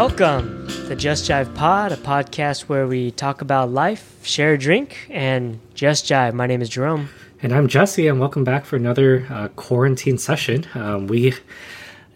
Welcome 0.00 0.66
to 0.86 0.96
Just 0.96 1.28
Jive 1.28 1.54
Pod, 1.54 1.92
a 1.92 1.96
podcast 1.98 2.62
where 2.62 2.86
we 2.86 3.10
talk 3.10 3.42
about 3.42 3.70
life, 3.70 4.18
share 4.22 4.54
a 4.54 4.58
drink, 4.58 5.06
and 5.10 5.60
just 5.74 6.06
jive. 6.06 6.32
My 6.32 6.46
name 6.46 6.62
is 6.62 6.70
Jerome. 6.70 7.10
And 7.42 7.52
I'm 7.52 7.68
Jesse, 7.68 8.08
and 8.08 8.18
welcome 8.18 8.42
back 8.42 8.64
for 8.64 8.76
another 8.76 9.26
uh, 9.28 9.48
quarantine 9.56 10.16
session. 10.16 10.66
Um, 10.72 11.06
we 11.06 11.34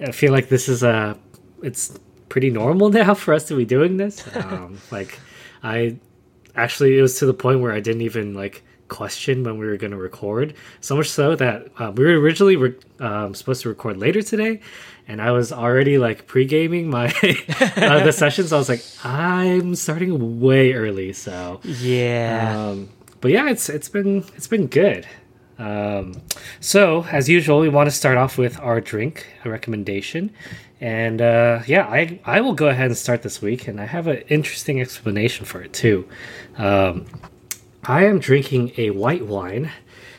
I 0.00 0.12
feel 0.12 0.32
like 0.32 0.48
this 0.48 0.66
is 0.66 0.82
a 0.82 1.18
it's 1.62 2.00
pretty 2.30 2.48
normal 2.48 2.88
now 3.02 3.12
for 3.12 3.34
us 3.34 3.44
to 3.48 3.54
be 3.54 3.66
doing 3.66 3.98
this. 3.98 4.34
Um, 4.34 4.78
like 4.90 5.20
I 5.62 5.98
actually 6.56 6.98
it 6.98 7.02
was 7.02 7.18
to 7.18 7.26
the 7.26 7.34
point 7.34 7.60
where 7.60 7.72
I 7.72 7.80
didn't 7.80 8.00
even 8.00 8.32
like 8.32 8.64
question 8.88 9.44
when 9.44 9.58
we 9.58 9.66
were 9.66 9.76
going 9.76 9.90
to 9.90 9.98
record. 9.98 10.54
So 10.80 10.96
much 10.96 11.10
so 11.10 11.36
that 11.36 11.68
uh, 11.78 11.92
we 11.94 12.04
were 12.04 12.18
originally 12.18 12.56
re- 12.56 12.74
um, 13.00 13.34
supposed 13.34 13.62
to 13.62 13.68
record 13.68 13.98
later 13.98 14.22
today, 14.22 14.60
and 15.08 15.20
I 15.22 15.32
was 15.32 15.52
already 15.52 15.98
like 15.98 16.26
pre 16.26 16.44
gaming 16.46 16.88
my 16.90 17.06
uh, 17.76 18.04
the 18.04 18.12
sessions. 18.12 18.52
I 18.52 18.58
was 18.58 18.68
like, 18.68 18.82
I'm 19.04 19.74
starting 19.74 20.40
way 20.40 20.72
early, 20.72 21.12
so 21.12 21.60
Yeah. 21.64 22.54
um, 22.70 22.88
but 23.20 23.30
yeah, 23.30 23.48
it's 23.50 23.68
it's 23.68 23.88
been 23.88 24.24
it's 24.36 24.46
been 24.48 24.66
good. 24.66 25.06
Um, 25.58 26.14
so 26.60 27.04
as 27.12 27.28
usual, 27.28 27.60
we 27.60 27.68
want 27.68 27.86
to 27.88 27.94
start 27.94 28.16
off 28.18 28.36
with 28.38 28.58
our 28.60 28.80
drink 28.80 29.26
recommendation, 29.44 30.30
and 30.80 31.22
uh, 31.22 31.60
yeah, 31.66 31.86
I 31.86 32.18
I 32.24 32.40
will 32.40 32.54
go 32.54 32.68
ahead 32.68 32.86
and 32.86 32.96
start 32.96 33.22
this 33.22 33.40
week, 33.40 33.68
and 33.68 33.80
I 33.80 33.84
have 33.86 34.06
an 34.08 34.18
interesting 34.28 34.80
explanation 34.80 35.44
for 35.46 35.62
it 35.62 35.72
too. 35.72 36.08
Um, 36.58 37.06
I 37.84 38.04
am 38.06 38.18
drinking 38.18 38.72
a 38.78 38.90
white 38.90 39.26
wine. 39.26 39.70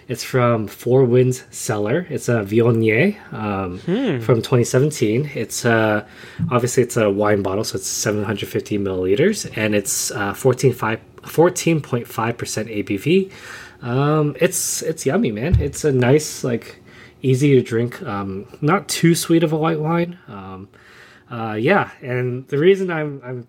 It's 0.08 0.23
from 0.23 0.67
Four 0.67 1.03
Winds 1.06 1.44
Cellar. 1.50 2.06
It's 2.09 2.30
a 2.30 2.44
Viognier 2.44 3.17
um, 3.34 3.80
from 3.80 4.38
2017. 4.38 5.31
It's 5.34 5.66
uh, 5.66 6.06
obviously 6.52 6.84
it's 6.84 6.95
a 6.95 7.09
wine 7.09 7.42
bottle, 7.42 7.64
so 7.64 7.78
it's 7.78 7.88
750 7.88 8.78
milliliters, 8.78 9.52
and 9.58 9.73
it's 9.73 10.12
uh, 10.12 10.34
14.5 10.34 11.00
14.5 11.22 12.38
percent 12.38 12.67
ABV. 12.70 13.31
Um, 13.81 14.36
it's 14.39 14.84
it's 14.84 15.06
yummy, 15.08 15.31
man. 15.31 15.59
It's 15.59 15.84
a 15.84 15.92
nice 15.92 16.44
like 16.44 16.84
easy 17.23 17.56
to 17.56 17.64
drink, 17.64 18.02
um, 18.03 18.45
not 18.62 18.88
too 18.88 19.16
sweet 19.16 19.44
of 19.44 19.53
a 19.53 19.58
white 19.58 19.80
wine. 19.80 20.19
Um, 20.28 20.69
uh, 21.31 21.53
yeah, 21.53 21.90
and 22.02 22.47
the 22.50 22.59
reason 22.59 22.92
I'm 22.92 23.22
I'm 23.23 23.47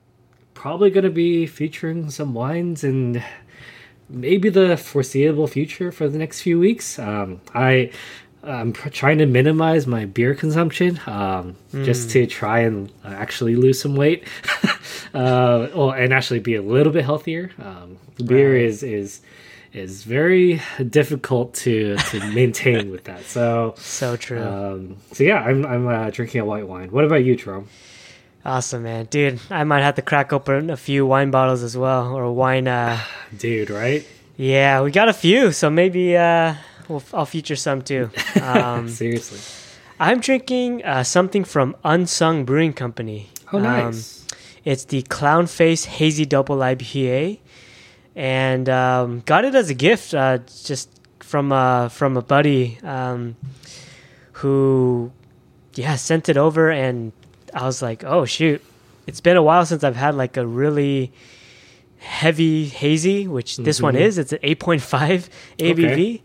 probably 0.55 0.91
going 0.91 1.05
to 1.05 1.11
be 1.11 1.47
featuring 1.47 2.11
some 2.11 2.33
wines 2.33 2.83
in 2.83 3.23
maybe 4.09 4.49
the 4.49 4.77
foreseeable 4.77 5.47
future 5.47 5.91
for 5.93 6.09
the 6.09 6.19
next 6.19 6.41
few 6.43 6.59
weeks. 6.59 6.99
Um, 6.99 7.41
I 7.55 7.91
I'm 8.43 8.73
pr- 8.73 8.91
trying 8.91 9.19
to 9.19 9.27
minimize 9.27 9.87
my 9.89 10.05
beer 10.05 10.35
consumption 10.35 11.01
um, 11.07 11.57
just 11.85 12.11
to 12.11 12.27
try 12.27 12.61
and 12.61 12.93
uh, 13.05 13.09
actually 13.09 13.57
lose 13.57 13.81
some 13.81 13.97
weight, 13.97 14.23
uh, 15.15 15.69
well, 15.75 15.91
and 15.93 16.13
actually 16.13 16.41
be 16.41 16.55
a 16.55 16.63
little 16.63 16.93
bit 16.93 17.05
healthier. 17.05 17.51
Um, 17.63 17.97
beer 18.25 18.53
Right. 18.55 18.63
is 18.63 18.83
is 18.83 19.21
is 19.73 20.05
very 20.05 20.63
difficult 20.89 21.55
to 21.55 21.97
to 21.97 22.21
maintain 22.33 22.91
with 22.91 23.05
that. 23.05 23.25
So. 23.25 23.75
so 23.79 24.17
true. 24.17 24.41
Um, 24.43 24.97
so 25.13 25.25
yeah, 25.25 25.41
I'm 25.43 25.67
I'm 25.67 25.87
uh, 25.89 26.11
drinking 26.11 26.41
a 26.41 26.45
white 26.45 26.67
wine. 26.69 26.91
What 26.93 27.05
about 27.05 27.25
you, 27.25 27.35
Jerome? 27.37 27.69
Awesome, 28.47 28.85
man. 28.85 29.07
Dude, 29.07 29.41
I 29.51 29.65
might 29.65 29.83
have 29.83 29.97
to 29.97 30.03
crack 30.03 30.33
open 30.33 30.71
a 30.71 30.77
few 30.77 31.05
wine 31.07 31.31
bottles 31.31 31.63
as 31.63 31.77
well, 31.77 32.15
or 32.17 32.33
wine. 32.33 32.69
Uh, 32.69 32.99
Dude, 33.39 33.71
right? 33.71 34.07
yeah, 34.37 34.81
we 34.83 34.91
got 34.91 35.09
a 35.09 35.13
few, 35.13 35.53
so 35.53 35.69
maybe 35.71 36.17
uh, 36.17 36.55
we'll, 36.89 37.03
I'll 37.13 37.27
feature 37.27 37.57
some 37.57 37.83
too. 37.83 38.11
Um, 38.41 38.89
Seriously. 38.89 39.41
I'm 39.99 40.21
drinking 40.21 40.85
uh, 40.85 41.03
something 41.05 41.43
from 41.45 41.75
Unsung 41.85 42.45
Brewing 42.45 42.73
Company. 42.75 43.31
Oh, 43.53 43.57
Um, 43.59 43.63
nice. 43.65 44.27
It's 44.65 44.85
the 44.85 45.03
Clown 45.03 45.47
Face 45.47 45.85
Hazy 45.85 46.27
Double 46.27 46.57
IPA, 46.59 47.39
and 48.15 48.69
um, 48.69 49.23
got 49.27 49.45
it 49.45 49.55
as 49.55 49.71
a 49.71 49.75
gift 49.75 50.13
uh, 50.15 50.39
just 50.65 50.91
from 51.21 51.51
uh, 51.53 51.89
from 51.89 52.17
a 52.17 52.23
buddy 52.23 52.79
um, 52.83 53.37
who, 54.43 55.11
yeah, 55.75 55.97
sent 55.97 56.29
it 56.29 56.37
over, 56.37 56.71
and 56.71 57.13
I 57.57 57.65
was 57.67 57.81
like, 57.83 58.05
oh 58.05 58.25
shoot, 58.27 58.63
it's 59.07 59.21
been 59.21 59.37
a 59.37 59.43
while 59.43 59.65
since 59.67 59.83
I've 59.83 59.97
had 59.97 60.15
like 60.15 60.37
a 60.37 60.47
really 60.47 61.11
heavy 61.99 62.67
hazy, 62.67 63.27
which 63.27 63.57
this 63.57 63.81
one 63.81 63.95
Mhm. 63.95 64.01
is. 64.01 64.19
It's 64.19 64.33
an 64.33 64.39
8.5 64.43 65.29
ABV. 65.59 65.93
Okay. 65.93 66.23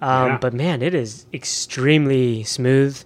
Um, 0.00 0.26
Yeah. 0.30 0.38
But 0.40 0.54
man, 0.54 0.80
it 0.82 0.94
is 0.94 1.26
extremely 1.32 2.42
smooth. 2.44 2.96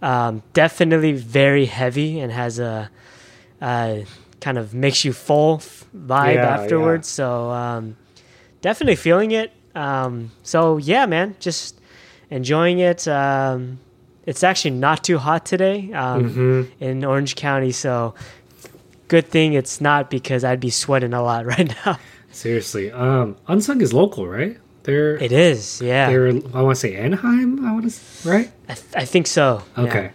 Um, 0.00 0.42
definitely 0.52 1.12
very 1.12 1.66
heavy 1.66 2.20
and 2.20 2.30
has 2.32 2.58
a, 2.60 2.88
uh 3.60 3.96
kind 4.40 4.56
of 4.56 4.72
makes 4.72 5.04
you 5.04 5.12
full 5.12 5.58
vibe 5.58 6.34
Yeah, 6.36 6.46
afterwards. 6.54 7.08
So 7.08 7.50
um, 7.50 7.96
definitely 8.60 8.94
feeling 8.94 9.32
it. 9.32 9.50
Um, 9.74 10.30
so 10.44 10.76
yeah, 10.76 11.06
man, 11.06 11.34
just 11.40 11.80
enjoying 12.30 12.78
it. 12.78 13.08
Um, 13.08 13.80
it's 14.28 14.42
actually 14.44 14.72
not 14.72 15.02
too 15.02 15.16
hot 15.16 15.46
today 15.46 15.90
um, 15.94 16.30
hmm 16.30 16.62
in 16.80 17.02
Orange 17.04 17.34
County, 17.34 17.72
so 17.72 18.14
good 19.08 19.26
thing 19.26 19.54
it's 19.54 19.80
not 19.80 20.10
because 20.10 20.44
I'd 20.44 20.60
be 20.60 20.70
sweating 20.70 21.14
a 21.14 21.22
lot 21.22 21.46
right 21.52 21.74
now. 21.84 21.98
Seriously. 22.30 22.92
Um, 22.92 23.36
Unsung 23.48 23.80
is 23.80 23.92
local, 23.92 24.28
right? 24.28 24.58
They're 24.82 25.16
It 25.16 25.32
is, 25.32 25.80
yeah. 25.80 26.08
they're 26.10 26.28
I 26.28 26.60
want 26.62 26.76
to 26.76 26.80
say 26.80 26.94
Anaheim. 26.94 27.64
I 27.66 27.72
want 27.72 27.90
to 27.90 28.28
right. 28.28 28.50
I, 28.68 28.74
th- 28.74 28.94
I 28.94 29.04
think 29.06 29.26
so. 29.26 29.62
Okay. 29.76 30.12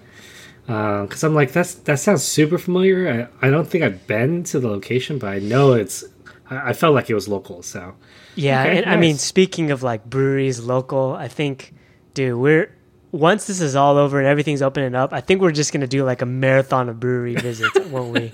Because 0.65 1.23
I'm 1.23 1.33
like 1.33 1.51
that's 1.51 1.73
that 1.89 1.99
sounds 1.99 2.23
super 2.23 2.57
familiar. 2.57 3.27
I, 3.41 3.47
I 3.47 3.49
don't 3.49 3.67
think 3.67 3.83
I've 3.83 4.05
been 4.07 4.43
to 4.45 4.59
the 4.59 4.69
location, 4.69 5.17
but 5.19 5.29
I 5.29 5.39
know 5.39 5.73
it's. 5.73 6.03
I, 6.49 6.69
I 6.69 6.73
felt 6.73 6.93
like 6.93 7.09
it 7.09 7.15
was 7.15 7.27
local. 7.27 7.61
So 7.63 7.95
Yeah, 8.35 8.61
Okay, 8.61 8.77
and 8.77 8.85
I 8.85 8.95
mean, 8.95 9.17
speaking 9.17 9.71
of 9.71 9.83
like 9.83 10.05
breweries, 10.05 10.59
local, 10.61 11.13
I 11.13 11.27
think, 11.27 11.73
dude, 12.13 12.37
we're 12.37 12.69
once 13.13 13.45
this 13.45 13.61
is 13.61 13.75
all 13.75 13.97
over 13.97 14.17
and 14.17 14.27
everything's 14.27 14.63
opening 14.63 14.95
up, 14.95 15.13
I 15.13 15.21
think 15.21 15.39
we're 15.39 15.51
just 15.51 15.71
gonna 15.71 15.87
do 15.87 16.03
like 16.03 16.21
a 16.21 16.25
marathon 16.25 16.89
of 16.89 16.99
brewery 16.99 17.35
visits, 17.37 17.79
won't 17.85 18.11
we? 18.11 18.31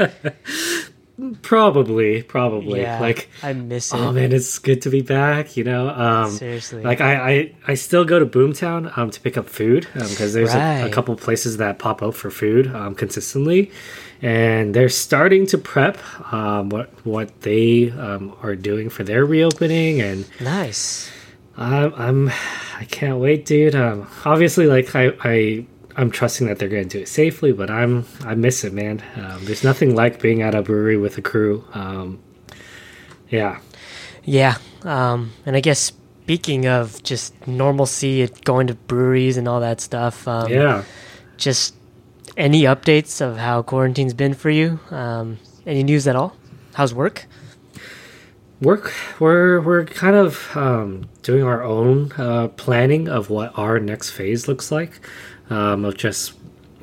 probably, 1.41 2.23
probably 2.23 2.81
yeah, 2.81 2.99
like. 3.01 3.29
I 3.43 3.51
miss 3.51 3.93
it. 3.93 3.97
Oh 3.97 4.13
man, 4.13 4.31
it's 4.31 4.57
good 4.57 4.81
to 4.83 4.89
be 4.89 5.01
back. 5.01 5.57
You 5.57 5.65
know, 5.65 5.89
um, 5.89 6.31
Seriously, 6.31 6.81
like 6.81 7.01
I, 7.01 7.31
I 7.31 7.55
I 7.67 7.73
still 7.73 8.05
go 8.05 8.19
to 8.19 8.25
Boomtown 8.25 8.97
um, 8.97 9.11
to 9.11 9.19
pick 9.19 9.37
up 9.37 9.49
food 9.49 9.85
because 9.93 10.33
there's 10.33 10.55
a, 10.55 10.87
a 10.87 10.89
couple 10.89 11.13
places 11.17 11.57
that 11.57 11.77
pop 11.77 12.01
up 12.01 12.13
for 12.13 12.31
food 12.31 12.73
um, 12.73 12.95
consistently, 12.95 13.71
and 14.21 14.73
they're 14.73 14.87
starting 14.87 15.45
to 15.47 15.57
prep 15.57 15.97
um, 16.31 16.69
what 16.69 16.89
what 17.05 17.41
they 17.41 17.91
um, 17.91 18.33
are 18.41 18.55
doing 18.55 18.89
for 18.89 19.03
their 19.03 19.25
reopening, 19.25 19.99
and 19.99 20.25
nice. 20.39 21.11
I'm, 21.59 21.93
I'm 21.95 22.29
I 22.79 22.85
can't 22.85 23.19
wait, 23.19 23.45
dude. 23.45 23.75
Um, 23.75 24.07
obviously, 24.25 24.65
like 24.65 24.95
I. 24.95 25.11
I 25.21 25.65
I'm 25.97 26.11
trusting 26.11 26.47
that 26.47 26.59
they're 26.59 26.69
going 26.69 26.87
to 26.87 26.97
do 26.97 27.01
it 27.01 27.09
safely, 27.09 27.51
but 27.51 27.69
I'm 27.69 28.05
I 28.23 28.33
miss 28.33 28.63
it, 28.63 28.71
man. 28.71 29.03
Um, 29.17 29.43
there's 29.43 29.65
nothing 29.65 29.95
like 29.95 30.21
being 30.21 30.41
at 30.41 30.55
a 30.55 30.61
brewery 30.61 30.95
with 30.95 31.17
a 31.17 31.21
crew. 31.21 31.65
Um, 31.73 32.21
yeah, 33.29 33.59
Yeah, 34.23 34.57
um, 34.83 35.33
and 35.45 35.57
I 35.57 35.59
guess 35.59 35.91
speaking 36.23 36.67
of 36.67 37.03
just 37.03 37.33
normalcy, 37.47 38.29
going 38.45 38.67
to 38.67 38.75
breweries 38.75 39.35
and 39.35 39.45
all 39.45 39.59
that 39.59 39.81
stuff. 39.81 40.25
Um, 40.25 40.49
yeah. 40.49 40.83
Just 41.35 41.75
any 42.37 42.61
updates 42.63 43.19
of 43.19 43.37
how 43.37 43.61
quarantine's 43.61 44.13
been 44.13 44.33
for 44.33 44.49
you? 44.49 44.79
Um, 44.91 45.37
any 45.65 45.83
news 45.83 46.07
at 46.07 46.15
all? 46.15 46.35
How's 46.75 46.93
work? 46.93 47.25
Work, 48.61 48.93
we're 49.19 49.61
we're 49.61 49.85
kind 49.85 50.17
of 50.17 50.55
um, 50.55 51.07
doing 51.23 51.43
our 51.43 51.63
own 51.63 52.11
uh, 52.17 52.49
planning 52.49 53.07
of 53.07 53.29
what 53.29 53.57
our 53.57 53.79
next 53.79 54.09
phase 54.11 54.49
looks 54.49 54.69
like, 54.69 54.99
um, 55.49 55.85
of 55.85 55.95
just 55.95 56.33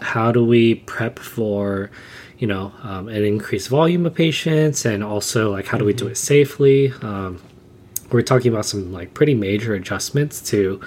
how 0.01 0.33
do 0.33 0.43
we 0.43 0.77
prep 0.77 1.19
for, 1.19 1.91
you 2.39 2.47
know, 2.47 2.73
um, 2.83 3.09
an 3.09 3.25
increased 3.25 3.69
volume 3.69 4.07
of 4.07 4.15
patients, 4.15 4.87
and 4.87 5.05
also 5.05 5.53
like 5.53 5.67
how 5.67 5.77
do 5.77 5.85
we 5.85 5.93
do 5.93 6.07
it 6.07 6.17
safely. 6.17 6.93
Um, 7.03 7.43
we're 8.11 8.23
talking 8.23 8.53
about 8.53 8.65
some 8.65 8.93
like 8.93 9.13
pretty 9.13 9.35
major 9.35 9.75
adjustments 9.75 10.41
to 10.41 10.81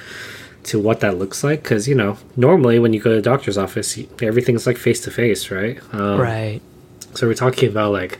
to 0.63 0.79
what 0.79 0.99
that 0.99 1.17
looks 1.17 1.43
like 1.43 1.63
because 1.63 1.87
you 1.87 1.95
know 1.95 2.17
normally 2.35 2.79
when 2.79 2.93
you 2.93 2.99
go 2.99 3.11
to 3.11 3.15
the 3.15 3.21
doctor's 3.21 3.57
office 3.57 3.97
everything's 4.21 4.67
like 4.67 4.77
face 4.77 5.01
to 5.01 5.11
face 5.11 5.49
right 5.51 5.79
um, 5.93 6.19
right. 6.19 6.61
so 7.13 7.27
we're 7.27 7.33
talking 7.33 7.69
about 7.69 7.91
like 7.91 8.19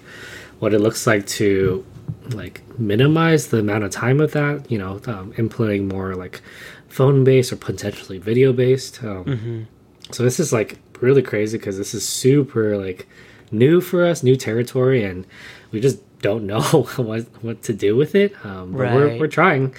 what 0.60 0.74
it 0.74 0.80
looks 0.80 1.06
like 1.06 1.26
to 1.26 1.86
like 2.34 2.62
minimize 2.80 3.48
the 3.48 3.60
amount 3.60 3.84
of 3.84 3.92
time 3.92 4.20
of 4.22 4.32
that. 4.34 4.70
You 4.72 4.78
know, 4.78 5.02
um, 5.08 5.34
implementing 5.38 5.88
more 5.88 6.16
like 6.16 6.42
phone 6.88 7.24
based 7.24 7.52
or 7.52 7.56
potentially 7.58 8.18
video 8.18 8.54
based. 8.54 9.04
Um, 9.04 9.68
So 10.12 10.24
this 10.24 10.40
is 10.40 10.52
like 10.52 10.80
really 11.02 11.22
crazy 11.22 11.58
because 11.58 11.78
this 11.78 11.94
is 11.94 12.08
super 12.08 12.78
like 12.78 13.08
new 13.52 13.80
for 13.82 14.06
us, 14.06 14.24
new 14.24 14.36
territory, 14.36 15.04
and 15.04 15.26
we 15.72 15.80
just 15.80 16.00
don't 16.22 16.46
know 16.52 16.62
what 16.98 17.28
what 17.42 17.62
to 17.64 17.74
do 17.74 17.96
with 17.96 18.16
it. 18.16 18.34
Um, 18.46 18.72
but 18.72 18.78
we're 18.96 19.20
we're 19.20 19.28
trying. 19.28 19.74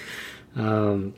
Um, 0.55 1.13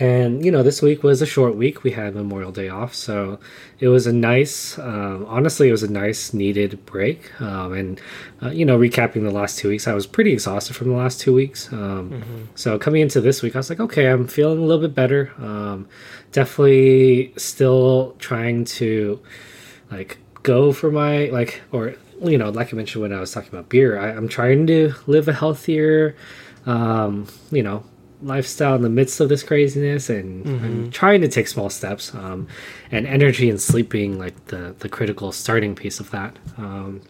and 0.00 0.42
you 0.42 0.50
know, 0.50 0.62
this 0.62 0.80
week 0.80 1.02
was 1.02 1.20
a 1.20 1.26
short 1.26 1.56
week. 1.56 1.84
We 1.84 1.90
had 1.90 2.14
Memorial 2.14 2.50
Day 2.50 2.70
off, 2.70 2.94
so 2.94 3.38
it 3.78 3.88
was 3.88 4.06
a 4.06 4.12
nice. 4.12 4.78
Um, 4.78 5.26
honestly, 5.28 5.68
it 5.68 5.72
was 5.72 5.82
a 5.82 5.92
nice 5.92 6.32
needed 6.32 6.84
break. 6.86 7.38
Um, 7.38 7.74
and 7.74 8.00
uh, 8.42 8.48
you 8.48 8.64
know, 8.64 8.78
recapping 8.78 9.22
the 9.24 9.30
last 9.30 9.58
two 9.58 9.68
weeks, 9.68 9.86
I 9.86 9.92
was 9.92 10.06
pretty 10.06 10.32
exhausted 10.32 10.74
from 10.74 10.88
the 10.88 10.96
last 10.96 11.20
two 11.20 11.34
weeks. 11.34 11.70
Um, 11.70 12.10
mm-hmm. 12.10 12.44
So 12.54 12.78
coming 12.78 13.02
into 13.02 13.20
this 13.20 13.42
week, 13.42 13.54
I 13.54 13.58
was 13.58 13.68
like, 13.68 13.78
okay, 13.78 14.06
I'm 14.06 14.26
feeling 14.26 14.58
a 14.58 14.62
little 14.62 14.80
bit 14.80 14.94
better. 14.94 15.32
Um, 15.36 15.86
definitely 16.32 17.34
still 17.36 18.16
trying 18.18 18.64
to 18.64 19.20
like 19.90 20.16
go 20.42 20.72
for 20.72 20.90
my 20.90 21.26
like 21.26 21.60
or 21.72 21.94
you 22.22 22.38
know, 22.38 22.48
like 22.48 22.72
I 22.72 22.76
mentioned 22.76 23.02
when 23.02 23.12
I 23.12 23.20
was 23.20 23.32
talking 23.32 23.50
about 23.50 23.68
beer, 23.68 23.98
I, 24.00 24.12
am 24.12 24.28
trying 24.28 24.66
to 24.68 24.94
live 25.06 25.28
a 25.28 25.32
healthier, 25.34 26.16
um, 26.64 27.26
you 27.50 27.62
know, 27.62 27.84
lifestyle 28.22 28.74
in 28.74 28.82
the 28.82 28.88
midst 28.90 29.20
of 29.20 29.28
this 29.28 29.42
craziness, 29.42 30.10
and 30.10 30.44
mm-hmm. 30.44 30.64
I'm 30.64 30.90
trying 30.90 31.20
to 31.22 31.28
take 31.28 31.48
small 31.48 31.70
steps. 31.70 32.14
Um, 32.14 32.48
and 32.92 33.06
energy 33.06 33.48
and 33.48 33.60
sleep 33.60 33.88
being 33.88 34.18
like 34.18 34.46
the 34.46 34.74
the 34.78 34.88
critical 34.88 35.32
starting 35.32 35.74
piece 35.74 36.00
of 36.00 36.10
that. 36.10 36.36
Um, 36.56 37.02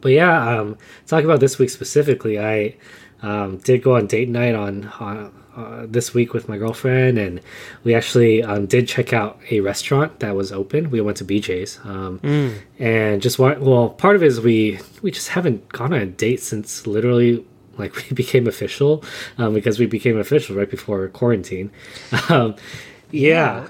but 0.00 0.12
yeah, 0.12 0.60
um, 0.60 0.78
talking 1.06 1.26
about 1.26 1.40
this 1.40 1.58
week 1.58 1.70
specifically, 1.70 2.38
I 2.38 2.76
um, 3.22 3.58
did 3.58 3.82
go 3.82 3.96
on 3.96 4.06
date 4.06 4.28
night 4.28 4.54
on, 4.54 4.86
on 5.00 5.32
uh, 5.56 5.86
this 5.88 6.14
week 6.14 6.32
with 6.32 6.48
my 6.48 6.56
girlfriend, 6.56 7.18
and 7.18 7.40
we 7.84 7.94
actually 7.94 8.42
um, 8.42 8.66
did 8.66 8.86
check 8.86 9.12
out 9.12 9.40
a 9.50 9.60
restaurant 9.60 10.20
that 10.20 10.34
was 10.36 10.52
open. 10.52 10.90
We 10.90 11.00
went 11.00 11.16
to 11.18 11.24
BJ's, 11.24 11.80
um, 11.84 12.20
mm. 12.20 12.58
and 12.78 13.20
just 13.20 13.38
want 13.38 13.60
well, 13.60 13.90
part 13.90 14.14
of 14.14 14.22
it 14.22 14.26
is 14.26 14.40
we 14.40 14.78
we 15.02 15.10
just 15.10 15.30
haven't 15.30 15.68
gone 15.70 15.92
on 15.92 16.00
a 16.00 16.06
date 16.06 16.40
since 16.40 16.86
literally 16.86 17.44
like 17.78 17.94
we 18.10 18.14
became 18.14 18.46
official 18.46 19.04
um, 19.38 19.54
because 19.54 19.78
we 19.78 19.86
became 19.86 20.18
official 20.18 20.56
right 20.56 20.70
before 20.70 21.08
quarantine. 21.08 21.70
Um, 22.28 22.56
yeah. 23.10 23.62
yeah. 23.62 23.68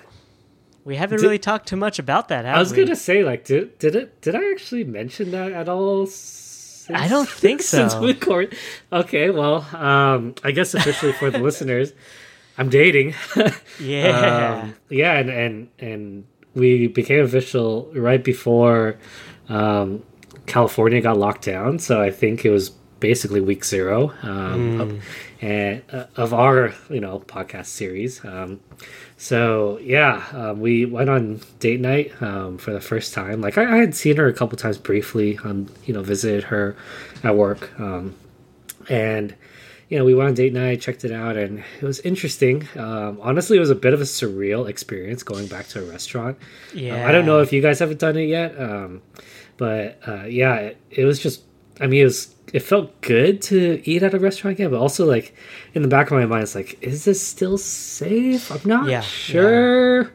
We 0.85 0.97
haven't 0.97 1.19
did, 1.19 1.25
really 1.25 1.39
talked 1.39 1.69
too 1.69 1.77
much 1.77 1.99
about 1.99 2.29
that. 2.29 2.47
I 2.47 2.59
was 2.59 2.73
we? 2.73 2.79
gonna 2.79 2.97
say, 2.97 3.23
like, 3.23 3.45
did 3.45 3.79
did 3.79 3.95
it? 3.95 4.23
Did 4.23 4.35
I 4.35 4.51
actually 4.53 4.85
mention 4.85 5.33
that 5.33 5.53
at 5.53 5.69
all? 5.69 6.07
Since, 6.07 6.99
I 6.99 7.09
don't 7.09 7.29
think 7.29 7.61
so. 7.63 7.77
Since 7.77 7.97
we 7.97 8.15
court. 8.15 8.55
Okay, 8.91 9.29
well, 9.29 9.67
um, 9.77 10.35
I 10.43 10.51
guess 10.51 10.73
officially 10.73 11.13
for 11.13 11.31
the 11.31 11.39
listeners, 11.41 11.93
I'm 12.57 12.71
dating. 12.71 13.15
yeah, 13.79 14.63
um, 14.63 14.75
yeah, 14.89 15.19
and 15.19 15.29
and 15.29 15.69
and 15.79 16.25
we 16.55 16.87
became 16.87 17.23
official 17.23 17.91
right 17.95 18.25
before 18.25 18.97
um, 19.51 20.03
California 20.47 21.01
got 21.01 21.19
locked 21.19 21.45
down. 21.45 21.79
So 21.79 22.01
I 22.01 22.11
think 22.11 22.45
it 22.47 22.51
was 22.51 22.73
basically 23.01 23.41
week 23.41 23.65
zero 23.65 24.13
um, 24.23 24.79
mm. 24.79 24.81
of, 24.81 25.05
and, 25.41 25.83
uh, 25.93 26.07
of 26.17 26.35
our 26.35 26.75
you 26.91 27.01
know 27.01 27.21
podcast 27.21 27.67
series. 27.67 28.25
Um, 28.25 28.61
so 29.17 29.79
yeah, 29.83 30.25
um, 30.33 30.61
we 30.61 30.85
went 30.85 31.11
on 31.11 31.41
date 31.61 31.81
night 31.81 32.21
um, 32.23 32.59
for 32.59 32.73
the 32.73 32.81
first 32.81 33.15
time. 33.15 33.41
Like 33.41 33.59
I, 33.59 33.75
I, 33.75 33.77
had 33.79 33.95
seen 33.95 34.17
her 34.17 34.27
a 34.27 34.33
couple 34.33 34.57
times 34.57 34.79
briefly, 34.79 35.39
on 35.45 35.69
you 35.85 35.95
know, 35.95 36.03
visited 36.03 36.45
her 36.45 36.77
at 37.23 37.37
work, 37.37 37.79
um, 37.81 38.15
and 38.89 39.35
you 39.89 39.99
know, 39.99 40.05
we 40.05 40.15
went 40.15 40.29
on 40.29 40.35
date 40.35 40.53
night, 40.53 40.81
checked 40.81 41.05
it 41.05 41.13
out, 41.13 41.37
and 41.37 41.65
it 41.81 41.83
was 41.83 42.01
interesting. 42.01 42.69
Um, 42.77 43.19
honestly, 43.23 43.57
it 43.57 43.61
was 43.61 43.71
a 43.71 43.75
bit 43.75 43.95
of 43.95 44.01
a 44.01 44.05
surreal 44.05 44.69
experience 44.69 45.23
going 45.23 45.47
back 45.47 45.67
to 45.69 45.83
a 45.83 45.91
restaurant. 45.91 46.39
Yeah, 46.75 47.09
I 47.09 47.13
don't 47.13 47.25
know 47.25 47.41
if 47.41 47.53
you 47.53 47.63
guys 47.63 47.79
haven't 47.79 47.99
done 47.99 48.17
it 48.17 48.27
yet, 48.27 48.61
um, 48.61 49.03
but 49.57 49.99
uh, 50.07 50.25
yeah, 50.25 50.57
it, 50.57 50.77
it 50.91 51.05
was 51.05 51.19
just. 51.19 51.43
I 51.81 51.87
mean, 51.87 52.03
it 52.03 52.05
was 52.05 52.35
it 52.53 52.61
felt 52.61 53.01
good 53.03 53.43
to 53.43 53.83
eat 53.85 54.03
at 54.03 54.15
a 54.15 54.19
restaurant 54.19 54.57
again, 54.57 54.71
but 54.71 54.79
also 54.79 55.05
like 55.05 55.35
in 55.75 55.83
the 55.83 55.89
back 55.89 56.11
of 56.11 56.19
my 56.19 56.27
mind, 56.27 56.45
it's 56.45 56.55
like, 56.55 56.79
is 56.83 57.05
this 57.05 57.25
still 57.25 57.59
safe? 57.59 58.51
I'm 58.51 58.69
not 58.69 58.89
yeah, 58.89 59.01
sure. 59.01 60.03
Yeah. 60.03 60.09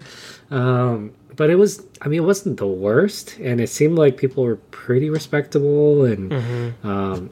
Um, 0.50 1.14
but 1.36 1.50
it 1.50 1.56
was, 1.56 1.84
I 2.02 2.08
mean, 2.10 2.22
it 2.22 2.26
wasn't 2.26 2.58
the 2.58 2.68
worst, 2.68 3.38
and 3.40 3.60
it 3.60 3.68
seemed 3.70 3.98
like 3.98 4.18
people 4.18 4.44
were 4.44 4.58
pretty 4.58 5.10
respectable, 5.10 6.06
and 6.06 6.32
mm-hmm. 6.32 6.88
um, 6.88 7.30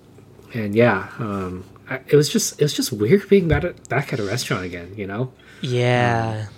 and 0.54 0.76
yeah, 0.76 1.10
um, 1.20 1.64
it 2.08 2.16
was 2.16 2.30
just 2.30 2.60
it 2.60 2.64
was 2.64 2.74
just 2.74 2.92
weird 2.92 3.28
being 3.30 3.48
back 3.48 3.64
at, 3.64 3.90
back 3.90 4.14
at 4.14 4.20
a 4.20 4.24
restaurant 4.24 4.64
again, 4.64 4.94
you 4.96 5.08
know? 5.08 5.32
Yeah. 5.62 6.48
Um, 6.48 6.54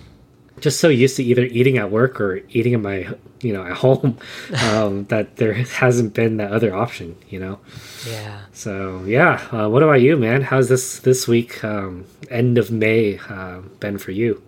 just 0.64 0.80
so 0.80 0.88
used 0.88 1.16
to 1.16 1.22
either 1.22 1.42
eating 1.42 1.76
at 1.76 1.90
work 1.90 2.18
or 2.18 2.40
eating 2.48 2.72
in 2.72 2.80
my 2.80 3.06
you 3.42 3.52
know 3.52 3.66
at 3.66 3.76
home 3.84 4.16
um, 4.62 5.04
that 5.12 5.36
there 5.36 5.52
hasn't 5.52 6.14
been 6.14 6.38
that 6.38 6.50
other 6.50 6.74
option 6.74 7.14
you 7.28 7.38
know? 7.38 7.60
Yeah. 8.08 8.40
So 8.52 9.04
yeah 9.04 9.46
uh, 9.52 9.68
what 9.68 9.82
about 9.82 10.00
you 10.00 10.16
man? 10.16 10.40
How's 10.40 10.70
this 10.70 11.00
this 11.00 11.28
week 11.28 11.62
um, 11.62 12.06
end 12.30 12.56
of 12.56 12.70
may 12.70 13.18
uh, 13.28 13.60
been 13.78 13.98
for 13.98 14.10
you? 14.10 14.42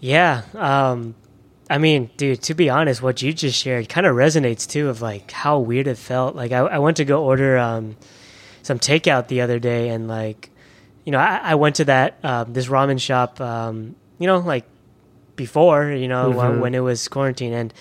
Yeah 0.00 0.42
um, 0.54 1.14
i 1.70 1.76
mean 1.76 2.08
dude 2.16 2.40
to 2.40 2.54
be 2.54 2.70
honest 2.70 3.02
what 3.02 3.20
you 3.20 3.30
just 3.30 3.58
shared 3.58 3.90
kind 3.90 4.06
of 4.06 4.16
resonates 4.16 4.66
too 4.66 4.88
of 4.88 5.02
like 5.02 5.30
how 5.30 5.58
weird 5.58 5.86
it 5.86 5.98
felt. 5.98 6.34
Like 6.34 6.52
i, 6.52 6.60
I 6.60 6.78
went 6.78 6.96
to 6.96 7.04
go 7.04 7.22
order 7.22 7.58
um, 7.58 7.96
some 8.62 8.78
takeout 8.78 9.28
the 9.28 9.42
other 9.42 9.58
day 9.58 9.90
and 9.90 10.08
like 10.08 10.48
you 11.04 11.12
know 11.12 11.18
i, 11.18 11.52
I 11.52 11.54
went 11.56 11.76
to 11.76 11.84
that 11.84 12.24
um, 12.24 12.54
this 12.54 12.68
ramen 12.68 12.98
shop 12.98 13.42
um, 13.42 13.94
you 14.18 14.26
know 14.26 14.38
like 14.38 14.64
before, 15.38 15.90
you 15.90 16.08
know, 16.08 16.32
mm-hmm. 16.32 16.60
when 16.60 16.74
it 16.74 16.80
was 16.80 17.08
quarantine. 17.08 17.54
And 17.54 17.72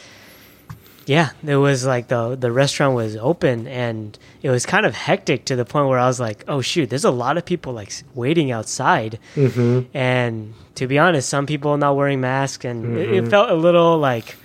yeah, 1.08 1.32
it 1.46 1.56
was 1.56 1.86
like 1.86 2.10
the 2.10 2.36
the 2.36 2.52
restaurant 2.52 2.94
was 2.94 3.16
open 3.16 3.66
and 3.68 4.18
it 4.42 4.50
was 4.50 4.66
kind 4.66 4.86
of 4.86 4.94
hectic 4.94 5.46
to 5.46 5.56
the 5.56 5.64
point 5.64 5.88
where 5.88 6.00
I 6.00 6.06
was 6.08 6.20
like, 6.20 6.44
oh 6.48 6.62
shoot, 6.62 6.90
there's 6.90 7.06
a 7.06 7.12
lot 7.12 7.38
of 7.38 7.46
people 7.46 7.74
like 7.74 7.94
waiting 8.14 8.52
outside. 8.52 9.18
Mm-hmm. 9.36 9.98
And 9.98 10.54
to 10.76 10.86
be 10.86 11.00
honest, 11.00 11.30
some 11.30 11.46
people 11.46 11.78
not 11.78 11.96
wearing 11.96 12.22
masks, 12.22 12.66
and 12.66 12.84
mm-hmm. 12.84 12.98
it, 12.98 13.10
it, 13.10 13.22
mm-hmm. 13.22 13.30
felt 13.30 13.50
a 13.50 13.56
little 13.56 13.98
like, 13.98 14.36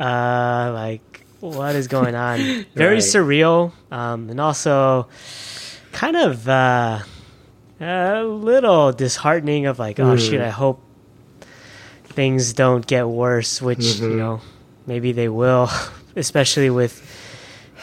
uh, 0.00 0.70
like 0.72 1.24
what 1.40 1.74
is 1.74 1.88
going 1.88 2.14
on? 2.14 2.38
Very 2.74 2.94
right. 2.94 3.02
surreal, 3.02 3.72
um, 3.90 4.30
and 4.30 4.40
also 4.40 5.08
kind 5.92 6.16
of 6.16 6.48
uh, 6.48 7.00
a 7.80 8.22
little 8.22 8.92
disheartening. 8.92 9.66
Of 9.66 9.80
like, 9.80 9.98
oh 9.98 10.14
mm. 10.14 10.30
shit, 10.30 10.40
I 10.40 10.50
hope 10.50 10.80
things 12.18 12.52
don't 12.52 12.84
get 12.84 13.06
worse, 13.06 13.62
which 13.62 13.78
mm-hmm. 13.78 14.10
you 14.10 14.16
know 14.16 14.40
maybe 14.88 15.12
they 15.12 15.28
will, 15.28 15.70
especially 16.16 16.68
with 16.68 16.98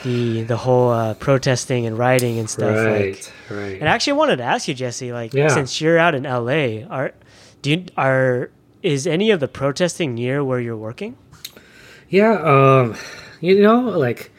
the 0.03 0.43
the 0.43 0.57
whole 0.57 0.89
uh, 0.89 1.13
protesting 1.13 1.85
and 1.85 1.97
rioting 1.97 2.37
and 2.37 2.49
stuff. 2.49 2.75
Right, 2.75 3.15
like, 3.15 3.31
right. 3.49 3.79
And 3.79 3.87
actually, 3.87 4.11
I 4.11 4.15
wanted 4.17 4.35
to 4.37 4.43
ask 4.43 4.67
you, 4.67 4.73
Jesse, 4.73 5.13
like 5.13 5.33
yeah. 5.33 5.47
since 5.47 5.79
you're 5.79 5.97
out 5.97 6.15
in 6.15 6.23
LA, 6.23 6.85
are 6.89 7.13
do 7.61 7.71
you, 7.71 7.85
are 7.95 8.51
is 8.83 9.07
any 9.07 9.31
of 9.31 9.39
the 9.39 9.47
protesting 9.47 10.15
near 10.15 10.43
where 10.43 10.59
you're 10.59 10.75
working? 10.75 11.15
Yeah, 12.09 12.33
um, 12.33 12.97
you 13.39 13.61
know, 13.61 13.79
like, 13.83 14.33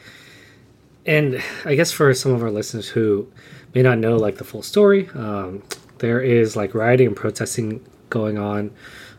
and 1.07 1.41
I 1.65 1.73
guess 1.73 1.91
for 1.91 2.13
some 2.13 2.33
of 2.33 2.43
our 2.43 2.51
listeners 2.51 2.87
who 2.87 3.27
may 3.73 3.81
not 3.81 3.97
know 3.97 4.15
like 4.15 4.37
the 4.37 4.43
full 4.43 4.61
story, 4.61 5.09
um, 5.15 5.63
there 5.97 6.21
is 6.21 6.55
like 6.55 6.75
rioting 6.75 7.07
and 7.07 7.15
protesting 7.15 7.83
going 8.11 8.37
on 8.37 8.69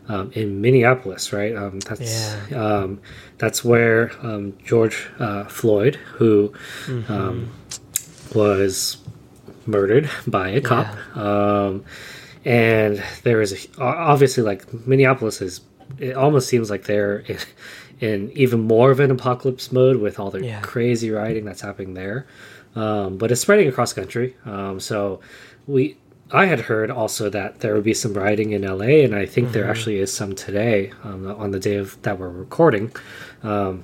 um, 0.09 0.31
in 0.33 0.59
Minneapolis, 0.59 1.31
right? 1.31 1.55
Um, 1.55 1.79
that's 1.79 2.49
yeah. 2.51 2.61
um, 2.61 2.99
that's 3.37 3.63
where 3.63 4.11
um, 4.21 4.57
George 4.65 5.07
uh, 5.19 5.45
Floyd, 5.45 5.95
who 5.95 6.51
mm-hmm. 6.85 7.11
Um, 7.11 7.51
was 8.33 8.97
murdered 9.65 10.09
by 10.27 10.49
a 10.49 10.61
cop, 10.61 10.87
yeah. 11.15 11.21
Um, 11.21 11.85
and 12.43 13.03
there 13.23 13.41
is 13.41 13.67
a, 13.77 13.81
obviously 13.81 14.43
like 14.43 14.73
Minneapolis 14.85 15.41
is. 15.41 15.61
It 15.97 16.15
almost 16.15 16.47
seems 16.47 16.69
like 16.69 16.83
they're 16.83 17.19
in, 17.19 17.37
in 17.99 18.31
even 18.33 18.61
more 18.61 18.91
of 18.91 18.99
an 18.99 19.11
apocalypse 19.11 19.71
mode 19.71 19.97
with 19.97 20.19
all 20.19 20.31
the 20.31 20.45
yeah. 20.45 20.61
crazy 20.61 21.11
rioting 21.11 21.45
that's 21.45 21.61
happening 21.61 21.93
there. 21.93 22.27
but 22.73 23.31
it's 23.31 23.41
spreading 23.41 23.67
across 23.67 23.93
country. 23.93 24.35
so 24.79 25.19
we 25.67 25.97
I 26.31 26.45
had 26.45 26.61
heard 26.61 26.91
also 26.91 27.29
that 27.29 27.61
there 27.61 27.73
would 27.73 27.83
be 27.83 27.93
some 27.93 28.13
rioting 28.13 28.51
in 28.51 28.61
LA, 28.61 29.03
and 29.03 29.15
I 29.15 29.25
think 29.25 29.47
mm-hmm. 29.47 29.53
there 29.53 29.69
actually 29.69 29.99
is 29.99 30.13
some 30.13 30.35
today 30.35 30.91
um, 31.03 31.27
on 31.27 31.51
the 31.51 31.59
day 31.59 31.75
of 31.75 31.99
that 32.03 32.19
we're 32.19 32.29
recording. 32.29 32.91
Um, 33.41 33.83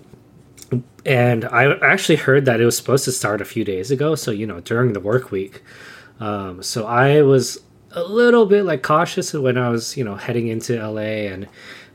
and 1.06 1.46
I 1.46 1.74
actually 1.80 2.18
heard 2.18 2.46
that 2.46 2.60
it 2.60 2.66
was 2.66 2.78
supposed 2.78 3.06
to 3.06 3.12
start 3.12 3.42
a 3.42 3.46
few 3.46 3.64
days 3.64 3.92
ago, 3.92 4.16
so 4.16 4.32
you 4.32 4.46
know 4.46 4.60
during 4.60 4.94
the 4.94 5.00
work 5.00 5.32
week. 5.32 5.64
Um, 6.20 6.62
so 6.62 6.86
I 6.86 7.22
was 7.24 7.60
a 7.92 8.04
little 8.04 8.46
bit 8.46 8.64
like 8.64 8.84
cautious 8.84 9.34
when 9.34 9.58
I 9.58 9.70
was 9.70 9.98
you 9.98 10.04
know 10.04 10.16
heading 10.16 10.48
into 10.48 10.76
LA 10.76 11.32
and 11.32 11.48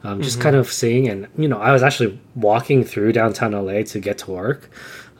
um, 0.02 0.22
just 0.22 0.36
mm-hmm. 0.36 0.44
kind 0.44 0.56
of 0.56 0.72
seeing, 0.72 1.08
and 1.08 1.28
you 1.36 1.46
know 1.46 1.58
I 1.58 1.72
was 1.72 1.82
actually 1.82 2.20
walking 2.34 2.82
through 2.82 3.12
downtown 3.12 3.52
LA 3.52 3.82
to 3.82 4.00
get 4.00 4.18
to 4.18 4.30
work, 4.32 4.70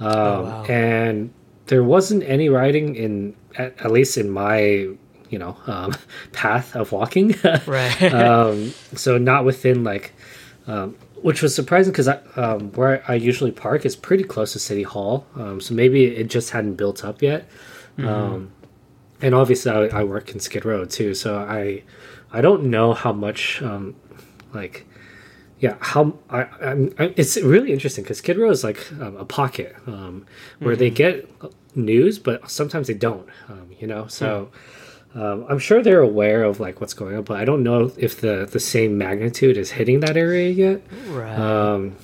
oh, 0.00 0.06
um, 0.08 0.44
wow. 0.44 0.64
and 0.64 1.32
there 1.66 1.84
wasn't 1.84 2.25
any 2.25 2.49
rioting 2.49 2.96
in 2.96 3.37
at, 3.56 3.80
at 3.80 3.90
least 3.90 4.16
in 4.16 4.30
my 4.30 4.88
you 5.30 5.38
know 5.38 5.56
um, 5.66 5.94
path 6.32 6.76
of 6.76 6.92
walking. 6.92 7.34
right. 7.66 8.02
um, 8.12 8.70
so 8.94 9.16
not 9.16 9.44
within 9.44 9.84
like, 9.84 10.12
um, 10.66 10.96
which 11.22 11.40
was 11.40 11.54
surprising 11.54 11.92
because 11.92 12.08
um, 12.37 12.72
where 12.72 13.02
I 13.08 13.14
usually 13.14 13.52
park 13.52 13.87
is 13.87 13.96
pretty 13.96 14.25
close 14.25 14.52
to 14.52 14.58
City 14.58 14.82
Hall. 14.82 15.26
Um, 15.37 15.60
so 15.60 15.75
maybe 15.75 16.04
it 16.04 16.28
just 16.28 16.50
hadn't 16.50 16.75
built 16.75 17.04
up 17.04 17.22
yet. 17.22 17.49
Mm-hmm. 17.96 18.08
Um, 18.08 18.52
and 19.22 19.34
obviously 19.34 19.70
I, 19.70 20.00
I 20.00 20.04
work 20.04 20.30
in 20.32 20.40
Skid 20.40 20.64
Row 20.64 20.84
too, 20.84 21.14
so 21.14 21.38
I 21.38 21.82
I 22.32 22.40
don't 22.40 22.64
know 22.64 22.92
how 22.92 23.12
much 23.12 23.62
um, 23.62 23.96
like 24.52 24.87
yeah 25.60 25.76
how 25.80 26.18
I, 26.28 26.42
I'm, 26.62 26.94
I 26.99 27.12
it's 27.16 27.37
really 27.37 27.72
interesting 27.72 28.02
because 28.04 28.18
Skid 28.18 28.38
Row 28.38 28.50
is 28.50 28.64
like 28.64 28.90
um, 28.92 29.16
a 29.16 29.25
pocket 29.25 29.76
um, 29.87 30.26
where 30.58 30.76
they 30.76 30.90
get 30.90 31.28
news, 31.75 32.18
but 32.18 32.50
sometimes 32.50 32.88
they 32.88 32.94
don't. 32.94 33.28
Um, 33.49 33.70
you 33.78 33.87
know, 33.87 34.06
so. 34.08 34.50
Um, 35.14 35.44
I'm 35.48 35.58
sure 35.58 35.82
they're 35.82 36.00
aware 36.00 36.44
of 36.44 36.60
like 36.60 36.80
what's 36.80 36.94
going 36.94 37.16
on, 37.16 37.22
but 37.24 37.36
I 37.36 37.44
don't 37.44 37.62
know 37.62 37.90
if 37.96 38.20
the 38.20 38.48
the 38.50 38.60
same 38.60 38.96
magnitude 38.96 39.56
is 39.56 39.72
hitting 39.72 40.00
that 40.00 40.16
area 40.16 40.50
yet. 40.50 40.82
Right. 41.08 41.36
Um, 41.36 41.96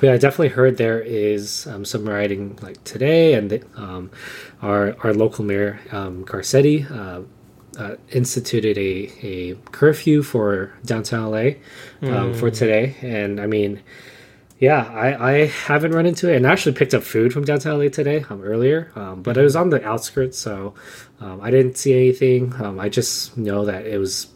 yeah, 0.00 0.12
I 0.12 0.18
definitely 0.18 0.48
heard 0.48 0.76
there 0.76 1.00
is 1.00 1.66
um, 1.66 1.84
some 1.84 2.08
rioting 2.08 2.56
like 2.62 2.82
today, 2.84 3.34
and 3.34 3.50
the, 3.50 3.62
um, 3.74 4.10
our 4.62 4.96
our 5.02 5.12
local 5.12 5.44
mayor 5.44 5.80
um, 5.90 6.24
Garcetti 6.24 6.88
uh, 6.88 7.22
uh, 7.78 7.96
instituted 8.10 8.78
a, 8.78 9.12
a 9.22 9.54
curfew 9.72 10.22
for 10.22 10.72
downtown 10.84 11.30
LA 11.32 11.50
um, 12.02 12.34
for 12.34 12.50
today, 12.50 12.94
and 13.02 13.40
I 13.40 13.46
mean, 13.46 13.82
yeah, 14.58 14.90
I, 14.92 15.30
I 15.32 15.46
haven't 15.46 15.92
run 15.92 16.06
into 16.06 16.30
it, 16.32 16.36
and 16.36 16.46
I 16.46 16.52
actually 16.52 16.74
picked 16.74 16.94
up 16.94 17.02
food 17.02 17.32
from 17.32 17.44
downtown 17.44 17.78
LA 17.78 17.88
today 17.88 18.24
um, 18.28 18.42
earlier, 18.42 18.90
um, 18.96 19.22
but 19.22 19.36
it 19.36 19.42
was 19.42 19.54
on 19.56 19.70
the 19.70 19.84
outskirts, 19.86 20.38
so 20.38 20.74
um, 21.20 21.40
I 21.40 21.50
didn't 21.50 21.76
see 21.76 21.94
anything. 21.94 22.54
Um, 22.60 22.80
I 22.80 22.88
just 22.88 23.36
know 23.36 23.64
that 23.64 23.86
it 23.86 23.98
was 23.98 24.26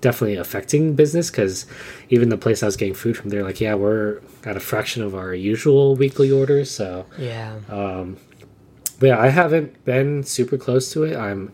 definitely 0.00 0.36
affecting 0.36 0.94
business 0.94 1.30
because 1.30 1.66
even 2.08 2.28
the 2.30 2.38
place 2.38 2.62
I 2.62 2.66
was 2.66 2.76
getting 2.76 2.94
food 2.94 3.16
from, 3.16 3.30
they're 3.30 3.44
like, 3.44 3.60
yeah, 3.60 3.74
we're 3.74 4.20
at 4.44 4.56
a 4.56 4.60
fraction 4.60 5.02
of 5.02 5.14
our 5.14 5.34
usual 5.34 5.96
weekly 5.96 6.30
orders, 6.30 6.70
so. 6.70 7.06
yeah. 7.18 7.58
Um, 7.68 8.16
but 8.98 9.06
yeah, 9.06 9.18
I 9.18 9.28
haven't 9.28 9.82
been 9.86 10.24
super 10.24 10.58
close 10.58 10.92
to 10.92 11.04
it. 11.04 11.16
I'm 11.16 11.52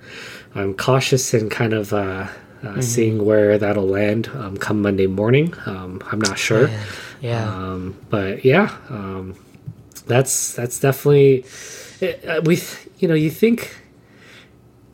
I'm 0.57 0.75
cautious 0.75 1.33
and 1.33 1.49
kind 1.49 1.75
of 1.75 1.93
uh, 1.93 2.27
uh, 2.65 2.81
seeing 2.81 3.25
where 3.25 3.57
that'll 3.57 3.87
land 3.87 4.29
um, 4.35 4.57
come 4.57 4.83
Monday 4.83 5.07
morning. 5.07 5.55
Um, 5.65 6.03
I'm 6.11 6.21
not 6.21 6.39
sure, 6.41 6.67
Yeah. 6.69 6.85
Yeah. 7.21 7.49
um, 7.49 7.97
but 8.11 8.45
yeah, 8.45 8.77
um, 8.89 9.35
that's 10.07 10.55
that's 10.55 10.81
definitely 10.81 11.45
it, 12.01 12.25
uh, 12.27 12.41
we. 12.45 12.61
You 12.99 13.09
know, 13.09 13.15
you 13.15 13.31
think 13.31 13.77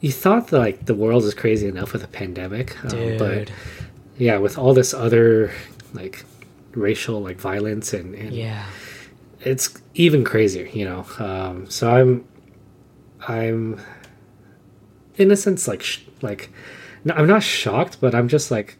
you 0.00 0.10
thought 0.10 0.48
that, 0.48 0.58
like 0.58 0.86
the 0.86 0.94
world 0.94 1.22
is 1.24 1.34
crazy 1.34 1.68
enough 1.68 1.92
with 1.92 2.02
a 2.02 2.08
pandemic, 2.08 2.76
um, 2.84 3.16
but 3.16 3.52
yeah, 4.18 4.38
with 4.38 4.58
all 4.58 4.74
this 4.74 4.92
other 4.92 5.52
like 5.94 6.24
racial 6.74 7.20
like 7.20 7.38
violence 7.38 7.92
and, 7.92 8.14
and 8.14 8.32
yeah. 8.32 8.66
it's 9.40 9.74
even 9.94 10.24
crazier, 10.24 10.66
you 10.66 10.84
know. 10.84 11.06
Um, 11.18 11.68
so 11.70 11.90
I'm, 11.90 12.24
I'm, 13.28 13.80
in 15.16 15.30
a 15.30 15.36
sense, 15.36 15.68
like, 15.68 15.82
sh- 15.82 16.00
like, 16.22 16.50
no, 17.04 17.14
I'm 17.14 17.26
not 17.26 17.42
shocked, 17.42 17.98
but 18.00 18.14
I'm 18.14 18.28
just 18.28 18.50
like, 18.50 18.76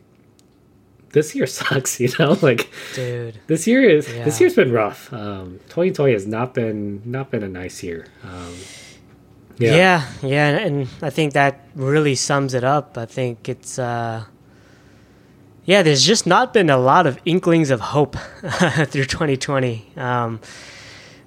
this 1.13 1.35
year 1.35 1.47
sucks, 1.59 2.01
you 2.01 2.09
know. 2.19 2.37
Like 2.43 2.71
Dude. 2.95 3.39
this 3.47 3.67
year 3.67 3.83
is 3.89 4.07
this 4.07 4.41
year's 4.41 4.55
been 4.55 4.73
rough. 4.73 5.13
Um, 5.13 5.59
2020 5.69 6.13
has 6.13 6.27
not 6.27 6.55
been 6.55 7.03
not 7.05 7.31
been 7.31 7.43
a 7.43 7.49
nice 7.49 7.83
year. 7.83 8.07
Um, 8.25 8.55
Yeah. 9.59 9.77
yeah, 9.77 10.03
yeah, 10.23 10.49
and, 10.67 10.89
I 11.03 11.11
think 11.11 11.35
that 11.35 11.61
really 11.77 12.15
sums 12.17 12.55
it 12.55 12.65
up. 12.65 12.97
I 12.99 13.07
think 13.07 13.49
it's 13.49 13.79
uh 13.79 14.25
yeah, 15.65 15.83
there's 15.83 16.03
just 16.05 16.27
not 16.27 16.53
been 16.53 16.71
a 16.71 16.77
lot 16.79 17.07
of 17.07 17.19
inklings 17.25 17.71
of 17.71 17.81
hope 17.81 18.17
through 18.91 19.05
2020. 19.07 19.85
Um 19.97 20.41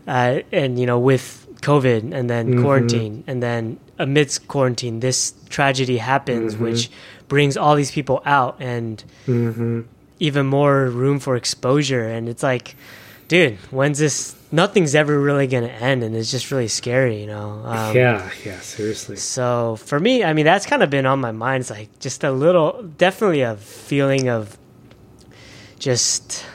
uh 0.07 0.39
and 0.51 0.77
you 0.79 0.85
know 0.85 0.99
with 0.99 1.47
COVID 1.61 2.13
and 2.13 2.29
then 2.29 2.45
Mhm. 2.55 2.61
quarantine 2.61 3.23
and 3.27 3.41
then 3.41 3.77
amidst 3.97 4.47
quarantine 4.47 4.99
this 4.99 5.33
tragedy 5.49 5.97
happens 5.97 6.55
Mhm. 6.55 6.59
which 6.61 6.89
brings 7.27 7.57
all 7.57 7.75
these 7.75 7.91
people 7.91 8.21
out 8.25 8.57
and 8.59 9.03
hmm 9.25 9.81
even 10.19 10.45
more 10.47 10.85
room 10.89 11.19
for 11.19 11.35
exposure. 11.35 12.07
And 12.07 12.29
it's 12.29 12.41
like 12.43 12.75
dude 13.27 13.57
when's 13.71 13.97
this 13.99 14.35
nothing's 14.51 14.95
ever 14.95 15.19
really 15.19 15.47
gonna 15.47 15.67
end 15.67 16.03
and 16.03 16.15
it's 16.15 16.31
just 16.31 16.51
really 16.51 16.67
scary 16.69 17.19
you 17.21 17.27
know? 17.27 17.61
Um, 17.65 17.95
yeah, 17.95 18.29
yeah. 18.45 18.59
Seriously, 18.61 19.15
so 19.17 19.75
for 19.77 19.99
me 19.99 20.23
i 20.23 20.31
mean 20.33 20.45
that's 20.45 20.65
kind 20.65 20.81
of 20.83 20.89
been 20.89 21.05
on 21.05 21.19
my 21.19 21.31
mind. 21.31 21.61
It's 21.61 21.69
like 21.71 21.89
just 21.99 22.23
a 22.23 22.31
little 22.31 22.83
definitely 22.97 23.41
a 23.41 23.55
feeling 23.57 24.29
of 24.29 24.57
just 25.79 26.45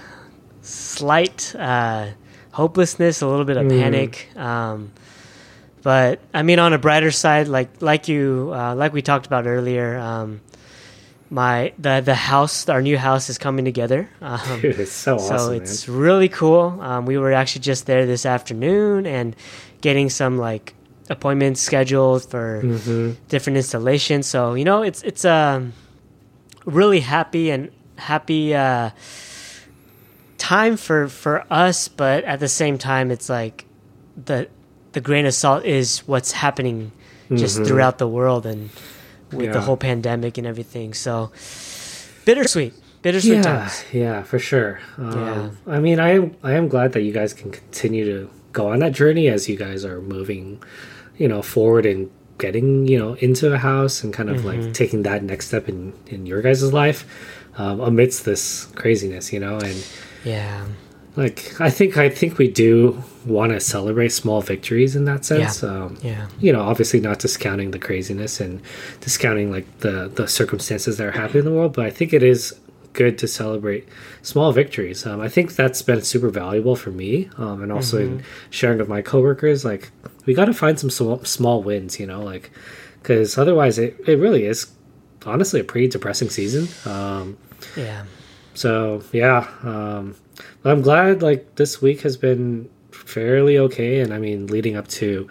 slight 0.62 1.54
uh, 1.56 2.06
hopelessness 2.52 3.20
a 3.22 3.26
little 3.26 3.44
bit 3.44 3.56
of 3.56 3.66
Mhm. 3.66 3.78
panic. 3.78 4.28
Um, 4.36 4.92
but 5.82 6.20
i 6.34 6.42
mean 6.42 6.58
on 6.58 6.72
a 6.74 6.78
brighter 6.78 7.10
side 7.10 7.48
like 7.48 7.68
like 7.80 8.06
you 8.06 8.50
uh, 8.54 8.74
like 8.74 8.92
we 8.92 9.00
talked 9.02 9.26
about 9.26 9.46
earlier 9.46 9.96
um, 9.98 10.40
my 11.30 11.72
the 11.78 12.00
the 12.04 12.14
house 12.14 12.68
our 12.68 12.82
new 12.82 12.98
house 12.98 13.30
is 13.30 13.38
coming 13.38 13.64
together 13.64 14.10
um, 14.20 14.60
dude, 14.60 14.78
it's 14.80 14.90
so 14.92 15.16
awesome, 15.16 15.38
so 15.38 15.50
it's 15.52 15.88
really 15.88 16.28
cool. 16.28 16.76
Um, 16.80 17.06
we 17.06 17.16
were 17.18 17.32
actually 17.32 17.62
just 17.62 17.86
there 17.86 18.04
this 18.06 18.26
afternoon 18.26 19.06
and 19.06 19.36
getting 19.80 20.10
some 20.10 20.38
like 20.38 20.74
appointments 21.08 21.60
scheduled 21.60 22.24
for 22.28 22.62
man. 22.62 22.78
hmm 22.80 23.10
different 23.28 23.56
installations. 23.56 24.26
So 24.26 24.54
you 24.54 24.64
know, 24.64 24.82
it's 24.82 25.02
it's 25.02 25.24
um 25.24 25.72
really 26.66 27.00
happy 27.00 27.50
and 27.50 27.70
happy 27.96 28.54
uh, 28.54 28.90
time 30.38 30.76
for 30.76 31.08
for 31.08 31.44
us, 31.50 31.88
but 31.88 32.24
at 32.24 32.40
the 32.40 32.48
same 32.48 32.78
time, 32.78 33.10
it's 33.10 33.28
like 33.28 33.66
the 34.16 34.48
the 34.92 35.00
grain 35.00 35.26
of 35.26 35.34
salt 35.34 35.64
is 35.64 36.00
what's 36.06 36.32
happening 36.32 36.90
just 37.36 37.60
Mhm. 37.60 37.66
throughout 37.66 37.98
the 37.98 38.08
world 38.08 38.44
and 38.46 38.70
with 39.32 39.52
the 39.52 39.60
whole 39.60 39.76
pandemic 39.76 40.38
and 40.38 40.46
everything. 40.46 40.94
So 40.94 41.30
bittersweet, 42.24 42.74
bittersweet 43.02 43.36
yeah, 43.36 43.42
times. 43.42 43.84
yeah, 43.92 44.22
for 44.22 44.38
sure. 44.38 44.80
Um, 44.98 45.12
Yeah. 45.12 45.50
I 45.74 45.78
mean, 45.80 45.98
I 46.00 46.10
am 46.10 46.36
I 46.42 46.52
am 46.54 46.68
glad 46.68 46.92
that 46.92 47.02
you 47.02 47.12
guys 47.12 47.32
can 47.32 47.50
continue 47.50 48.04
to 48.04 48.30
go 48.52 48.68
on 48.72 48.80
that 48.80 48.92
journey 48.92 49.28
as 49.28 49.48
you 49.48 49.56
guys 49.56 49.84
are 49.84 50.00
moving, 50.00 50.62
you 51.16 51.28
know, 51.28 51.42
forward 51.42 51.86
and 51.86 52.10
getting 52.38 52.88
you 52.88 52.98
know 52.98 53.14
into 53.20 53.52
a 53.52 53.58
house 53.58 54.02
and 54.02 54.14
kind 54.14 54.30
of 54.30 54.38
Mm-hmm. 54.38 54.62
like 54.64 54.74
taking 54.74 55.02
that 55.04 55.22
next 55.22 55.48
step 55.48 55.68
in 55.68 55.92
in 56.06 56.26
your 56.26 56.40
guys' 56.42 56.72
life 56.72 57.04
um, 57.58 57.80
amidst 57.80 58.24
this 58.24 58.66
craziness, 58.74 59.32
you 59.32 59.40
know, 59.40 59.58
and 59.58 59.76
Yeah. 60.24 60.64
Like 61.20 61.60
I 61.60 61.70
think 61.70 61.96
I 61.98 62.08
think 62.08 62.38
we 62.38 62.48
do 62.48 63.02
want 63.26 63.52
to 63.52 63.60
celebrate 63.60 64.08
small 64.10 64.40
victories 64.40 64.96
in 64.96 65.04
that 65.04 65.24
sense. 65.24 65.62
Um, 65.62 65.98
Yeah. 66.02 66.26
you 66.40 66.52
know, 66.54 66.62
obviously 66.62 67.00
not 67.00 67.18
discounting 67.18 67.70
the 67.72 67.78
craziness 67.78 68.40
and 68.40 68.60
discounting 69.00 69.50
like 69.56 69.66
the 69.80 70.10
the 70.14 70.26
circumstances 70.26 70.96
that 70.96 71.06
are 71.06 71.10
happening 71.22 71.40
in 71.40 71.44
the 71.50 71.56
world, 71.58 71.72
but 71.74 71.84
I 71.84 71.90
think 71.90 72.12
it 72.12 72.22
is 72.22 72.54
good 72.92 73.18
to 73.18 73.28
celebrate 73.28 73.86
small 74.22 74.50
victories. 74.52 75.06
Um, 75.06 75.20
I 75.20 75.28
think 75.28 75.54
that's 75.54 75.82
been 75.82 76.02
super 76.02 76.28
valuable 76.30 76.74
for 76.74 76.90
me, 76.90 77.28
um, 77.38 77.62
and 77.62 77.70
also 77.70 77.98
in 77.98 78.22
sharing 78.50 78.78
with 78.78 78.88
my 78.88 79.02
coworkers. 79.02 79.64
Like, 79.64 79.92
we 80.26 80.34
got 80.34 80.46
to 80.46 80.54
find 80.54 80.76
some 80.80 80.90
small, 80.90 81.22
small 81.24 81.62
wins, 81.62 82.00
you 82.00 82.06
know, 82.06 82.20
like 82.32 82.50
because 83.02 83.38
otherwise, 83.38 83.78
it 83.78 83.92
it 84.06 84.18
really 84.18 84.44
is 84.46 84.66
honestly 85.26 85.60
a 85.60 85.64
pretty 85.64 85.86
depressing 85.88 86.30
season. 86.30 86.66
Um, 86.90 87.36
Yeah. 87.76 88.04
so 88.54 89.02
yeah, 89.12 89.46
um, 89.62 90.14
but 90.62 90.70
I'm 90.72 90.82
glad 90.82 91.22
like 91.22 91.54
this 91.56 91.80
week 91.82 92.00
has 92.02 92.16
been 92.16 92.68
fairly 92.92 93.58
okay, 93.58 94.00
and 94.00 94.12
I 94.14 94.18
mean 94.18 94.46
leading 94.46 94.76
up 94.76 94.88
to 94.88 95.28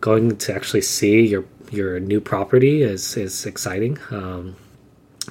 going 0.00 0.36
to 0.36 0.54
actually 0.54 0.82
see 0.82 1.26
your 1.26 1.44
your 1.70 2.00
new 2.00 2.20
property 2.20 2.82
is 2.82 3.16
is 3.16 3.46
exciting. 3.46 3.98
Um, 4.10 4.56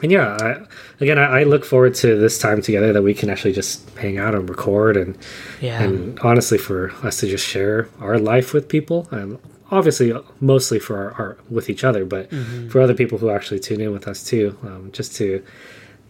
and 0.02 0.10
yeah, 0.12 0.38
I, 0.40 0.66
again, 1.02 1.20
I, 1.20 1.42
I 1.42 1.44
look 1.44 1.66
forward 1.66 1.94
to 1.96 2.18
this 2.18 2.40
time 2.40 2.62
together 2.62 2.94
that 2.94 3.02
we 3.02 3.14
can 3.14 3.30
actually 3.30 3.52
just 3.52 3.88
hang 3.98 4.18
out 4.18 4.34
and 4.34 4.50
record, 4.50 4.96
and 4.98 5.18
Yeah. 5.60 5.84
and 5.84 6.18
honestly 6.22 6.58
for 6.58 6.92
us 7.04 7.20
to 7.20 7.28
just 7.28 7.46
share 7.46 7.90
our 8.00 8.18
life 8.18 8.54
with 8.54 8.70
people, 8.70 9.08
and 9.12 9.38
obviously 9.70 10.14
mostly 10.40 10.80
for 10.80 10.98
our, 10.98 11.12
our 11.14 11.38
with 11.50 11.70
each 11.70 11.84
other, 11.84 12.06
but 12.06 12.30
for 12.70 12.80
other 12.82 12.94
people 12.94 13.18
who 13.18 13.30
actually 13.30 13.60
tune 13.60 13.82
in 13.82 13.92
with 13.92 14.08
us 14.08 14.24
too, 14.24 14.58
um, 14.64 14.90
just 14.94 15.14
to 15.18 15.44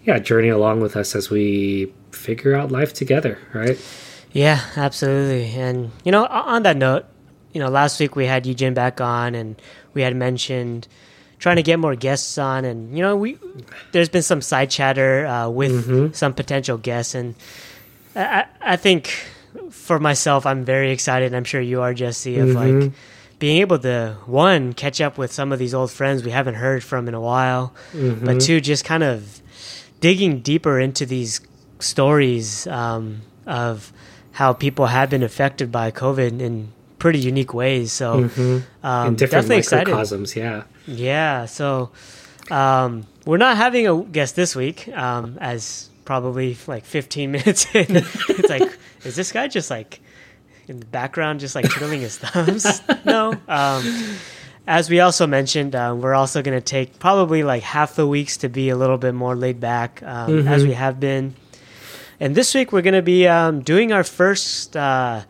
yeah 0.03 0.20
journey 0.20 0.50
along 0.50 0.81
with 0.81 0.96
us 0.96 1.15
as 1.15 1.29
we 1.29 1.91
figure 2.12 2.55
out 2.55 2.72
life 2.72 2.93
together, 2.93 3.39
right? 3.53 3.79
Yeah, 4.31 4.62
absolutely. 4.75 5.60
And 5.60 5.91
you 6.03 6.12
know, 6.12 6.25
on 6.25 6.63
that 6.63 6.77
note, 6.77 7.05
you 7.53 7.60
know, 7.60 7.70
last 7.70 8.00
week 8.00 8.15
we 8.15 8.25
had 8.25 8.46
Eugene 8.46 8.74
back 8.74 9.01
on, 9.01 9.36
and 9.36 9.62
we 9.93 10.01
had 10.01 10.15
mentioned 10.15 10.88
trying 11.39 11.55
to 11.55 11.63
get 11.63 11.79
more 11.79 11.96
guests 11.96 12.38
on, 12.38 12.65
and 12.65 12.96
you 12.96 13.01
know, 13.01 13.15
we 13.15 13.38
there's 13.91 14.10
been 14.10 14.22
some 14.22 14.41
side 14.41 14.70
chatter 14.70 15.25
uh, 15.25 15.50
with 15.50 15.88
mm-hmm. 15.88 16.13
some 16.13 16.34
potential 16.34 16.77
guests, 16.77 17.15
and 17.15 17.36
I, 18.15 18.22
I 18.22 18.46
I 18.62 18.75
think 18.77 19.08
for 19.70 20.00
myself, 20.00 20.46
I'm 20.46 20.63
very 20.63 20.91
excited. 20.91 21.27
and 21.27 21.36
I'm 21.36 21.43
sure 21.43 21.60
you 21.60 21.81
are, 21.81 21.93
Jesse, 21.93 22.38
of 22.39 22.50
mm-hmm. 22.50 22.79
like 22.79 22.91
being 23.39 23.58
able 23.58 23.79
to 23.79 24.15
one 24.27 24.72
catch 24.72 25.01
up 25.01 25.17
with 25.17 25.34
some 25.34 25.51
of 25.51 25.60
these 25.60 25.74
old 25.74 25.91
friends 25.91 26.24
we 26.24 26.31
haven't 26.31 26.53
heard 26.55 26.84
from 26.84 27.08
in 27.08 27.13
a 27.13 27.20
while, 27.20 27.74
but 27.91 28.00
mm-hmm. 28.00 28.38
two 28.38 28.62
just 28.62 28.86
kind 28.86 29.03
of 29.03 29.41
digging 30.01 30.41
deeper 30.41 30.79
into 30.79 31.05
these 31.05 31.39
stories 31.79 32.67
um, 32.67 33.22
of 33.48 33.93
how 34.34 34.51
people 34.53 34.88
have 34.88 35.10
been 35.10 35.24
affected 35.24 35.72
by 35.72 35.91
COVID 35.91 36.41
in 36.41 36.74
pretty 37.00 37.20
unique 37.20 37.53
ways. 37.53 37.91
So 37.91 38.13
um, 38.13 39.08
in 39.08 39.15
different 39.15 39.20
definitely 39.20 39.58
excited. 39.58 39.88
yeah. 40.36 40.63
Yeah, 40.88 41.46
so 41.46 41.91
um, 42.50 43.05
we're 43.25 43.38
not 43.38 43.58
having 43.58 43.88
a 43.88 44.01
guest 44.03 44.36
this 44.36 44.55
week, 44.55 44.88
um, 44.89 45.38
as 45.39 45.89
probably 46.05 46.58
like 46.67 46.86
15 46.86 47.31
minutes 47.38 47.67
in, 47.74 47.86
it's 47.98 48.50
like, 48.50 48.70
is 49.03 49.15
this 49.15 49.31
guy 49.31 49.48
just 49.48 49.70
like 49.70 50.01
in 50.67 50.79
the 50.79 50.86
background, 50.86 51.39
just 51.39 51.55
like 51.55 51.70
twiddling 51.70 52.01
his 52.01 52.17
thumbs? 52.17 52.81
no. 53.05 53.34
As 54.68 54.89
we 54.89 55.00
also 55.00 55.25
mentioned, 55.27 55.75
uh, 55.75 55.96
we're 55.98 56.13
also 56.13 56.41
going 56.41 56.58
to 56.58 56.63
take 56.63 57.00
probably 57.00 57.44
like 57.44 57.63
half 57.63 57.96
the 57.96 58.08
weeks 58.08 58.38
to 58.38 58.50
be 58.50 58.70
a 58.70 58.75
little 58.75 58.98
bit 58.98 59.13
more 59.13 59.36
laid 59.36 59.60
back, 59.60 60.01
um, 60.03 60.30
Mm-hmm. 60.32 60.48
as 60.48 60.63
we 60.63 60.74
have 60.74 61.00
been. 61.00 61.36
And 62.20 62.36
this 62.36 62.53
week 62.53 62.72
we're 62.72 62.84
going 62.84 62.94
to 62.94 63.01
be 63.01 63.27
um, 63.27 63.62
doing 63.62 63.91
our 63.91 64.03
first. 64.03 64.77
Uh, 64.77 65.24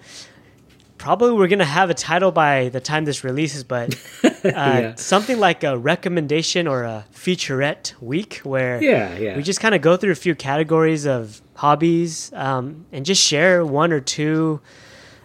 probably 0.97 1.31
we're 1.31 1.47
going 1.47 1.59
to 1.59 1.65
have 1.65 1.89
a 1.89 1.93
title 1.93 2.31
by 2.31 2.67
the 2.69 2.81
time 2.81 3.05
this 3.05 3.23
releases, 3.23 3.63
but 3.63 3.95
uh, 4.23 4.29
Yeah. 4.43 4.95
something 4.95 5.39
like 5.39 5.63
a 5.63 5.77
recommendation 5.77 6.67
or 6.67 6.83
a 6.83 7.05
featurette 7.15 7.93
week 8.01 8.41
where 8.43 8.83
Yeah, 8.83 9.17
yeah. 9.17 9.37
we 9.37 9.43
just 9.43 9.61
kind 9.61 9.73
of 9.73 9.81
go 9.81 9.95
through 9.97 10.11
a 10.11 10.15
few 10.15 10.35
categories 10.35 11.07
of 11.07 11.41
hobbies 11.55 12.31
um, 12.33 12.85
and 12.91 13.05
just 13.05 13.23
share 13.23 13.65
one 13.65 13.93
or 13.93 14.01
two 14.01 14.59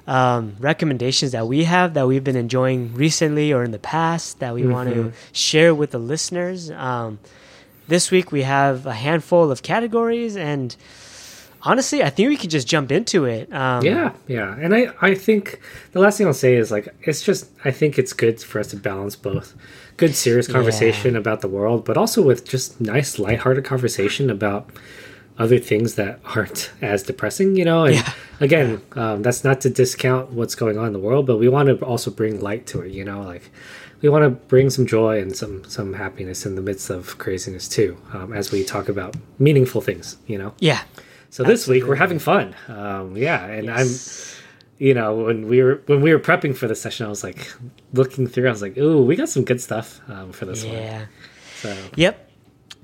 um, 0.07 0.55
recommendations 0.61 1.33
that 1.33 1.47
we 1.49 1.65
have 1.65 1.95
that 1.95 2.07
we've 2.07 2.23
been 2.25 2.37
enjoying 2.37 2.95
recently 2.95 3.53
or 3.53 3.65
in 3.65 3.73
the 3.73 3.79
past 3.79 4.39
that 4.39 4.55
we 4.55 4.67
want 4.67 4.89
Mm-hmm. 4.91 5.09
to 5.09 5.13
share 5.33 5.75
with 5.75 5.91
the 5.91 5.99
listeners. 5.99 6.71
Um, 6.71 7.19
this 7.89 8.11
week 8.11 8.31
we 8.33 8.43
have 8.43 8.87
a 8.87 8.95
handful 8.95 9.51
of 9.51 9.63
categories, 9.63 10.37
and 10.37 10.75
honestly, 11.63 12.03
I 12.03 12.11
think 12.11 12.29
we 12.29 12.37
can 12.37 12.51
just 12.51 12.67
jump 12.69 12.93
into 12.93 13.25
it. 13.25 13.53
Um, 13.53 13.85
Yeah, 13.85 14.13
yeah. 14.29 14.57
And 14.61 14.75
I, 14.75 14.93
I 15.01 15.15
think 15.15 15.61
the 15.93 16.01
last 16.01 16.19
thing 16.19 16.27
I'll 16.27 16.35
say 16.35 16.55
is 16.55 16.71
like 16.71 16.89
it's 17.03 17.23
just 17.23 17.51
I 17.65 17.71
think 17.71 17.99
it's 17.99 18.13
good 18.13 18.41
for 18.43 18.61
us 18.61 18.69
to 18.69 18.77
balance 18.77 19.17
both 19.17 19.55
good 19.97 20.15
serious 20.15 20.47
conversation 20.47 21.17
about 21.17 21.41
the 21.41 21.49
world, 21.49 21.85
but 21.85 21.97
also 21.97 22.23
with 22.23 22.45
just 22.45 22.81
nice 22.81 23.19
lighthearted 23.19 23.65
conversation 23.65 24.31
about 24.31 24.69
other 25.38 25.59
things 25.59 25.95
that 25.97 26.19
aren't 26.25 26.71
as 26.83 27.02
depressing, 27.02 27.57
you 27.57 27.64
know. 27.64 27.85
And 27.85 27.95
Yeah. 27.97 28.12
again, 28.40 28.81
um, 28.93 29.23
that's 29.23 29.45
not 29.45 29.61
to 29.62 29.71
discount 29.71 30.31
what's 30.33 30.55
going 30.55 30.78
on 30.78 30.87
in 30.88 30.93
the 30.93 30.99
world, 30.99 31.26
but 31.26 31.37
we 31.38 31.49
want 31.49 31.69
to 31.69 31.85
also 31.85 32.11
bring 32.11 32.40
light 32.40 32.66
to 32.69 32.81
it, 32.81 32.93
you 32.93 33.05
know, 33.05 33.23
like 33.23 33.50
we 34.02 34.09
want 34.09 34.23
to 34.25 34.31
bring 34.31 34.71
some 34.71 34.87
joy 34.87 35.21
and 35.21 35.35
some 35.37 35.64
some 35.64 35.95
happiness 35.95 36.45
in 36.47 36.55
the 36.55 36.62
midst 36.62 36.90
of 36.90 37.16
craziness 37.19 37.69
too, 37.69 37.97
um, 38.12 38.33
as 38.33 38.52
we 38.52 38.64
talk 38.64 38.88
about 38.88 39.14
meaningful 39.38 39.81
things, 39.81 40.16
you 40.26 40.38
know. 40.38 40.52
yeah, 40.61 40.83
So 41.31 41.43
this 41.45 41.66
week 41.66 41.85
we're 41.87 41.97
having 41.97 42.19
fun. 42.19 42.55
Um, 42.69 43.16
yeah, 43.16 43.45
and 43.47 43.66
Yes. 43.66 43.78
I'm, 43.78 43.87
you 44.78 44.93
know, 44.95 45.14
when 45.16 45.49
we 45.49 45.62
were 45.62 45.81
when 45.87 46.02
we 46.02 46.12
were 46.12 46.19
prepping 46.21 46.55
for 46.55 46.69
the 46.69 46.75
session, 46.75 47.07
I 47.07 47.09
was 47.09 47.25
like 47.25 47.40
looking 47.95 48.26
through. 48.26 48.49
I 48.49 48.52
was 48.52 48.61
like, 48.62 48.76
"Ooh, 48.76 49.02
we 49.02 49.16
got 49.16 49.28
some 49.31 49.45
good 49.45 49.61
stuff 49.61 50.00
um, 50.09 50.33
for 50.33 50.45
this 50.45 50.64
one." 50.64 50.75
yeah. 50.76 51.07
So 51.62 51.75
Yep. 51.97 52.25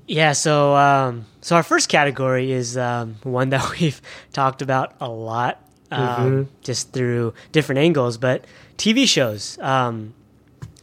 Yeah, 0.07 0.33
so 0.33 0.75
um, 0.75 1.25
so 1.41 1.55
our 1.55 1.63
first 1.63 1.89
category 1.89 2.51
is 2.51 2.77
um, 2.77 3.15
one 3.23 3.49
that 3.49 3.69
we've 3.79 4.01
talked 4.33 4.61
about 4.61 4.95
a 4.99 5.09
lot, 5.09 5.61
um, 5.91 6.49
just 6.61 6.91
through 6.91 7.33
different 7.51 7.79
angles. 7.79 8.17
But 8.17 8.45
TV 8.77 9.07
shows. 9.07 9.57
Um, 9.59 10.13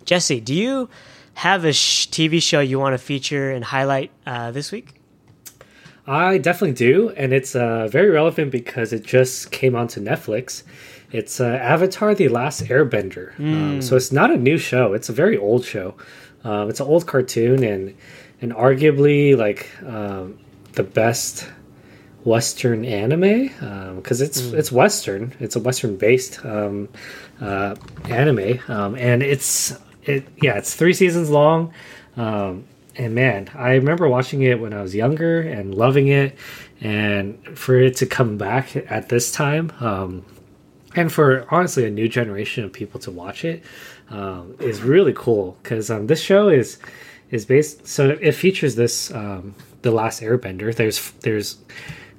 Jesse, 0.05 0.41
do 0.41 0.55
you 0.55 0.89
have 1.35 1.65
a 1.65 1.73
sh- 1.73 2.09
TV 2.09 2.43
show 2.43 2.61
you 2.61 2.79
want 2.79 2.95
to 2.95 2.99
feature 2.99 3.51
and 3.51 3.65
highlight 3.65 4.11
uh, 4.27 4.51
this 4.51 4.73
week? 4.73 4.95
I 6.07 6.39
definitely 6.39 6.75
do, 6.75 7.11
and 7.11 7.33
it's 7.33 7.55
uh, 7.55 7.87
very 7.89 8.11
relevant 8.11 8.51
because 8.51 8.93
it 8.93 9.05
just 9.05 9.53
came 9.53 9.77
onto 9.77 10.01
Netflix. 10.01 10.65
It's 11.13 11.41
uh, 11.41 11.45
Avatar: 11.45 12.15
The 12.15 12.29
Last 12.29 12.65
Airbender. 12.65 13.39
Um, 13.39 13.83
so 13.83 13.97
it's 13.97 14.11
not 14.11 14.31
a 14.31 14.37
new 14.37 14.59
show; 14.59 14.93
it's 14.95 15.09
a 15.09 15.13
very 15.13 15.37
old 15.37 15.65
show. 15.65 15.95
Um, 16.43 16.71
it's 16.71 16.81
an 16.81 16.87
old 16.87 17.07
cartoon, 17.07 17.63
and 17.63 17.95
and 18.41 18.53
arguably 18.53 19.37
like 19.37 19.69
um, 19.87 20.39
the 20.73 20.83
best 20.83 21.49
Western 22.25 22.85
anime 22.85 23.49
because 23.97 24.21
it's 24.21 24.41
it's 24.41 24.71
Western. 24.71 25.33
It's 25.41 25.57
a 25.57 25.61
Western 25.61 25.97
based 25.97 26.45
um, 26.45 26.89
uh, 27.41 27.77
anime, 28.07 28.61
um, 28.69 28.95
and 28.97 29.23
it's 29.23 29.79
it 30.05 30.27
yeah 30.43 30.57
it's 30.57 30.75
three 30.75 30.93
seasons 30.93 31.31
long. 31.31 31.73
Um, 32.17 32.65
and 32.97 33.15
man, 33.15 33.49
I 33.55 33.75
remember 33.75 34.09
watching 34.09 34.43
it 34.43 34.61
when 34.61 34.75
I 34.75 34.83
was 34.83 34.95
younger 34.95 35.41
and 35.41 35.75
loving 35.75 36.09
it, 36.09 36.37
and 36.81 37.39
for 37.57 37.77
it 37.77 37.97
to 37.97 38.07
come 38.07 38.37
back 38.37 38.77
at 38.77 39.09
this 39.09 39.33
time, 39.33 39.73
um, 39.81 40.25
and 40.95 41.11
for 41.11 41.47
honestly 41.51 41.87
a 41.87 41.91
new 41.91 42.09
generation 42.09 42.65
of 42.65 42.73
people 42.73 43.01
to 43.01 43.11
watch 43.11 43.45
it 43.45 43.65
um, 44.11 44.57
is 44.59 44.83
really 44.83 45.15
cool 45.15 45.57
because 45.63 45.91
um, 45.91 46.07
this 46.07 46.21
show 46.21 46.49
is 46.49 46.79
is 47.31 47.45
based 47.45 47.87
so 47.87 48.11
it 48.11 48.33
features 48.33 48.75
this 48.75 49.13
um, 49.13 49.55
the 49.83 49.91
last 49.91 50.23
airbender. 50.23 50.75
There's 50.75 51.11
there's 51.23 51.59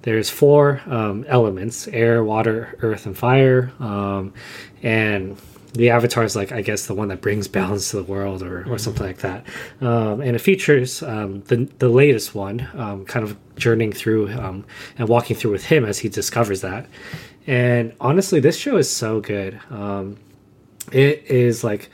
there's 0.04 0.30
four 0.30 0.82
um, 0.88 1.26
elements 1.28 1.88
air 1.89 2.24
water 2.24 2.78
earth 2.82 3.06
and 3.06 3.17
fire 3.17 3.71
um, 3.80 4.34
and 4.82 5.38
the 5.74 5.89
avatar 5.89 6.24
is 6.24 6.36
like 6.36 6.52
i 6.52 6.62
guess 6.62 6.88
the 6.88 6.93
one 6.93 7.08
that 7.08 7.21
brings 7.21 7.47
balance 7.47 7.91
to 7.91 7.97
the 7.97 8.04
world 8.04 8.41
or, 8.43 8.67
or 8.69 8.78
something 8.78 9.06
like 9.06 9.19
that. 9.19 9.45
Um, 9.80 10.21
and 10.21 10.36
it 10.36 10.39
features 10.39 11.02
um, 11.04 11.41
the, 11.43 11.69
the 11.80 11.88
latest 11.89 12.36
one 12.36 12.67
um, 12.74 13.06
kind 13.06 13.24
of 13.24 13.38
journeying 13.56 13.93
through 13.93 14.32
um, 14.34 14.65
and 14.97 15.08
walking 15.08 15.36
through 15.36 15.52
with 15.52 15.65
him 15.65 15.86
as 15.86 16.00
he 16.00 16.10
discovers 16.10 16.62
that. 16.62 16.88
And 17.47 17.93
honestly 18.02 18.39
this 18.39 18.58
show 18.58 18.78
is 18.78 18.89
so 18.89 19.21
good. 19.21 19.60
Um, 19.69 20.17
it 20.91 21.24
is 21.28 21.63
like 21.63 21.89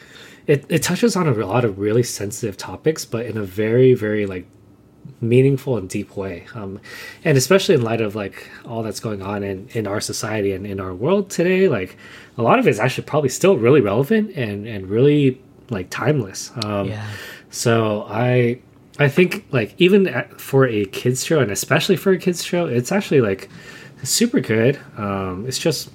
it, 0.47 0.65
it 0.69 0.81
touches 0.81 1.15
on 1.15 1.27
a 1.27 1.33
lot 1.45 1.63
of 1.65 1.77
really 1.77 2.03
sensitive 2.03 2.57
topics 2.57 3.05
but 3.05 3.25
in 3.25 3.37
a 3.37 3.43
very 3.43 3.93
very 3.93 4.25
like 4.25 4.45
meaningful 5.21 5.77
and 5.77 5.89
deep 5.89 6.15
way 6.17 6.45
um, 6.53 6.79
and 7.23 7.37
especially 7.37 7.73
in 7.75 7.81
light 7.81 8.01
of 8.01 8.15
like 8.15 8.49
all 8.65 8.83
that's 8.83 8.99
going 8.99 9.21
on 9.21 9.41
in, 9.43 9.67
in 9.69 9.87
our 9.87 10.01
society 10.01 10.51
and 10.51 10.67
in 10.67 10.79
our 10.79 10.93
world 10.93 11.29
today 11.29 11.67
like 11.67 11.97
a 12.37 12.41
lot 12.41 12.59
of 12.59 12.67
it 12.67 12.69
is 12.69 12.79
actually 12.79 13.03
probably 13.05 13.29
still 13.29 13.57
really 13.57 13.81
relevant 13.81 14.29
and 14.35 14.67
and 14.67 14.87
really 14.89 15.41
like 15.69 15.89
timeless 15.89 16.51
um, 16.65 16.87
Yeah. 16.89 17.07
so 17.49 18.05
i 18.09 18.59
i 18.99 19.07
think 19.07 19.45
like 19.51 19.73
even 19.77 20.07
at, 20.07 20.39
for 20.39 20.67
a 20.67 20.85
kids 20.85 21.25
show 21.25 21.39
and 21.39 21.51
especially 21.51 21.95
for 21.95 22.11
a 22.11 22.17
kids 22.17 22.43
show 22.43 22.65
it's 22.67 22.91
actually 22.91 23.21
like 23.21 23.49
super 24.03 24.39
good 24.39 24.79
um, 24.97 25.45
it's 25.47 25.57
just 25.57 25.89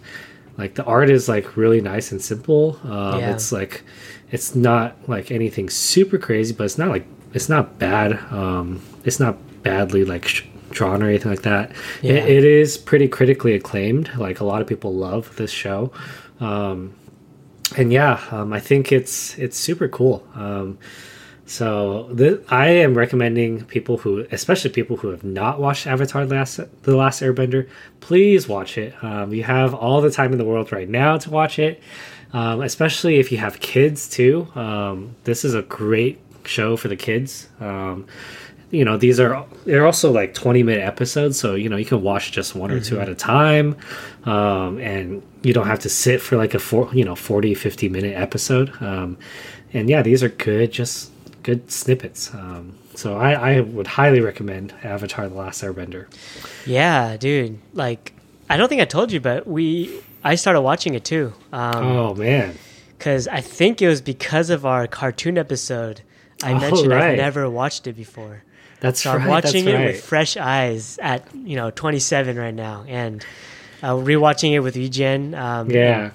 like 0.59 0.75
the 0.75 0.85
art 0.85 1.09
is 1.11 1.29
like 1.29 1.57
really 1.57 1.81
nice 1.81 2.13
and 2.13 2.21
simple 2.21 2.79
um, 2.85 3.21
Yeah. 3.21 3.33
it's 3.35 3.53
like 3.53 3.85
it's 4.33 4.55
not 4.57 4.97
like 5.09 5.31
anything 5.31 5.71
super 5.71 6.19
crazy 6.19 6.53
but 6.53 6.65
it's 6.65 6.79
not 6.79 6.89
like 6.89 7.07
it's 7.33 7.49
not 7.49 7.79
bad 7.79 8.13
um, 8.33 8.83
it's 9.05 9.21
not 9.21 9.37
badly 9.63 10.05
like 10.05 10.27
sh- 10.27 10.43
drawn 10.71 11.03
or 11.03 11.09
anything 11.09 11.31
like 11.31 11.43
that 11.43 11.71
Yeah. 12.03 12.15
it, 12.15 12.29
it 12.39 12.45
is 12.45 12.77
pretty 12.77 13.07
critically 13.07 13.55
acclaimed 13.55 14.11
like 14.17 14.41
a 14.41 14.45
lot 14.45 14.61
of 14.61 14.67
people 14.67 14.93
love 14.95 15.37
this 15.37 15.51
show 15.51 15.93
um, 16.41 16.95
and 17.77 17.93
yeah 17.93 18.21
um, 18.31 18.53
i 18.53 18.61
think 18.61 18.91
it's 18.91 19.39
it's 19.39 19.57
super 19.59 19.87
cool 19.89 20.27
um, 20.35 20.79
so 21.45 22.09
th- 22.17 22.41
I 22.49 22.69
am 22.69 22.95
recommending 22.97 23.65
people 23.65 23.99
who, 23.99 24.27
especially 24.31 24.71
people 24.71 24.97
who 24.97 25.09
have 25.09 25.25
not 25.25 25.61
watched 25.61 25.87
Avatar: 25.89 26.25
The 26.25 26.37
Last, 26.37 26.61
the 26.85 26.97
Last 26.97 27.21
Airbender, 27.21 27.69
please 28.01 28.49
watch 28.49 28.79
it. 28.79 28.95
Um, 29.03 29.35
you 29.35 29.43
have 29.43 29.75
all 29.75 30.01
the 30.01 30.11
time 30.11 30.31
in 30.33 30.39
the 30.39 30.45
world 30.45 30.71
right 30.73 30.89
now 30.89 31.19
to 31.19 31.29
watch 31.31 31.59
it, 31.59 31.83
um, 32.33 32.63
especially 32.63 33.17
if 33.17 33.31
you 33.31 33.39
have 33.39 33.61
kids 33.61 34.09
too. 34.09 34.49
Um, 34.55 35.15
this 35.25 35.45
is 35.45 35.55
a 35.55 35.63
great 35.63 36.19
show 36.45 36.77
for 36.77 36.89
the 36.89 36.97
kids. 36.97 37.49
Um, 37.61 38.07
you 38.71 38.87
know, 38.87 38.97
these 38.97 39.21
are 39.21 39.45
they're 39.67 39.85
also 39.85 40.11
like 40.11 40.33
twenty 40.33 40.63
minute 40.63 40.83
episodes, 40.83 41.39
so 41.39 41.55
you 41.55 41.69
know 41.69 41.77
you 41.77 41.85
can 41.85 42.03
watch 42.03 42.33
just 42.33 42.55
one 42.55 42.71
or 42.71 42.81
two 42.81 42.99
at 42.99 43.09
a 43.09 43.15
time, 43.15 43.77
um, 44.25 44.79
and 44.79 45.23
you 45.43 45.53
don't 45.53 45.67
have 45.67 45.81
to 45.81 45.91
sit 45.91 46.23
for 46.23 46.37
like 46.37 46.55
a 46.55 46.59
four, 46.59 46.89
you 46.95 47.05
know 47.05 47.15
40, 47.15 47.55
50 47.55 47.89
minute 47.91 48.17
episode. 48.17 48.73
Um, 48.81 49.19
and 49.75 49.91
yeah, 49.91 50.01
these 50.03 50.23
are 50.23 50.31
good, 50.31 50.73
just 50.73 51.11
good 51.43 51.71
snippets. 51.71 52.33
Um, 52.33 52.79
so 52.95 53.17
I, 53.17 53.57
I 53.57 53.61
would 53.61 53.87
highly 53.87 54.21
recommend 54.21 54.73
Avatar: 54.83 55.29
The 55.29 55.35
Last 55.35 55.63
Airbender. 55.63 56.07
Yeah, 56.67 57.19
dude. 57.19 57.59
Like, 57.75 58.15
I 58.49 58.57
don't 58.57 58.69
think 58.69 58.81
I 58.81 58.87
told 58.87 59.13
you, 59.13 59.21
but 59.21 59.47
we 59.47 60.01
I 60.25 60.35
started 60.37 60.61
watching 60.63 60.95
it 60.95 61.05
too. 61.05 61.33
Um, 61.53 61.85
Oh 61.85 62.15
man, 62.15 62.57
because 62.99 63.29
I 63.29 63.41
think 63.41 63.83
it 63.83 63.89
was 63.89 64.01
because 64.01 64.51
of 64.51 64.65
our 64.67 64.87
cartoon 64.87 65.37
episode. 65.39 66.03
I 66.43 66.53
Oh, 66.53 66.59
mentioned 66.59 66.91
right. 66.91 67.11
I've 67.11 67.17
never 67.19 67.49
watched 67.49 67.87
it 67.87 67.95
before. 67.97 68.43
that's 68.81 69.03
So 69.03 69.13
right. 69.13 69.21
I'm 69.23 69.29
watching 69.29 69.67
it 69.69 69.75
right. 69.75 69.87
with 69.89 70.03
fresh 70.05 70.37
eyes 70.37 70.99
at 71.03 71.27
you 71.35 71.57
know 71.57 71.71
27 71.71 72.37
right 72.37 72.55
now, 72.55 72.85
and 72.89 73.25
uh, 73.83 73.95
rewatching 73.95 74.53
it 74.53 74.61
with 74.61 74.77
Eugene. 74.77 75.35
Um, 75.35 75.71
yeah, 75.71 76.11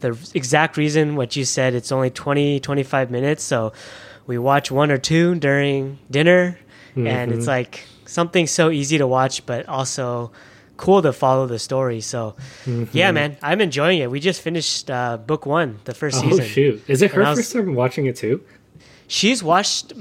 The 0.00 0.16
exact 0.34 0.76
reason 0.76 1.14
what 1.16 1.36
you 1.36 1.44
said. 1.44 1.74
It's 1.74 1.92
only 1.92 2.10
20 2.10 2.60
25 2.60 3.10
minutes, 3.10 3.42
so 3.44 3.72
we 4.26 4.38
watch 4.38 4.70
one 4.70 4.90
or 4.90 4.98
two 4.98 5.34
during 5.36 5.98
dinner, 6.10 6.58
and 6.96 7.06
Mm-hmm. 7.06 7.38
it's 7.38 7.46
like 7.46 7.84
something 8.06 8.46
so 8.46 8.70
easy 8.70 8.98
to 8.98 9.06
watch, 9.06 9.46
but 9.46 9.66
also 9.68 10.30
cool 10.82 11.00
to 11.02 11.12
follow 11.12 11.46
the 11.46 11.58
story. 11.58 12.00
So 12.02 12.34
yeah, 12.92 13.12
man, 13.12 13.36
I'm 13.42 13.60
enjoying 13.60 14.00
it. 14.02 14.10
We 14.10 14.18
just 14.20 14.40
finished 14.42 14.90
uh, 14.90 15.16
book 15.16 15.46
one, 15.46 15.78
the 15.84 15.94
first 15.94 16.18
Mm-hmm. 16.18 16.26
Oh 16.32 16.36
season. 16.42 16.46
shoot, 16.56 16.76
is 16.88 17.00
it 17.02 17.10
her 17.12 17.22
was- 17.22 17.38
first 17.38 17.52
time 17.54 17.74
watching 17.74 18.06
it 18.06 18.16
too? 18.16 18.42
she's 19.06 19.42
watched. 19.42 19.92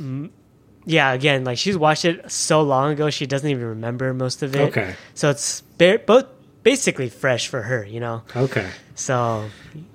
Yeah, 0.86 1.14
again, 1.14 1.44
like 1.44 1.58
she's 1.60 1.78
watched 1.78 2.06
it 2.06 2.32
so 2.32 2.62
long 2.64 2.92
ago, 2.94 3.10
she 3.12 3.26
doesn't 3.28 3.50
even 3.50 3.66
remember 3.78 4.14
most 4.16 4.42
of 4.42 4.56
it. 4.56 4.62
Okay. 4.74 4.96
So 5.14 5.30
it's 5.30 5.62
ba- 5.78 6.02
both 6.06 6.26
basically 6.64 7.10
fresh 7.10 7.48
for 7.48 7.62
her, 7.62 7.86
you 7.86 8.00
know. 8.00 8.24
Okay. 8.36 8.68
So 8.96 9.16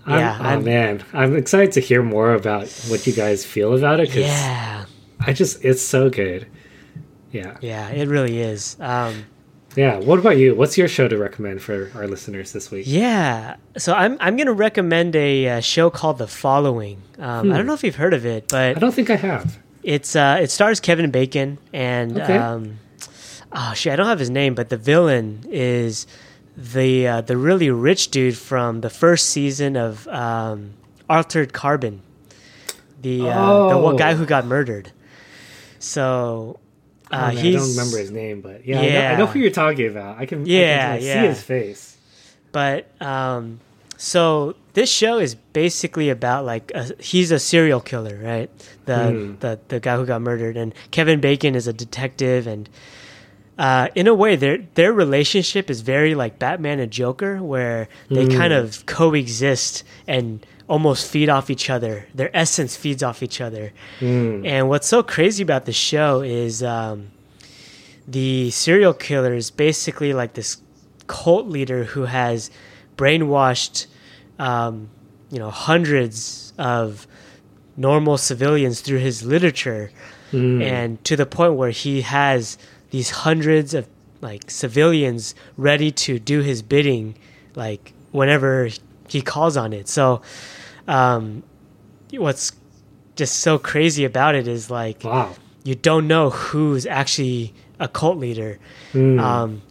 I'm- 0.06 0.18
yeah, 0.20 0.38
oh 0.40 0.44
I'm, 0.44 0.64
man, 0.64 1.02
I'm 1.12 1.34
excited 1.36 1.72
to 1.72 1.80
hear 1.80 2.02
more 2.02 2.34
about 2.34 2.68
what 2.88 3.04
you 3.06 3.12
guys 3.12 3.44
feel 3.44 3.74
about 3.76 3.98
it. 4.00 4.06
'cause 4.08 4.22
yeah, 4.30 4.84
I 5.18 5.32
just 5.32 5.64
it's 5.64 5.82
so 5.82 6.08
good. 6.08 6.46
Yeah. 7.32 7.56
yeah, 7.60 7.88
it 7.90 8.06
really 8.08 8.38
is. 8.40 8.76
Um, 8.80 9.26
Yeah. 9.76 9.98
What 9.98 10.18
about 10.18 10.38
you? 10.38 10.54
What's 10.54 10.76
your 10.78 10.88
show 10.88 11.06
to 11.06 11.18
recommend 11.18 11.60
for 11.62 11.90
our 11.94 12.06
listeners 12.08 12.52
this 12.52 12.70
week? 12.70 12.84
Yeah. 12.88 13.56
So 13.76 13.92
I'm 13.92 14.16
I'm 14.20 14.36
gonna 14.36 14.52
recommend 14.52 15.14
a, 15.14 15.48
uh 15.48 15.60
show 15.60 15.90
called 15.90 16.18
The 16.18 16.26
Following. 16.26 17.02
Um, 17.18 17.52
I 17.52 17.56
don't 17.56 17.66
know 17.66 17.74
if 17.74 17.84
you've 17.84 17.96
heard 17.96 18.14
of 18.14 18.24
it, 18.26 18.48
but 18.48 18.76
I 18.76 18.80
don't 18.80 18.94
think 18.94 19.10
I 19.10 19.16
have. 19.16 19.58
it's 19.82 20.16
uh, 20.16 20.38
it 20.40 20.50
stars 20.50 20.80
Kevin 20.80 21.10
Bacon 21.10 21.58
and 21.72 22.18
Okay. 22.18 22.36
um, 22.36 22.78
oh 23.52 23.72
shit, 23.74 23.92
I 23.92 23.96
don't 23.96 24.06
have 24.06 24.18
his 24.18 24.30
name, 24.30 24.54
but 24.54 24.68
the 24.70 24.76
villain 24.78 25.44
is 25.50 26.06
the 26.56 27.06
uh, 27.08 27.20
the 27.20 27.36
really 27.36 27.70
rich 27.70 28.10
dude 28.10 28.36
from 28.36 28.80
the 28.80 28.90
first 28.90 29.28
season 29.30 29.76
of 29.76 30.08
um, 30.08 30.72
Altered 31.08 31.52
Carbon, 31.52 32.00
the 33.02 33.28
uh, 33.28 33.68
the 33.68 33.78
one 33.78 33.94
Oh. 33.94 33.98
guy 33.98 34.14
who 34.14 34.24
got 34.24 34.46
murdered. 34.46 34.90
So 35.78 36.58
Oh, 37.12 37.16
uh, 37.16 37.32
man, 37.32 37.38
I 37.38 37.52
don't 37.52 37.70
remember 37.70 37.98
his 37.98 38.10
name, 38.10 38.40
but 38.40 38.66
yeah, 38.66 38.80
I, 38.80 38.88
know, 38.88 39.06
I 39.08 39.16
know 39.18 39.26
who 39.26 39.38
you're 39.38 39.50
talking 39.50 39.86
about. 39.88 40.18
I 40.18 40.26
can, 40.26 40.40
I 40.40 40.44
can, 40.44 40.46
Yeah, 40.46 40.94
yeah. 40.96 41.22
see 41.22 41.28
his 41.28 41.42
face. 41.42 41.96
But 42.52 42.90
um, 43.00 43.60
so 43.96 44.54
this 44.72 44.90
show 44.90 45.18
is 45.18 45.34
basically 45.34 46.10
about 46.10 46.44
like 46.44 46.72
a, 46.74 46.90
he's 47.00 47.30
a 47.30 47.38
serial 47.38 47.80
killer, 47.80 48.18
right? 48.22 48.50
The 48.86 49.10
Hmm. 49.10 49.34
the 49.40 49.60
the 49.68 49.78
guy 49.80 49.96
who 49.96 50.04
got 50.06 50.20
murdered, 50.22 50.56
and 50.56 50.74
Kevin 50.90 51.20
Bacon 51.20 51.54
is 51.54 51.66
a 51.66 51.72
detective, 51.72 52.46
and 52.46 52.68
uh, 53.58 53.88
in 53.94 54.06
a 54.06 54.14
way, 54.14 54.36
their 54.36 54.58
their 54.74 54.92
relationship 54.92 55.70
is 55.70 55.80
very 55.82 56.14
like 56.14 56.38
Batman 56.38 56.80
and 56.80 56.90
Joker, 56.90 57.42
where 57.42 57.88
they 58.10 58.24
Hmm. 58.24 58.36
kind 58.36 58.52
of 58.52 58.84
coexist 58.86 59.84
and 60.06 60.44
almost 60.68 61.10
feed 61.10 61.28
off 61.28 61.48
each 61.50 61.70
other. 61.70 62.06
Their 62.14 62.30
essence 62.36 62.76
feeds 62.76 63.02
off 63.02 63.22
each 63.22 63.40
other. 63.40 63.72
Hmm. 64.00 64.44
And 64.44 64.68
what's 64.68 64.88
so 64.88 65.02
crazy 65.02 65.42
about 65.42 65.64
the 65.64 65.72
show 65.72 66.22
is 66.22 66.62
um, 66.62 67.10
the 68.08 68.50
serial 68.50 68.92
killer 68.94 69.34
is 69.34 69.50
basically 69.50 70.12
like 70.12 70.34
this 70.34 70.58
cult 71.06 71.46
leader 71.46 71.84
who 71.84 72.04
has 72.04 72.50
brainwashed, 72.96 73.86
um, 74.38 74.88
you 75.30 75.38
know, 75.38 75.50
hundreds 75.50 76.52
of 76.58 77.06
normal 77.76 78.16
civilians 78.18 78.80
through 78.80 78.98
his 78.98 79.22
literature, 79.22 79.90
Hmm. 80.32 80.60
and 80.60 81.04
to 81.04 81.14
the 81.14 81.26
point 81.26 81.54
where 81.54 81.70
he 81.70 82.00
has 82.02 82.58
these 82.90 83.10
hundreds 83.10 83.74
of 83.74 83.86
like 84.20 84.50
civilians 84.50 85.36
ready 85.56 85.92
to 85.92 86.18
do 86.18 86.40
his 86.40 86.62
bidding, 86.62 87.14
like 87.54 87.92
whenever 88.10 88.68
he 89.08 89.22
calls 89.22 89.56
on 89.56 89.72
it. 89.72 89.86
So, 89.88 90.22
um, 90.88 91.42
what's 92.12 92.52
just 93.16 93.40
so 93.40 93.58
crazy 93.58 94.04
about 94.04 94.34
it 94.34 94.46
is 94.46 94.70
like 94.70 95.02
Wow. 95.04 95.34
you 95.64 95.74
don't 95.74 96.06
know 96.06 96.30
who's 96.30 96.86
actually 96.86 97.54
a 97.80 97.88
cult 97.88 98.18
leader. 98.18 98.58
Hmm. 98.92 99.18
Um, 99.18 99.62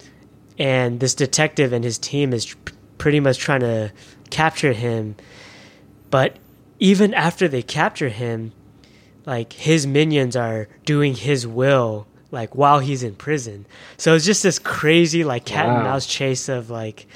and 0.57 0.99
this 0.99 1.15
detective 1.15 1.73
and 1.73 1.83
his 1.83 1.97
team 1.97 2.33
is 2.33 2.53
pr- 2.53 2.73
pretty 2.97 3.19
much 3.19 3.37
trying 3.39 3.59
to 3.61 3.91
capture 4.29 4.73
him. 4.73 5.15
But 6.09 6.37
even 6.79 7.13
after 7.13 7.47
they 7.47 7.61
capture 7.61 8.09
him, 8.09 8.51
like 9.25 9.53
his 9.53 9.85
minions 9.87 10.35
are 10.35 10.67
doing 10.85 11.15
his 11.15 11.45
will, 11.47 12.07
like 12.31 12.55
while 12.55 12.79
he's 12.79 13.03
in 13.03 13.15
prison. 13.15 13.65
So 13.97 14.13
it's 14.15 14.25
just 14.25 14.43
this 14.43 14.59
crazy, 14.59 15.23
like 15.23 15.45
cat 15.45 15.67
and 15.67 15.83
mouse 15.83 16.05
chase 16.05 16.47
of 16.47 16.69
like, 16.69 17.07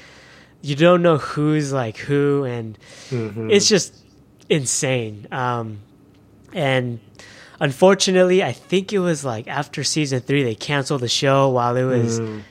you 0.62 0.74
don't 0.76 1.02
know 1.02 1.16
who's 1.18 1.72
like 1.72 1.96
who, 1.98 2.44
and 2.44 2.76
Mhm. 3.10 3.50
it's 3.50 3.68
just 3.68 3.94
insane. 4.48 5.26
Um, 5.32 5.78
and 6.52 7.00
unfortunately, 7.60 8.42
I 8.42 8.52
think 8.52 8.92
it 8.92 8.98
was 8.98 9.24
like 9.24 9.48
after 9.48 9.84
season 9.84 10.20
three, 10.20 10.42
they 10.42 10.54
canceled 10.54 11.02
the 11.02 11.08
show 11.08 11.48
while 11.50 11.76
it 11.76 11.84
was 11.84 12.20
Mm. 12.20 12.42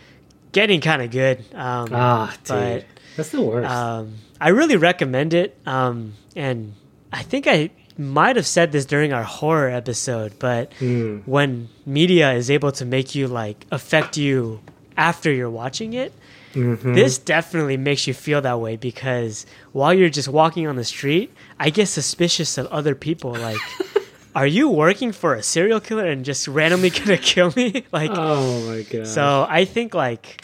getting 0.51 0.81
kind 0.81 1.01
of 1.01 1.11
good. 1.11 1.39
Um, 1.53 1.89
Ah, 1.93 2.33
dude. 2.43 2.85
That's 3.17 3.29
the 3.29 3.41
worst. 3.41 3.69
um, 3.69 4.13
I 4.39 4.49
really 4.49 4.77
recommend 4.77 5.33
it. 5.33 5.57
Um, 5.65 6.13
and 6.35 6.73
I 7.11 7.23
think 7.23 7.47
I 7.47 7.71
might 7.97 8.37
have 8.37 8.47
said 8.47 8.71
this 8.71 8.85
during 8.85 9.11
our 9.11 9.23
horror 9.23 9.69
episode, 9.69 10.33
but 10.39 10.71
Mm. 10.79 11.23
when 11.25 11.67
media 11.85 12.31
is 12.33 12.49
able 12.49 12.71
to 12.73 12.85
make 12.85 13.13
you 13.13 13.27
like 13.27 13.65
affect 13.71 14.15
you 14.15 14.61
after 14.95 15.31
you're 15.31 15.49
watching 15.49 15.93
it, 15.93 16.13
Mhm. 16.53 16.95
this 16.95 17.17
definitely 17.17 17.77
makes 17.77 18.07
you 18.07 18.13
feel 18.13 18.41
that 18.41 18.59
way 18.59 18.75
because 18.75 19.45
while 19.71 19.93
you're 19.93 20.09
just 20.09 20.27
walking 20.27 20.65
on 20.67 20.75
the 20.77 20.83
street, 20.83 21.31
I 21.59 21.69
get 21.69 21.87
suspicious 21.87 22.57
of 22.57 22.65
other 22.67 22.95
people. 22.95 23.31
Like, 23.33 23.59
are 24.35 24.47
you 24.47 24.69
working 24.69 25.11
for 25.11 25.35
a 25.35 25.43
serial 25.43 25.79
killer 25.79 26.05
and 26.07 26.25
just 26.25 26.47
randomly 26.47 26.89
gonna 26.97 27.17
kill 27.17 27.53
me? 27.55 27.83
Like, 27.91 28.11
Oh 28.13 28.61
my 28.67 28.81
god. 28.83 29.07
so 29.07 29.45
I 29.49 29.65
think 29.65 29.93
like 29.93 30.41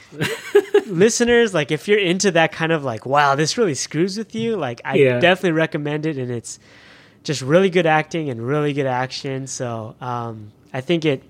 listeners, 0.87 1.53
like 1.53 1.71
if 1.71 1.87
you're 1.87 1.99
into 1.99 2.31
that 2.31 2.51
kind 2.51 2.71
of 2.71 2.83
like, 2.83 3.05
wow, 3.05 3.35
this 3.35 3.57
really 3.57 3.75
screws 3.75 4.17
with 4.17 4.35
you, 4.35 4.55
like 4.55 4.81
I 4.85 4.95
Yeah. 4.95 5.19
definitely 5.19 5.53
recommend 5.53 6.05
it, 6.05 6.17
and 6.17 6.31
it's 6.31 6.59
just 7.23 7.41
really 7.41 7.69
good 7.69 7.85
acting 7.87 8.29
and 8.29 8.45
really 8.45 8.73
good 8.73 8.85
action. 8.85 9.47
So 9.47 9.95
um, 10.01 10.51
I 10.73 10.81
think 10.81 11.05
it. 11.05 11.23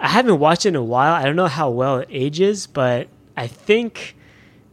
I 0.00 0.08
haven't 0.08 0.38
watched 0.38 0.64
it 0.64 0.70
in 0.70 0.76
a 0.76 0.82
while. 0.82 1.12
I 1.14 1.24
don't 1.24 1.34
know 1.34 1.48
how 1.48 1.70
well 1.70 1.98
it 1.98 2.08
ages, 2.12 2.66
but 2.68 3.08
I 3.38 3.46
think 3.46 4.16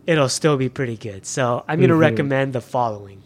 it'll 0.07 0.29
still 0.29 0.57
be 0.57 0.69
pretty 0.69 0.97
good. 0.97 1.25
So 1.25 1.63
I'm 1.67 1.79
gonna 1.81 1.93
Mhm. 1.93 1.99
recommend 2.09 2.53
the 2.53 2.61
following. 2.61 3.21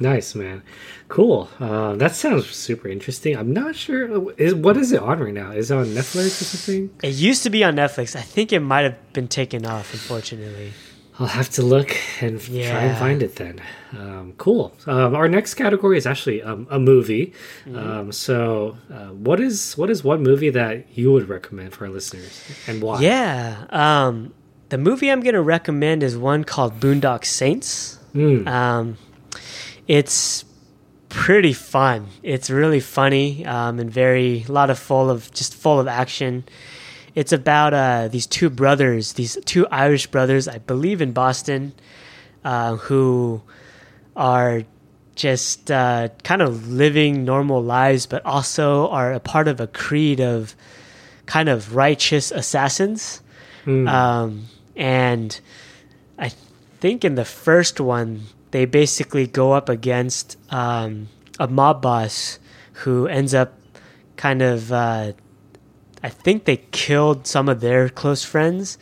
Nice, 0.00 0.34
man. 0.34 0.62
Cool. 1.08 1.48
Uh, 1.58 1.96
that 1.96 2.14
sounds 2.14 2.46
super 2.50 2.86
interesting. 2.88 3.36
I'm 3.36 3.52
not 3.52 3.74
sure. 3.74 4.30
Is 4.36 4.54
what 4.54 4.76
is 4.76 4.92
it 4.92 5.00
on 5.02 5.18
right 5.18 5.34
now? 5.34 5.50
Is 5.50 5.70
it 5.72 5.76
on 5.76 5.86
Netflix 5.86 6.40
or 6.40 6.44
something? 6.44 6.90
It 7.02 7.14
used 7.14 7.42
to 7.42 7.50
be 7.50 7.64
on 7.64 7.74
Netflix. 7.74 8.14
I 8.14 8.20
think 8.20 8.52
it 8.52 8.60
might 8.60 8.82
have 8.82 8.98
been 9.12 9.26
taken 9.28 9.66
off, 9.66 9.92
unfortunately. 9.92 10.72
I'll 11.20 11.26
have 11.26 11.50
to 11.58 11.62
look 11.62 11.90
and 12.20 12.36
f- 12.36 12.46
try 12.46 12.82
and 12.88 12.96
find 12.96 13.24
it 13.24 13.34
then. 13.34 13.60
Um, 13.98 14.34
cool. 14.38 14.72
Um, 14.86 15.16
our 15.16 15.26
next 15.28 15.54
category 15.54 15.98
is 15.98 16.06
actually 16.06 16.42
um, 16.44 16.68
a 16.70 16.78
movie. 16.78 17.32
Um, 17.74 18.12
so, 18.12 18.76
uh, 18.94 19.06
what 19.26 19.40
is 19.40 19.76
what 19.76 19.90
is 19.90 20.04
one 20.04 20.22
movie 20.22 20.50
that 20.50 20.86
you 20.96 21.10
would 21.10 21.28
recommend 21.28 21.72
for 21.74 21.86
our 21.86 21.90
listeners 21.90 22.34
and 22.68 22.80
why? 22.80 23.00
Yeah. 23.00 23.66
The 24.68 24.78
movie 24.78 25.10
I'm 25.10 25.20
going 25.20 25.34
to 25.34 25.42
recommend 25.42 26.02
is 26.02 26.16
one 26.16 26.44
called 26.44 26.78
Boondock 26.78 27.24
Saints. 27.24 27.98
Mm. 28.14 28.46
Um, 28.46 28.98
it's 29.86 30.44
pretty 31.08 31.54
fun. 31.54 32.08
It's 32.22 32.50
really 32.50 32.80
funny 32.80 33.46
um, 33.46 33.78
and 33.78 33.90
very 33.90 34.44
a 34.46 34.52
lot 34.52 34.68
of 34.68 34.78
full 34.78 35.08
of 35.08 35.32
just 35.32 35.54
full 35.54 35.80
of 35.80 35.88
action. 35.88 36.44
It's 37.14 37.32
about 37.32 37.72
uh, 37.72 38.08
these 38.08 38.26
two 38.26 38.50
brothers, 38.50 39.14
these 39.14 39.38
two 39.46 39.66
Irish 39.68 40.06
brothers, 40.08 40.46
I 40.46 40.58
believe 40.58 41.00
in 41.00 41.12
Boston, 41.12 41.72
uh, 42.44 42.76
who 42.76 43.42
are 44.14 44.64
just 45.14 45.70
uh, 45.70 46.08
kind 46.22 46.42
of 46.42 46.68
living 46.70 47.24
normal 47.24 47.62
lives, 47.62 48.06
but 48.06 48.24
also 48.24 48.88
are 48.88 49.12
a 49.12 49.20
part 49.20 49.48
of 49.48 49.60
a 49.60 49.66
creed 49.66 50.20
of 50.20 50.54
kind 51.26 51.48
of 51.48 51.74
righteous 51.74 52.30
assassins. 52.30 53.22
Mm. 53.64 53.88
Um, 53.88 54.46
and 54.78 55.38
I 56.18 56.30
think 56.80 57.04
in 57.04 57.16
the 57.16 57.24
first 57.24 57.80
one, 57.80 58.22
they 58.52 58.64
basically 58.64 59.26
go 59.26 59.52
up 59.52 59.68
against 59.68 60.38
um, 60.50 61.08
a 61.38 61.48
mob 61.48 61.82
boss 61.82 62.38
who 62.72 63.08
ends 63.08 63.34
up 63.34 63.52
kind 64.16 64.40
of, 64.40 64.72
uh, 64.72 65.12
I 66.02 66.08
think 66.08 66.44
they 66.44 66.58
killed 66.70 67.26
some 67.26 67.48
of 67.48 67.60
their 67.60 67.88
close 67.88 68.24
friends. 68.24 68.78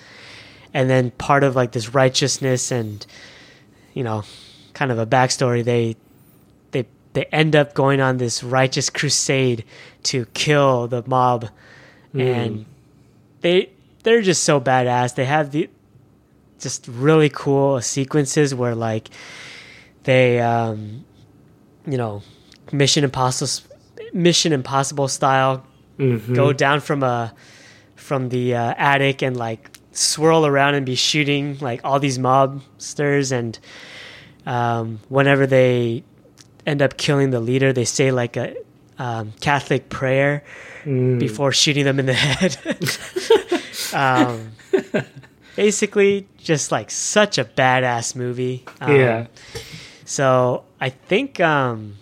And 0.75 0.91
then 0.91 1.11
part 1.13 1.43
of 1.43 1.57
like 1.57 1.73
this 1.73 1.95
righteousness 1.95 2.71
and, 2.71 3.05
you 3.95 4.05
know, 4.05 4.25
kind 4.75 4.93
of 4.93 4.99
a 4.99 5.07
backstory, 5.07 5.65
they, 5.65 5.97
they, 6.73 6.87
they 7.15 7.25
end 7.27 7.57
up 7.57 7.73
going 7.73 8.03
on 8.03 8.19
this 8.19 8.43
righteous 8.43 8.91
crusade 8.91 9.65
to 10.03 10.27
kill 10.35 10.89
the 10.89 11.03
mob. 11.07 11.49
And 12.13 12.67
they, 13.41 13.71
they're 14.03 14.23
just 14.23 14.45
so 14.45 14.61
badass. 14.61 15.15
They 15.15 15.25
have 15.25 15.51
the, 15.53 15.71
just 16.59 16.89
really 16.89 17.29
cool 17.29 17.81
sequences 17.81 18.55
where 18.55 18.75
like 18.75 19.09
they 20.05 20.41
um 20.41 21.05
you 21.87 21.97
know 21.97 22.23
mission 22.73 23.05
impossible 23.05 23.69
mission 24.13 24.53
impossible 24.53 25.09
style 25.09 25.65
Mhm. 25.99 26.35
go 26.35 26.53
down 26.53 26.81
from 26.81 27.03
a 27.03 27.33
from 27.95 28.29
the 28.29 28.55
uh, 28.55 28.75
attic 28.77 29.23
and 29.23 29.37
like 29.37 29.71
swirl 29.93 30.45
around 30.45 30.75
and 30.75 30.85
be 30.85 30.95
shooting 30.95 31.57
like 31.61 31.81
all 31.85 31.99
these 31.99 32.19
mobsters 32.19 33.33
and 33.33 33.59
um, 34.45 35.01
whenever 35.09 35.47
they 35.47 36.05
end 36.67 36.83
up 36.83 36.97
killing 36.99 37.31
the 37.31 37.41
leader 37.41 37.73
they 37.73 37.85
say 37.87 38.11
like 38.13 38.37
a 38.37 38.55
um, 38.99 39.33
Catholic 39.41 39.89
prayer 39.89 40.43
Mm. 40.85 41.19
before 41.19 41.51
shooting 41.51 41.85
them 41.85 41.99
in 41.99 42.07
the 42.07 42.13
head. 42.27 42.57
basically, 45.57 46.29
just 46.39 46.71
like 46.71 46.91
such 46.91 47.39
a 47.39 47.45
badass 47.45 48.15
movie. 48.15 48.65
Um, 48.81 48.95
yeah. 48.97 49.27
So 50.05 50.65
I 50.81 50.91
think 50.91 51.41
um, 51.41 51.97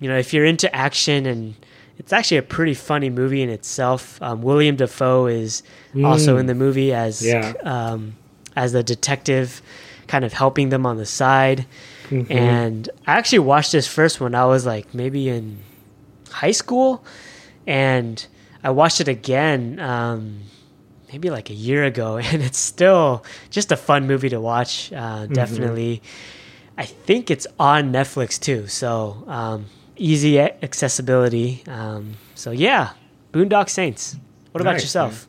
you 0.00 0.08
know 0.08 0.18
if 0.18 0.34
you're 0.34 0.44
into 0.44 0.74
action 0.74 1.24
and 1.26 1.54
it's 1.98 2.12
actually 2.12 2.36
a 2.36 2.42
pretty 2.42 2.74
funny 2.74 3.10
movie 3.10 3.42
in 3.42 3.48
itself. 3.48 4.20
Um, 4.22 4.42
William 4.42 4.76
Dafoe 4.76 5.26
is 5.26 5.62
also 6.04 6.36
Mm. 6.36 6.40
in 6.40 6.46
the 6.46 6.54
movie 6.54 6.92
as 6.92 7.24
Yeah. 7.24 7.54
um, 7.64 8.14
as 8.54 8.72
the 8.72 8.82
detective, 8.82 9.62
kind 10.06 10.24
of 10.24 10.32
helping 10.32 10.68
them 10.68 10.84
on 10.86 10.96
the 10.96 11.06
side. 11.06 11.66
Mhm. 12.10 12.30
And 12.30 12.90
I 13.06 13.14
actually 13.18 13.40
watched 13.40 13.72
this 13.72 13.86
first 13.88 14.20
when 14.20 14.34
I 14.34 14.44
was 14.46 14.64
like 14.64 14.94
maybe 14.94 15.28
in 15.28 15.58
high 16.30 16.52
school, 16.52 17.02
and 17.66 18.24
I 18.62 18.70
watched 18.70 19.00
it 19.00 19.08
again 19.08 19.78
um, 19.80 20.40
maybe 21.12 21.30
like 21.30 21.50
a 21.50 21.54
year 21.54 21.84
ago, 21.84 22.16
and 22.22 22.42
it's 22.42 22.58
still 22.58 23.24
just 23.50 23.72
a 23.72 23.76
fun 23.76 24.06
movie 24.06 24.28
to 24.30 24.40
watch. 24.40 24.92
Uh, 24.92 25.26
definitely, 25.26 26.02
I 26.76 26.84
think 26.84 27.30
it's 27.30 27.46
on 27.58 27.92
Netflix 27.92 28.38
too, 28.40 28.66
so 28.66 29.24
um, 29.26 29.66
easy 29.96 30.38
accessibility. 30.38 31.62
Um, 31.66 32.14
so 32.34 32.50
yeah, 32.50 32.90
Boondock 33.32 33.68
Saints. 33.68 34.16
What 34.52 34.60
about 34.62 34.72
Nice, 34.72 34.82
yourself? 34.82 35.26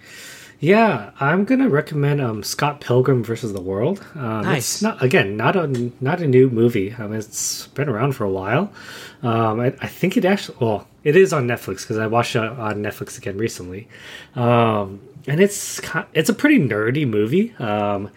Yeah, 0.62 1.12
I'm 1.20 1.46
gonna 1.46 1.70
recommend 1.70 2.20
um, 2.20 2.44
Scott 2.44 2.82
Pilgrim 2.82 3.24
versus 3.24 3.54
the 3.54 3.62
World. 3.62 4.06
Um, 4.16 4.42
Nice. 4.42 4.76
It's 4.76 4.82
not 4.82 5.02
again 5.02 5.38
not 5.38 5.56
a 5.56 5.68
not 6.02 6.22
a 6.22 6.28
new 6.28 6.50
movie. 6.50 6.94
Um, 6.94 7.14
it's 7.14 7.68
been 7.68 7.88
around 7.88 8.14
for 8.14 8.26
a 8.26 8.30
while. 8.30 8.72
Um, 9.24 9.60
I, 9.62 9.68
I 9.82 9.88
think 9.88 10.18
it 10.18 10.26
actually 10.26 10.58
well 10.60 10.88
it 11.04 11.16
is 11.16 11.32
on 11.32 11.48
Netflix 11.48 11.82
because 11.82 11.98
I 11.98 12.08
watched 12.08 12.36
it 12.36 12.44
on 12.44 12.84
Netflix 12.84 13.18
again 13.18 13.38
recently. 13.38 13.88
Um, 14.36 15.00
and 15.28 15.40
it's 15.40 15.82
it's 16.14 16.30
a 16.30 16.34
pretty 16.34 16.60
nerdy 16.60 17.08
movie. 17.08 17.54
Um, 17.60 18.10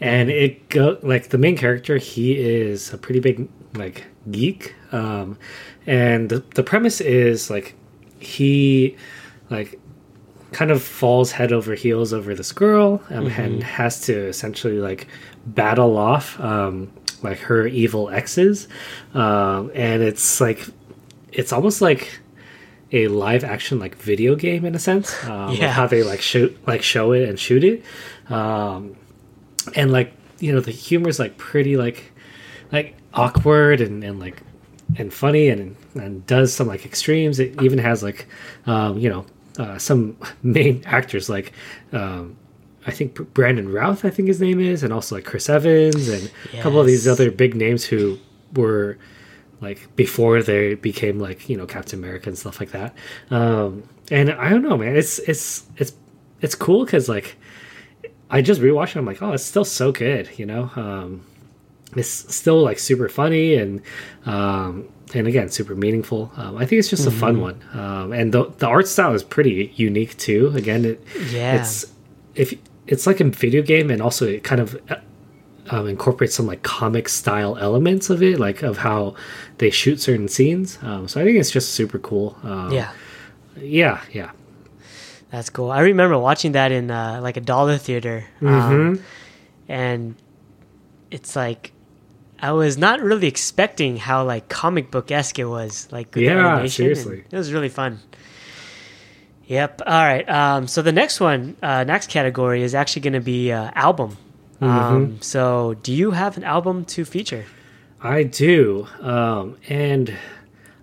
and 0.00 0.30
it 0.30 0.68
go 0.68 0.98
like 1.02 1.28
the 1.30 1.38
main 1.38 1.56
character 1.56 1.96
he 1.96 2.36
is 2.38 2.92
a 2.92 2.98
pretty 2.98 3.20
big 3.20 3.48
like 3.74 4.06
geek. 4.30 4.74
Um, 4.92 5.38
and 5.86 6.28
the 6.28 6.44
the 6.54 6.62
premise 6.62 7.00
is 7.00 7.50
like 7.50 7.74
he 8.18 8.96
like 9.50 9.78
kind 10.52 10.70
of 10.70 10.82
falls 10.82 11.30
head 11.30 11.52
over 11.52 11.74
heels 11.74 12.12
over 12.12 12.34
this 12.34 12.52
girl 12.52 13.02
um, 13.10 13.26
and 13.28 13.62
has 13.62 14.00
to 14.00 14.28
essentially 14.28 14.78
like 14.78 15.06
battle 15.46 15.96
off 15.96 16.40
um, 16.40 16.90
like 17.22 17.38
her 17.38 17.66
evil 17.66 18.08
exes 18.08 18.66
um, 19.14 19.70
and 19.74 20.02
it's 20.02 20.40
like 20.40 20.66
it's 21.32 21.52
almost 21.52 21.82
like 21.82 22.20
a 22.92 23.08
live 23.08 23.44
action 23.44 23.78
like 23.78 23.94
video 23.96 24.34
game 24.34 24.64
in 24.64 24.74
a 24.74 24.78
sense 24.78 25.22
um, 25.24 25.54
Yeah. 25.54 25.70
how 25.72 25.86
they 25.86 26.02
like 26.02 26.20
shoot 26.22 26.56
like 26.66 26.82
show 26.82 27.12
it 27.12 27.28
and 27.28 27.38
shoot 27.38 27.62
it. 27.64 27.82
Um, 28.30 28.96
and 29.74 29.90
like 29.92 30.12
you 30.40 30.52
know 30.52 30.60
the 30.60 30.70
humor 30.70 31.08
is 31.08 31.18
like 31.18 31.36
pretty 31.36 31.76
like 31.76 32.12
like 32.72 32.96
awkward 33.14 33.80
and, 33.80 34.02
and 34.04 34.20
like 34.20 34.42
and 34.96 35.12
funny 35.12 35.48
and 35.48 35.76
and 35.94 36.24
does 36.26 36.52
some 36.54 36.66
like 36.66 36.84
extremes. 36.86 37.38
It 37.38 37.60
even 37.62 37.78
has 37.78 38.02
like 38.02 38.26
um, 38.66 38.98
you 38.98 39.08
know 39.10 39.26
uh, 39.58 39.76
some 39.78 40.16
main 40.42 40.82
actors 40.86 41.28
like 41.28 41.52
um, 41.92 42.36
I 42.86 42.90
think 42.90 43.14
Brandon 43.34 43.70
Routh 43.70 44.04
I 44.04 44.10
think 44.10 44.28
his 44.28 44.40
name 44.40 44.60
is 44.60 44.82
and 44.82 44.92
also 44.92 45.16
like 45.16 45.24
Chris 45.26 45.48
Evans 45.50 46.08
and 46.08 46.30
a 46.54 46.62
couple 46.62 46.80
of 46.80 46.86
these 46.86 47.06
other 47.06 47.30
big 47.30 47.54
names 47.54 47.84
who 47.84 48.18
were 48.54 48.96
like 49.60 49.94
before 49.96 50.42
they 50.42 50.74
became 50.74 51.18
like 51.18 51.48
you 51.48 51.56
know 51.56 51.66
Captain 51.66 51.98
America 51.98 52.28
and 52.28 52.38
stuff 52.38 52.60
like 52.60 52.70
that. 52.70 52.94
Um, 53.30 53.82
and 54.10 54.30
I 54.30 54.48
don't 54.50 54.62
know 54.62 54.76
man 54.76 54.96
it's 54.96 55.18
it's 55.20 55.64
it's 55.76 55.92
it's 56.40 56.54
cool 56.54 56.84
because 56.84 57.08
like 57.08 57.36
I 58.30 58.42
just 58.42 58.60
rewatched 58.60 58.90
it 58.90 58.96
I'm 58.96 59.06
like 59.06 59.22
oh 59.22 59.32
it's 59.32 59.44
still 59.44 59.64
so 59.64 59.92
good 59.92 60.28
you 60.38 60.46
know? 60.46 60.70
Um, 60.76 61.24
it's 61.96 62.08
still 62.34 62.62
like 62.62 62.78
super 62.78 63.08
funny 63.08 63.54
and 63.54 63.80
um 64.26 64.88
and 65.14 65.26
again 65.26 65.48
super 65.48 65.74
meaningful. 65.74 66.30
Um, 66.36 66.56
i 66.58 66.66
think 66.66 66.78
it's 66.80 66.90
just 66.90 67.06
a 67.06 67.10
fun 67.10 67.40
one. 67.40 67.60
Um 67.72 68.12
and 68.12 68.32
the, 68.32 68.44
the 68.58 68.66
art 68.66 68.86
style 68.86 69.14
is 69.14 69.22
pretty 69.24 69.72
unique 69.76 70.16
too. 70.18 70.52
Again 70.54 70.84
it 70.84 71.02
Yeah. 71.30 71.56
it's 71.60 71.86
if 72.34 72.54
it's 72.86 73.06
like 73.06 73.20
a 73.20 73.24
video 73.24 73.62
game 73.62 73.90
and 73.90 74.00
also 74.02 74.26
it 74.26 74.44
kind 74.44 74.60
of 74.60 74.78
um, 75.70 75.86
incorporates 75.86 76.34
some 76.34 76.46
like 76.46 76.62
comic 76.62 77.08
style 77.08 77.56
elements 77.58 78.10
of 78.10 78.22
it 78.22 78.38
like 78.38 78.62
of 78.62 78.78
how 78.78 79.14
they 79.58 79.70
shoot 79.70 80.00
certain 80.00 80.28
scenes 80.28 80.78
um, 80.82 81.06
so 81.08 81.20
i 81.20 81.24
think 81.24 81.38
it's 81.38 81.50
just 81.50 81.72
super 81.74 81.98
cool 81.98 82.36
um, 82.42 82.72
Yeah, 82.72 82.90
yeah 83.56 84.00
yeah 84.12 84.30
that's 85.30 85.50
cool. 85.50 85.70
I 85.70 85.80
remember 85.80 86.18
watching 86.18 86.52
that 86.52 86.72
in 86.72 86.90
uh, 86.90 87.20
like 87.22 87.36
a 87.36 87.42
dollar 87.42 87.76
theater, 87.76 88.24
Mm-hmm. 88.40 88.72
um, 88.96 89.02
and 89.68 90.14
it's 91.10 91.36
like 91.36 91.72
I 92.40 92.52
was 92.52 92.78
not 92.78 93.00
really 93.02 93.26
expecting 93.26 93.98
how 93.98 94.24
like 94.24 94.48
comic 94.48 94.90
book 94.90 95.10
esque 95.10 95.38
it 95.38 95.44
was. 95.44 95.86
Like 95.92 96.16
Yeah, 96.16 96.32
animation, 96.54 96.70
seriously. 96.84 97.24
it 97.30 97.36
was 97.36 97.52
really 97.52 97.68
fun. 97.68 97.98
Yep. 99.48 99.82
All 99.86 100.04
right. 100.04 100.26
Um, 100.28 100.66
so 100.66 100.80
the 100.80 100.92
next 100.92 101.20
one, 101.20 101.56
uh, 101.62 101.84
next 101.84 102.08
category 102.08 102.62
is 102.62 102.74
actually 102.74 103.02
going 103.02 103.12
to 103.14 103.20
be 103.20 103.52
uh, 103.52 103.70
album. 103.74 104.16
Mm-hmm. 104.60 104.66
Um, 104.66 105.22
so, 105.22 105.74
do 105.82 105.92
you 105.92 106.12
have 106.12 106.36
an 106.36 106.44
album 106.44 106.84
to 106.86 107.04
feature? 107.04 107.44
I 108.00 108.22
do. 108.22 108.86
Um, 109.00 109.56
and 109.68 110.16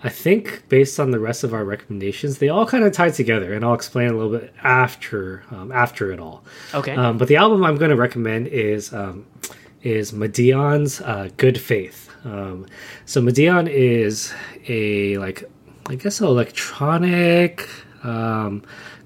I 0.04 0.10
think 0.10 0.64
based 0.70 1.00
on 1.00 1.12
the 1.12 1.20
rest 1.20 1.44
of 1.44 1.54
our 1.54 1.66
recommendations, 1.66 2.38
they 2.38 2.50
all 2.50 2.66
kind 2.66 2.84
of 2.84 2.94
tie 2.94 3.10
together, 3.10 3.54
and 3.54 3.66
I'll 3.66 3.74
explain 3.74 4.10
a 4.10 4.14
little 4.14 4.38
bit 4.38 4.54
after 4.64 5.44
um, 5.52 5.72
after 5.72 6.12
it 6.12 6.20
all. 6.20 6.44
Okay. 6.74 6.96
Um, 6.96 7.18
but 7.18 7.28
the 7.28 7.38
album 7.38 7.64
I'm 7.64 7.78
going 7.78 7.90
to 7.90 7.96
recommend 7.96 8.48
is 8.48 8.94
um, 8.94 9.26
is 9.82 10.12
Madeon's 10.12 11.02
uh, 11.02 11.30
"Good 11.38 11.60
Faith." 11.60 12.12
Um, 12.24 12.66
so 13.06 13.22
Medion 13.22 13.68
is 13.70 14.34
a 14.68 15.18
like 15.18 15.50
I 15.88 15.96
guess 15.96 16.22
electronic, 16.22 17.70
um, 18.04 18.64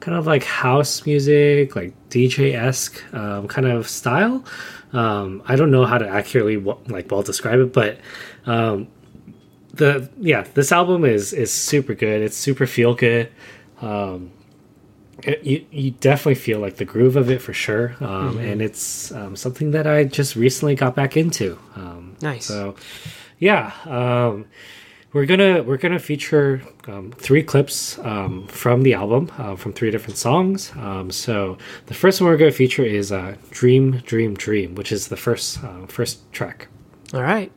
kind 0.10 0.17
of 0.17 0.26
like 0.26 0.43
house 0.43 1.06
music, 1.06 1.76
like 1.76 1.93
DJ 2.10 2.56
esque 2.56 3.04
um, 3.13 3.48
kind 3.48 3.67
of 3.67 3.88
style. 3.88 4.43
Um, 4.91 5.43
I 5.45 5.56
don't 5.56 5.69
know 5.69 5.86
how 5.86 6.00
to 6.00 6.08
accurately 6.08 6.58
like 6.58 7.12
well 7.12 7.22
describe 7.22 7.60
it, 7.60 7.72
but 7.74 8.00
um, 8.48 8.88
the 9.72 10.10
yeah, 10.19 10.48
this 10.56 10.72
album 10.72 11.06
is 11.06 11.32
is 11.32 11.54
super 11.54 11.93
good. 11.93 12.24
It's 12.24 12.36
super 12.36 12.65
feel 12.65 12.95
good. 12.95 13.30
Um, 13.82 14.32
it, 15.22 15.43
you 15.43 15.63
you 15.69 15.91
definitely 15.91 16.41
feel 16.41 16.58
like 16.58 16.78
the 16.78 16.86
groove 16.86 17.15
of 17.15 17.30
it 17.30 17.39
for 17.39 17.54
sure, 17.54 17.95
um, 18.00 18.39
and 18.39 18.63
it's 18.63 19.12
um, 19.12 19.36
something 19.36 19.69
that 19.72 19.86
I 19.86 20.06
just 20.06 20.36
recently 20.36 20.74
got 20.74 20.95
back 20.95 21.17
into. 21.17 21.60
Um, 21.76 22.15
Nice. 22.19 22.48
So, 22.48 22.74
yeah, 23.38 23.74
um, 23.86 24.48
we're 25.13 25.26
gonna 25.26 25.63
we're 25.63 25.78
gonna 25.78 26.00
feature 26.00 26.62
um, 26.88 27.12
three 27.12 27.43
clips 27.43 27.98
um, 28.00 28.48
from 28.48 28.84
the 28.84 28.93
album 28.93 29.32
uh, 29.38 29.56
from 29.56 29.74
three 29.74 29.91
different 29.91 30.17
songs. 30.17 30.72
Um, 30.76 31.12
so 31.12 31.58
the 31.88 31.93
first 31.93 32.22
one 32.22 32.30
we're 32.30 32.38
gonna 32.38 32.52
feature 32.52 32.84
is 32.84 33.12
uh, 33.12 33.36
"Dream, 33.50 33.98
Dream, 34.06 34.36
Dream," 34.36 34.76
which 34.76 34.91
is 34.91 35.08
the 35.08 35.17
first 35.17 35.63
uh, 35.63 35.88
first 35.88 36.32
track. 36.32 36.67
All 37.13 37.24
right. 37.24 37.52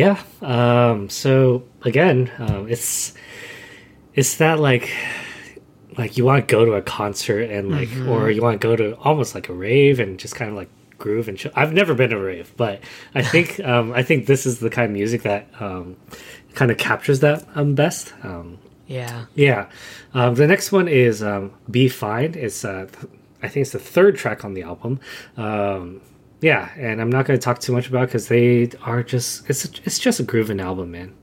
Yeah. 0.00 0.16
Um, 0.40 1.08
so 1.10 1.64
again, 1.82 2.30
um, 2.38 2.68
it's 2.74 3.12
it's 4.14 4.36
that 4.36 4.58
like 4.58 4.86
like 5.98 6.16
you 6.16 6.24
want 6.24 6.46
to 6.48 6.52
go 6.56 6.64
to 6.64 6.72
a 6.74 6.82
concert 6.82 7.50
and 7.50 7.70
like 7.70 7.90
or 8.08 8.30
you 8.30 8.42
want 8.42 8.60
to 8.60 8.66
go 8.68 8.76
to 8.76 8.96
almost 9.08 9.34
like 9.34 9.48
a 9.48 9.52
rave 9.52 10.00
and 10.00 10.18
just 10.18 10.34
kind 10.34 10.50
of 10.50 10.56
like 10.56 10.70
groove 10.98 11.28
and 11.28 11.36
chill. 11.38 11.52
I've 11.54 11.72
never 11.72 11.94
been 11.94 12.10
to 12.10 12.16
a 12.16 12.22
rave, 12.22 12.52
but 12.56 12.80
I 13.14 13.22
think 13.22 13.60
um, 13.72 13.92
I 13.92 14.02
think 14.02 14.26
this 14.26 14.46
is 14.46 14.58
the 14.60 14.70
kind 14.70 14.86
of 14.86 14.92
music 14.92 15.22
that 15.22 15.48
um, 15.60 15.96
kind 16.54 16.70
of 16.70 16.78
captures 16.78 17.20
that 17.20 17.44
um, 17.54 17.74
best. 17.74 18.14
Um, 18.22 18.58
Yeah. 18.86 19.26
yeah. 19.34 19.68
Um, 20.14 20.34
the 20.34 20.46
next 20.46 20.72
one 20.72 20.88
is 20.88 21.22
um, 21.22 21.52
"Be 21.70 21.88
Fine." 21.88 22.34
It's 22.34 22.64
uh, 22.64 22.86
th- 22.92 23.12
I 23.42 23.48
think 23.48 23.62
it's 23.64 23.72
the 23.72 23.78
third 23.94 24.16
track 24.16 24.44
on 24.44 24.54
the 24.54 24.62
album, 24.62 25.00
um, 25.36 26.00
yeah, 26.40 26.70
and 26.76 27.00
I'm 27.00 27.10
not 27.10 27.26
going 27.26 27.38
to 27.38 27.44
talk 27.44 27.58
too 27.60 27.72
much 27.72 27.88
about 27.88 28.08
because 28.08 28.28
they 28.28 28.70
are 28.82 29.02
just 29.02 29.48
it's 29.50 29.64
it's 29.84 29.98
just 29.98 30.20
a 30.20 30.22
grooving 30.22 30.60
album, 30.60 30.90
man. 30.92 31.14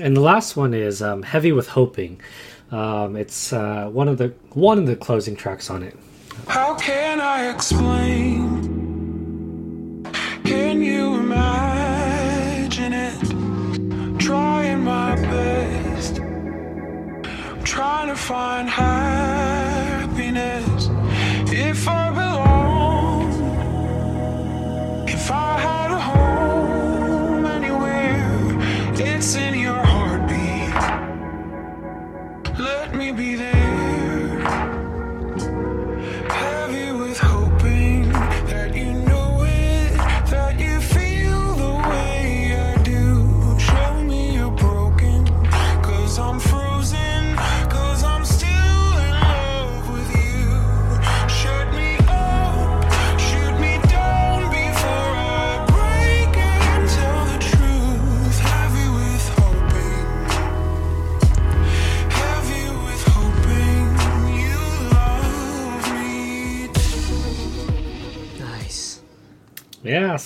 And 0.00 0.16
the 0.16 0.20
last 0.20 0.56
one 0.56 0.72
is 0.72 1.02
um, 1.02 1.22
"Heavy 1.22 1.52
with 1.52 1.68
Hoping." 1.68 2.20
Um, 2.70 3.16
it's 3.16 3.52
uh, 3.52 3.88
one 3.90 4.08
of 4.08 4.16
the 4.18 4.32
one 4.54 4.78
of 4.78 4.86
the 4.86 4.96
closing 4.96 5.36
tracks 5.36 5.68
on 5.70 5.82
it. 5.82 5.96
How 6.46 6.74
can 6.74 7.20
I 7.20 7.50
explain? 7.50 8.80
Can 10.44 10.82
you 10.82 11.16
imagine 11.16 12.92
it? 12.92 14.18
Trying 14.18 14.82
my 14.84 15.16
best. 15.16 16.16
Trying 17.64 18.08
to 18.08 18.16
find 18.16 18.68
happiness. 18.68 19.70
If 21.52 21.86
I 21.86 22.10
belong, 22.10 22.49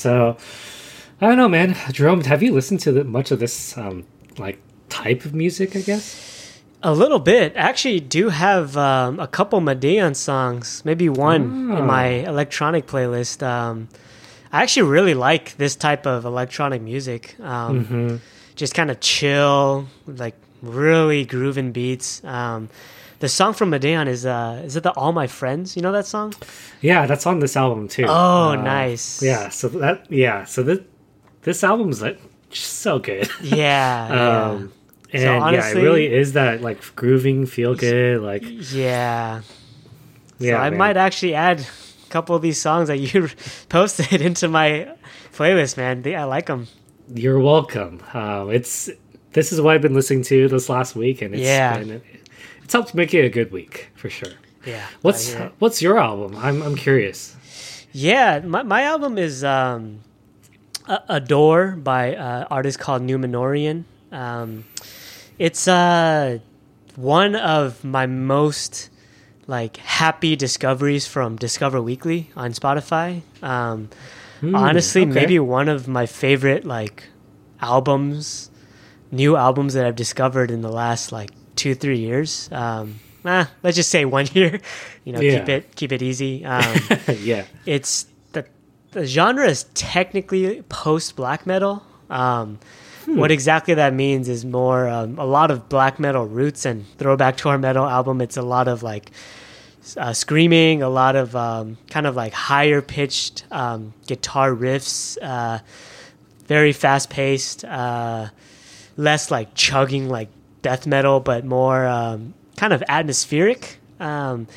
so 0.05 0.37
I 1.21 1.29
don't 1.29 1.38
know, 1.38 1.49
man. 1.49 1.75
Jerome, 1.93 2.23
have 2.25 2.43
you 2.43 2.53
listened 2.53 2.81
to 2.81 2.93
the, 2.93 3.05
much 3.05 3.31
of 3.33 3.38
this 3.38 3.77
um, 3.79 4.05
like 4.38 4.59
type 4.88 5.25
of 5.25 5.33
music? 5.35 5.75
I 5.77 5.81
guess. 5.81 6.31
A 6.83 6.93
little 6.93 7.19
bit. 7.19 7.55
Actually, 7.57 8.01
do 8.01 8.29
have 8.29 8.77
um, 8.77 9.19
a 9.19 9.27
couple 9.27 9.59
Madeon 9.61 10.14
songs, 10.14 10.83
maybe 10.85 11.09
one 11.09 11.71
Oh. 11.73 11.79
in 11.79 11.87
my 11.87 12.07
electronic 12.29 12.87
playlist. 12.87 13.43
Um, 13.43 13.88
I 14.53 14.62
actually 14.62 14.88
really 14.97 15.14
like 15.14 15.57
this 15.57 15.75
type 15.77 16.05
of 16.07 16.25
electronic 16.27 16.83
music. 16.83 17.37
Um, 17.40 17.85
Mm-hmm. 17.85 18.17
Just 18.57 18.75
kind 18.75 18.90
of 18.90 19.01
chill, 19.01 19.87
like 20.07 20.37
really 20.62 21.25
grooving 21.25 21.73
beats. 21.73 22.23
Um, 22.23 22.69
the 23.25 23.29
song 23.31 23.55
from 23.55 23.71
Madeon 23.71 24.07
is 24.07 24.27
uh, 24.27 24.63
is 24.67 24.77
it 24.77 24.83
the 24.83 24.93
All 24.93 25.13
My 25.13 25.27
Friends? 25.27 25.77
You 25.77 25.83
know 25.83 25.93
that 25.93 26.07
song? 26.07 26.35
Yeah, 26.83 27.07
that's 27.07 27.27
on 27.27 27.41
this 27.41 27.57
album 27.57 27.89
too. 27.89 28.05
Oh, 28.07 28.51
Uh, 28.51 28.57
nice. 28.57 29.23
Yeah, 29.23 29.49
so 29.49 29.69
that 29.83 29.97
yeah, 30.13 30.45
so 30.45 30.63
this 30.63 30.81
this 31.43 31.65
album's 31.65 32.03
like 32.03 32.19
so 32.51 32.99
good. 32.99 33.29
Yeah. 33.43 34.09
yeah. 34.13 34.51
um, 34.51 34.73
and 35.13 35.23
yeah, 35.23 35.39
honestly- 35.41 35.81
it 35.81 35.85
really 35.85 36.07
is 36.23 36.33
that 36.35 36.61
like 36.61 36.79
grooving, 36.97 37.47
feel 37.47 37.75
good, 37.75 38.21
like 38.21 38.43
Yeah. 38.73 39.41
yeah. 40.39 40.59
so 40.59 40.67
I 40.67 40.71
might 40.71 40.97
actually 40.97 41.35
add 41.35 41.61
a 41.61 42.11
couple 42.11 42.37
of 42.37 42.43
these 42.43 42.61
songs 42.61 42.89
that 42.89 42.99
you 42.99 43.29
posted 43.71 44.21
into 44.21 44.49
my 44.49 44.89
playlist, 45.33 45.77
man. 45.79 46.03
They, 46.03 46.15
I 46.15 46.25
like 46.25 46.47
them. 46.47 46.67
You're 47.15 47.41
welcome. 47.41 48.03
Um, 48.13 48.51
it's 48.51 48.91
this 49.33 49.51
is 49.53 49.61
what 49.63 49.75
I've 49.75 49.83
been 49.83 49.95
listening 49.95 50.23
to 50.25 50.47
this 50.49 50.69
last 50.69 50.95
week, 50.95 51.23
and 51.23 51.35
it's 51.35 51.43
Yeah. 51.43 51.79
been, 51.79 52.03
it's 52.62 52.73
helped 52.73 52.94
make 52.94 53.14
it 53.14 53.25
a 53.25 53.29
good 53.29 53.53
week 53.53 53.90
for 53.94 54.09
sure. 54.11 54.33
Yeah. 54.64 54.87
What's 55.03 55.35
what's 55.59 55.83
your 55.83 55.99
album? 55.99 56.37
I'm 56.37 56.62
I'm 56.62 56.77
curious. 56.77 57.37
Yeah, 57.92 58.40
my, 58.40 58.62
my 58.64 58.83
album 58.83 59.18
is 59.18 59.44
um, 59.44 60.01
A- 60.88 61.20
door 61.20 61.73
by 61.73 62.16
uh, 62.16 62.47
artist 62.51 62.81
called 62.81 63.03
Numenorean. 63.03 63.85
Um, 64.11 64.64
it's 65.38 65.68
uh, 65.68 66.38
one 66.97 67.37
of 67.37 67.85
my 67.85 68.07
most 68.07 68.90
like 69.47 69.77
happy 69.77 70.35
discoveries 70.35 71.07
from 71.07 71.37
Discover 71.37 71.83
Weekly 71.83 72.31
on 72.35 72.53
Spotify. 72.53 73.23
Um, 73.42 73.90
honestly, 74.42 75.03
okay. 75.03 75.12
maybe 75.12 75.38
one 75.38 75.68
of 75.68 75.87
my 75.87 76.07
favorite 76.07 76.64
like 76.64 77.05
albums, 77.61 78.51
new 79.12 79.37
albums 79.37 79.75
that 79.75 79.87
I've 79.87 79.97
discovered 79.97 80.51
in 80.51 80.62
the 80.62 80.73
last 80.73 81.12
like 81.12 81.31
two 81.57 81.75
three 81.75 81.99
years. 81.99 82.49
Um, 82.53 83.01
ah, 83.25 83.51
let's 83.62 83.77
just 83.77 83.90
say 83.90 84.05
one 84.05 84.27
year. 84.33 84.61
You 85.05 85.12
know, 85.12 85.21
keep 85.21 85.49
it 85.49 85.77
keep 85.77 85.93
it 85.93 86.03
easy. 86.03 86.45
Um, 86.47 86.64
yeah. 87.21 87.45
it's 87.67 88.07
the 88.33 88.45
the 88.93 89.07
genre 89.07 89.47
is 89.47 89.64
technically 89.75 90.62
post 90.69 91.17
black 91.17 91.47
metal. 91.47 91.83
Um, 92.11 92.59
What 93.07 93.31
exactly 93.31 93.75
that 93.75 93.93
means 93.93 94.29
is 94.31 94.47
more 94.47 94.88
um, 94.88 95.19
a 95.19 95.27
lot 95.27 95.51
of 95.51 95.69
black 95.69 96.01
metal 96.01 96.25
roots 96.25 96.64
and 96.64 96.87
throwback 96.97 97.37
to 97.38 97.51
our 97.51 97.59
metal 97.59 97.85
album. 97.87 98.23
It's 98.23 98.38
a 98.38 98.43
lot 98.43 98.67
of 98.67 98.83
like 98.83 99.11
uh, 99.99 100.14
screaming, 100.14 100.83
a 100.83 100.88
lot 100.88 101.14
of 101.14 101.37
um, 101.37 101.77
kind 101.90 102.07
of 102.07 102.17
like 102.17 102.33
higher 102.33 102.81
pitched 102.81 103.45
um, 103.51 103.93
guitar 104.07 104.53
riffs, 104.53 105.19
uh, 105.21 105.59
very 106.47 106.73
fast 106.73 107.11
paced, 107.11 107.64
uh, 107.67 108.29
less 108.97 109.31
like 109.31 109.55
chugging 109.55 110.09
like 110.09 110.29
death 110.64 110.87
metal, 110.87 111.20
but 111.20 111.44
more 111.44 111.87
um, 111.87 112.35
kind 112.57 112.72
of 112.72 112.83
atmospheric. 112.88 113.79
Um, 114.00 114.48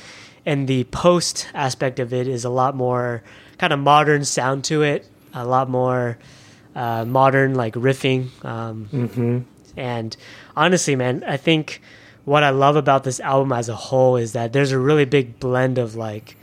and 0.45 0.67
the 0.67 0.85
post 0.85 1.47
aspect 1.53 1.99
of 1.99 2.11
it 2.13 2.27
is 2.27 2.43
a 2.45 2.49
lot 2.49 2.75
more 2.75 3.21
kind 3.59 3.71
of 3.73 3.79
modern 3.79 4.25
sound 4.25 4.63
to 4.65 4.81
it, 4.81 5.07
a 5.33 5.45
lot 5.45 5.69
more 5.69 6.17
uh, 6.75 7.05
modern 7.05 7.53
like 7.53 7.75
riffing. 7.75 8.29
Um, 8.43 9.45
And 9.75 10.17
honestly, 10.55 10.95
man, 10.95 11.23
I 11.27 11.37
think 11.37 11.81
what 12.25 12.43
I 12.43 12.49
love 12.49 12.75
about 12.75 13.03
this 13.03 13.19
album 13.19 13.51
as 13.53 13.69
a 13.69 13.75
whole 13.75 14.17
is 14.17 14.33
that 14.33 14.51
there's 14.51 14.71
a 14.71 14.79
really 14.79 15.05
big 15.05 15.39
blend 15.39 15.77
of 15.77 15.95
like 15.95 16.35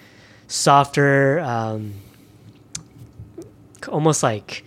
softer, 0.46 1.40
um, 1.40 1.94
almost 3.88 4.22
like 4.22 4.64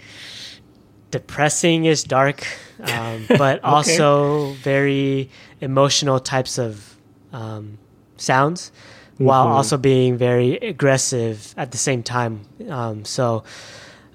depressing 1.11 1.85
is 1.85 2.03
dark, 2.03 2.45
um, 2.80 3.25
but 3.28 3.63
also 3.63 4.53
very 4.63 5.30
emotional 5.61 6.19
types 6.19 6.57
of 6.57 6.95
um, 7.34 7.78
sounds, 8.17 8.71
while 9.17 9.47
also 9.47 9.78
being 9.78 10.17
very 10.17 10.57
aggressive 10.57 11.53
at 11.57 11.71
the 11.71 11.78
same 11.78 12.03
time. 12.03 12.41
Um, 12.69 13.03
so, 13.05 13.43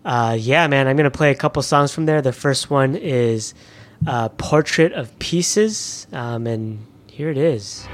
uh, 0.04 0.36
yeah, 0.38 0.66
man, 0.66 0.86
I'm 0.88 0.96
gonna 0.96 1.10
play 1.10 1.30
a 1.30 1.34
couple 1.34 1.62
songs 1.62 1.92
from 1.92 2.06
there. 2.06 2.22
The 2.22 2.32
first 2.32 2.70
one 2.70 2.94
is 2.96 3.54
uh, 4.06 4.28
"Portrait 4.30 4.92
of 4.92 5.16
Pieces," 5.18 6.06
um, 6.12 6.46
and 6.46 6.84
here 7.08 7.30
it 7.30 7.38
is. 7.38 7.86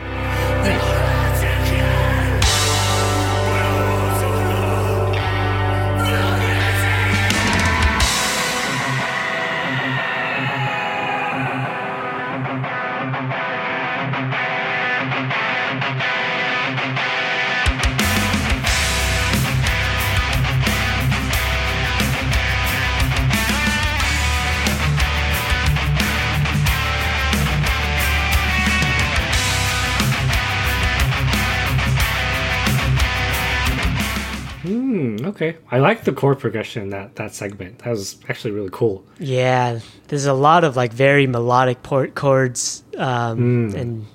Okay, 35.48 35.58
I 35.70 35.78
like 35.78 36.04
the 36.04 36.12
chord 36.12 36.38
progression 36.38 36.82
in 36.82 36.90
that 36.90 37.16
that 37.16 37.34
segment. 37.34 37.80
That 37.80 37.90
was 37.90 38.18
actually 38.28 38.52
really 38.52 38.70
cool. 38.72 39.04
Yeah, 39.18 39.80
there's 40.08 40.26
a 40.26 40.32
lot 40.32 40.64
of 40.64 40.76
like 40.76 40.92
very 40.92 41.26
melodic 41.26 41.82
port 41.82 42.14
chords 42.14 42.82
um, 42.96 43.74
and 43.74 44.06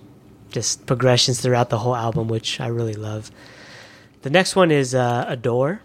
just 0.50 0.86
progressions 0.86 1.42
throughout 1.42 1.70
the 1.70 1.80
whole 1.80 1.96
album, 1.96 2.28
which 2.28 2.60
I 2.60 2.68
really 2.68 2.94
love. 2.94 3.32
The 4.22 4.30
next 4.30 4.56
one 4.56 4.72
is 4.72 4.94
uh, 4.96 5.26
Adore. 5.28 5.82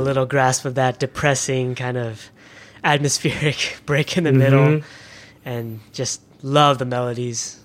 A 0.00 0.04
little 0.04 0.26
grasp 0.26 0.64
of 0.64 0.74
that 0.76 0.98
depressing 0.98 1.74
kind 1.74 1.96
of 1.96 2.30
atmospheric 2.82 3.76
break 3.86 4.16
in 4.16 4.24
the 4.24 4.32
middle 4.32 4.66
Mhm. 4.66 4.84
and 5.44 5.80
just 5.92 6.20
love 6.42 6.78
the 6.78 6.84
melodies. 6.86 7.58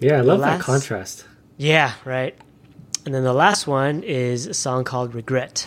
Yeah, 0.00 0.18
I 0.18 0.20
love 0.20 0.40
that 0.40 0.60
contrast. 0.60 1.24
Yeah, 1.56 1.92
right. 2.04 2.36
And 3.04 3.14
then 3.14 3.24
the 3.24 3.32
last 3.32 3.66
one 3.66 4.02
is 4.02 4.46
a 4.46 4.54
song 4.54 4.84
called 4.84 5.14
Regret. 5.14 5.66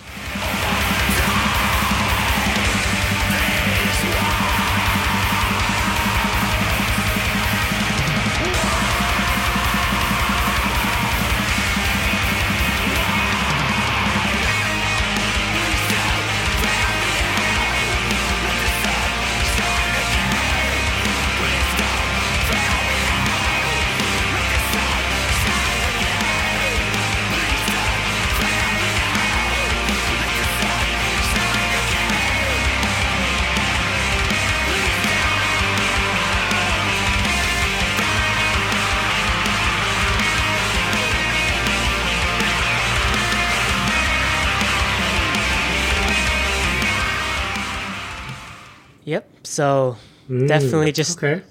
So 49.51 49.97
Mm, 50.29 50.47
Definitely 50.47 50.91
just- 50.93 51.17
okay. 51.17 51.41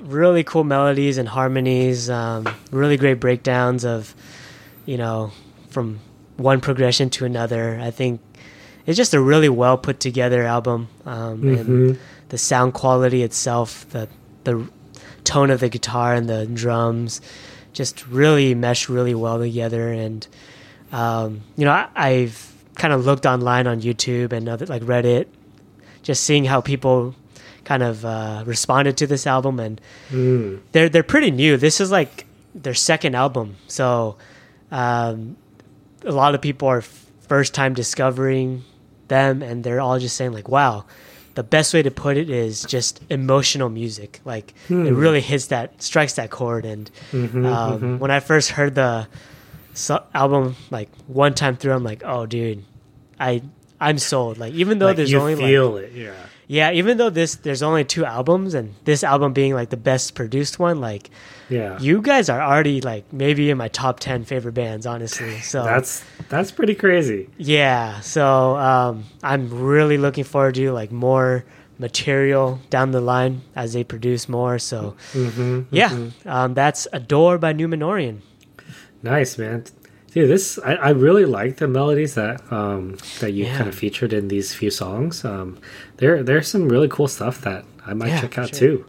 really 0.00 0.42
cool 0.44 0.64
melodies 0.64 1.18
and 1.18 1.28
harmonies, 1.28 2.08
um, 2.08 2.46
really 2.70 2.96
great 2.96 3.20
breakdowns 3.20 3.84
of, 3.84 4.14
you 4.86 4.96
know, 4.96 5.30
from 5.68 5.98
one 6.38 6.60
progression 6.60 7.10
to 7.10 7.26
another. 7.26 7.78
I 7.82 7.90
think 7.90 8.20
it's 8.86 8.96
just 8.96 9.12
a 9.12 9.20
really 9.20 9.50
well 9.50 9.76
put 9.76 10.00
together 10.00 10.42
album, 10.44 10.88
um, 11.04 11.42
Mhm. 11.42 11.60
and 11.60 11.98
the 12.30 12.38
sound 12.38 12.72
quality 12.72 13.22
itself, 13.22 13.84
the 13.90 14.08
the 14.44 14.66
tone 15.24 15.50
of 15.50 15.60
the 15.60 15.68
guitar 15.70 16.14
and 16.14 16.28
the 16.28 16.46
drums, 16.46 17.20
just 17.72 18.06
really 18.08 18.54
mesh 18.54 18.88
really 18.88 19.14
well 19.14 19.38
together. 19.38 19.92
And 19.92 20.26
um, 20.92 21.40
you 21.56 21.64
know, 21.66 21.72
I, 21.72 21.88
I've 21.96 22.52
kind 22.76 22.92
of 22.94 23.04
looked 23.04 23.26
online 23.26 23.66
on 23.66 23.80
YouTube 23.82 24.32
and 24.32 24.48
other 24.48 24.64
like 24.66 24.82
Reddit, 24.82 25.26
just 26.02 26.22
seeing 26.24 26.44
how 26.46 26.60
people 26.60 27.14
kind 27.64 27.82
of 27.82 28.04
uh, 28.04 28.42
responded 28.46 28.96
to 28.98 29.06
this 29.06 29.26
album 29.26 29.58
and 29.60 29.80
Mm. 30.10 30.60
they're 30.72 30.88
they're 30.88 31.02
pretty 31.02 31.30
new. 31.30 31.56
This 31.56 31.80
is 31.80 31.90
like 31.90 32.26
their 32.54 32.74
second 32.74 33.14
album, 33.16 33.56
so 33.68 34.16
um, 34.70 35.36
a 36.04 36.12
lot 36.12 36.34
of 36.34 36.40
people 36.40 36.68
are 36.68 36.82
first 36.82 37.54
time 37.54 37.74
discovering 37.74 38.62
them, 39.08 39.42
and 39.42 39.64
they're 39.64 39.80
all 39.80 39.98
just 39.98 40.16
saying 40.16 40.32
like, 40.32 40.48
"Wow." 40.48 40.84
The 41.34 41.42
best 41.42 41.74
way 41.74 41.82
to 41.82 41.90
put 41.90 42.16
it 42.16 42.30
is 42.30 42.62
just 42.62 43.00
emotional 43.10 43.68
music. 43.68 44.20
Like 44.24 44.50
it 44.70 44.74
Hmm. 44.74 44.94
really 44.94 45.20
hits 45.20 45.46
that, 45.48 45.82
strikes 45.82 46.12
that 46.14 46.30
chord. 46.30 46.64
And 46.64 46.88
Mhm, 47.12 47.44
um, 47.44 47.80
mhm. 47.80 47.98
when 47.98 48.12
I 48.12 48.20
first 48.20 48.50
heard 48.52 48.76
the 48.76 49.08
so- 49.72 50.04
album, 50.14 50.54
like 50.70 50.88
one 51.08 51.34
time 51.34 51.56
through, 51.56 51.72
I'm 51.72 51.82
like, 51.82 52.02
"Oh, 52.06 52.24
dude, 52.26 52.62
I 53.18 53.42
I'm 53.80 53.98
sold." 53.98 54.38
Like 54.38 54.54
even 54.54 54.78
though 54.78 54.86
Like, 54.86 54.96
there's 54.96 55.12
only 55.12 55.34
like 55.34 55.44
feel 55.44 55.76
it, 55.78 55.90
yeah. 55.92 56.12
Yeah, 56.46 56.72
even 56.72 56.98
though 56.98 57.10
this 57.10 57.36
there's 57.36 57.62
only 57.62 57.84
two 57.84 58.04
albums 58.04 58.54
and 58.54 58.74
this 58.84 59.02
album 59.02 59.32
being 59.32 59.54
like 59.54 59.70
the 59.70 59.76
best 59.78 60.14
produced 60.14 60.58
one, 60.58 60.80
like 60.80 61.10
Yeah. 61.48 61.78
you 61.80 62.02
guys 62.02 62.28
are 62.28 62.40
already 62.42 62.80
like 62.80 63.04
maybe 63.12 63.48
in 63.50 63.56
my 63.58 63.68
top 63.68 64.00
10 64.00 64.24
favorite 64.24 64.52
bands 64.54 64.86
honestly 64.86 65.40
so 65.40 65.62
That's 65.64 66.04
that's 66.28 66.50
pretty 66.52 66.74
crazy. 66.74 67.28
yeah 67.36 68.00
so 68.00 68.56
um, 68.56 69.04
i'm 69.22 69.48
really 69.52 69.98
looking 69.98 70.24
forward 70.24 70.54
to 70.56 70.72
like 70.72 70.90
more 70.92 71.44
material 71.78 72.60
down 72.70 72.92
the 72.92 73.00
line 73.00 73.42
as 73.54 73.72
they 73.74 73.84
produce 73.84 74.28
more 74.28 74.58
so 74.58 74.96
hmm 75.12 75.62
yeah 75.70 76.08
um, 76.24 76.54
that's 76.54 76.86
adore 76.92 77.36
by 77.38 77.52
numenorean 77.52 78.20
Nice, 79.02 79.36
man. 79.36 79.64
Dude, 80.14 80.30
this 80.30 80.58
I, 80.64 80.74
I 80.74 80.90
really 80.90 81.24
like 81.26 81.56
the 81.56 81.66
melodies 81.68 82.14
that 82.14 82.40
um 82.52 82.96
that 83.20 83.32
you 83.32 83.44
Yeah. 83.46 83.56
kind 83.58 83.68
of 83.68 83.74
featured 83.74 84.12
in 84.12 84.28
these 84.28 84.54
few 84.54 84.70
songs. 84.70 85.24
Um 85.24 85.58
there 85.98 86.22
there's 86.22 86.48
some 86.48 86.68
really 86.68 86.88
cool 86.88 87.08
stuff 87.08 87.40
that 87.42 87.64
I 87.86 87.92
might 87.94 88.08
Yeah, 88.08 88.20
check 88.22 88.38
out 88.38 88.48
sure. 88.50 88.58
too. 88.58 88.86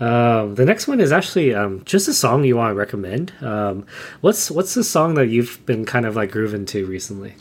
Um, 0.00 0.54
the 0.54 0.64
next 0.64 0.86
one 0.86 1.00
is 1.00 1.10
actually 1.10 1.52
um, 1.56 1.82
just 1.84 2.06
a 2.06 2.14
song 2.14 2.44
you 2.44 2.54
want 2.56 2.70
to 2.70 2.74
recommend. 2.78 3.32
Um, 3.40 3.84
what's 4.20 4.48
what's 4.48 4.74
the 4.74 4.84
song 4.84 5.14
that 5.14 5.26
you've 5.26 5.58
been 5.66 5.84
kind 5.84 6.06
of 6.06 6.14
like 6.14 6.30
grooving 6.30 6.66
to 6.66 6.86
recently? 6.86 7.34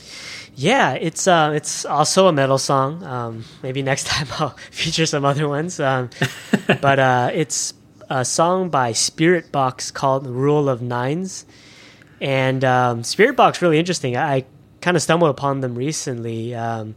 yeah 0.59 0.93
it's 0.93 1.27
uh, 1.27 1.51
it's 1.53 1.85
also 1.85 2.25
a 2.27 2.33
metal 2.33 2.57
song 2.57 3.03
um, 3.03 3.43
maybe 3.61 3.83
next 3.83 4.07
time 4.13 4.25
i'll 4.39 4.57
feature 4.71 5.05
some 5.05 5.23
other 5.23 5.47
ones 5.47 5.79
um, 5.79 6.09
but 6.81 6.97
uh, 6.97 7.29
it's 7.31 7.75
a 8.09 8.25
song 8.25 8.69
by 8.69 8.91
spiritbox 8.91 9.93
called 9.93 10.25
rule 10.25 10.67
of 10.67 10.81
nines 10.81 11.45
and 12.21 12.63
um, 12.63 13.01
Spiritbox 13.03 13.61
really 13.61 13.79
interesting. 13.79 14.15
I, 14.17 14.35
I 14.35 14.45
kind 14.81 14.95
of 14.97 15.03
stumbled 15.03 15.29
upon 15.31 15.61
them 15.61 15.75
recently. 15.75 16.53
Um, 16.55 16.95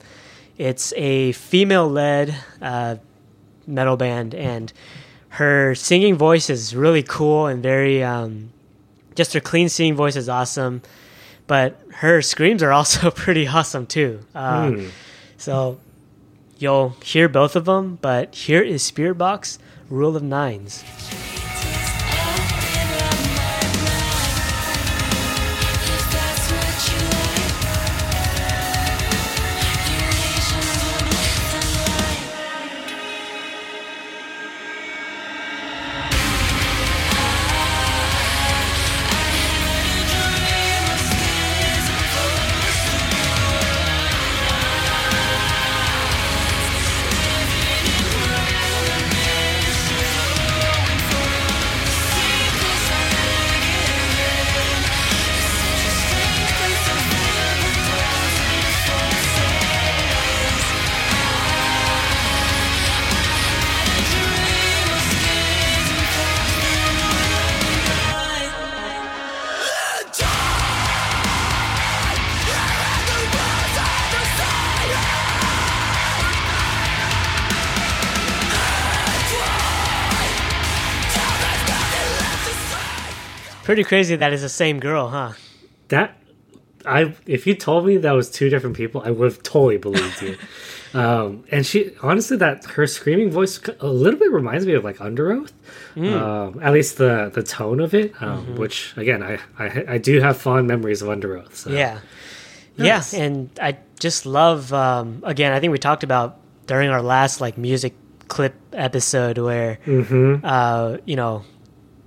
it's 0.58 0.92
a 0.96 1.32
female-led 1.32 2.34
uh, 2.60 2.96
metal 3.66 3.96
band, 3.96 4.34
and 4.34 4.72
her 5.30 5.74
singing 5.74 6.16
voice 6.16 6.50
is 6.50 6.74
really 6.74 7.02
cool 7.02 7.46
and 7.46 7.62
very. 7.62 8.02
Um, 8.02 8.50
just 9.16 9.32
her 9.34 9.40
clean 9.40 9.68
singing 9.68 9.96
voice 9.96 10.16
is 10.16 10.28
awesome, 10.28 10.82
but 11.46 11.80
her 11.96 12.22
screams 12.22 12.62
are 12.62 12.72
also 12.80 13.10
pretty 13.10 13.46
awesome 13.46 13.86
too. 13.86 14.20
Uh, 14.34 14.70
Hmm. 14.70 14.86
So 15.36 15.80
you'll 16.58 16.90
hear 17.02 17.28
both 17.28 17.56
of 17.56 17.64
them, 17.64 17.98
but 18.02 18.34
here 18.34 18.62
is 18.62 18.82
Spiritbox 18.88 19.58
Rule 19.88 20.16
of 20.16 20.22
Nines. 20.22 20.84
Pretty 83.70 83.84
crazy 83.84 84.16
that 84.16 84.32
it's 84.32 84.42
the 84.42 84.48
same 84.48 84.80
girl, 84.80 85.10
huh? 85.10 85.34
That 85.88 86.16
I 86.84 87.14
if 87.26 87.46
you 87.46 87.54
told 87.54 87.86
me 87.86 87.98
that 87.98 88.10
was 88.10 88.28
two 88.28 88.48
different 88.48 88.74
people, 88.76 89.00
I 89.04 89.12
would 89.12 89.30
have 89.30 89.44
totally 89.44 89.76
believed 89.78 90.20
you. 90.20 90.36
um, 91.00 91.44
and 91.52 91.64
she 91.64 91.92
honestly, 92.02 92.36
that 92.38 92.64
her 92.64 92.88
screaming 92.88 93.30
voice 93.30 93.60
a 93.78 93.86
little 93.86 94.18
bit 94.18 94.32
reminds 94.32 94.66
me 94.66 94.72
of 94.72 94.82
like 94.82 94.96
Underoath. 94.98 95.52
Um, 95.96 96.58
at 96.60 96.72
least 96.72 96.98
the 96.98 97.30
the 97.32 97.44
tone 97.44 97.78
of 97.78 97.94
it, 97.94 98.20
um, 98.20 98.56
which 98.56 98.92
again, 98.96 99.22
I, 99.22 99.38
I 99.56 99.84
I 99.94 99.98
do 99.98 100.20
have 100.20 100.36
fond 100.36 100.66
memories 100.66 101.00
of 101.00 101.08
Underoath. 101.08 101.54
So. 101.54 101.70
Yeah. 101.70 102.00
Nice. 102.76 103.14
Yeah, 103.14 103.20
and 103.22 103.50
I 103.62 103.76
just 104.00 104.26
love 104.26 104.72
um 104.72 105.22
again, 105.22 105.52
I 105.52 105.60
think 105.60 105.70
we 105.70 105.78
talked 105.78 106.02
about 106.02 106.40
during 106.66 106.90
our 106.90 107.02
last 107.02 107.40
like 107.40 107.56
music 107.56 107.94
clip 108.26 108.54
episode 108.72 109.38
where 109.38 109.78
Mm-hmm. 109.86 110.44
uh 110.44 110.96
you 111.04 111.14
know 111.14 111.44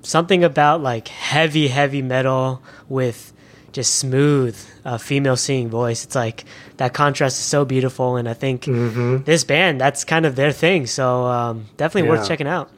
something 0.04 0.43
about 0.43 0.82
like 0.82 1.08
heavy 1.08 1.68
heavy 1.70 2.01
metal 2.01 2.62
with 2.89 3.32
just 3.72 3.95
smooth 3.95 4.56
uh, 4.86 4.97
female 4.99 5.36
singing 5.36 5.70
voice. 5.70 6.04
It's 6.06 6.14
like 6.16 6.45
that 6.78 6.93
contrast 6.93 7.39
is 7.39 7.45
so 7.45 7.66
beautiful 7.66 8.18
and 8.18 8.30
I 8.30 8.34
think 8.36 8.64
Mm-hmm. 8.66 9.24
this 9.24 9.43
band 9.43 9.82
that's 9.82 10.04
kind 10.04 10.26
of 10.26 10.36
their 10.36 10.51
thing. 10.51 10.86
So 10.88 11.26
um 11.26 11.66
definitely 11.78 12.08
Yeah. 12.10 12.16
worth 12.18 12.28
checking 12.28 12.47
out. 12.47 12.70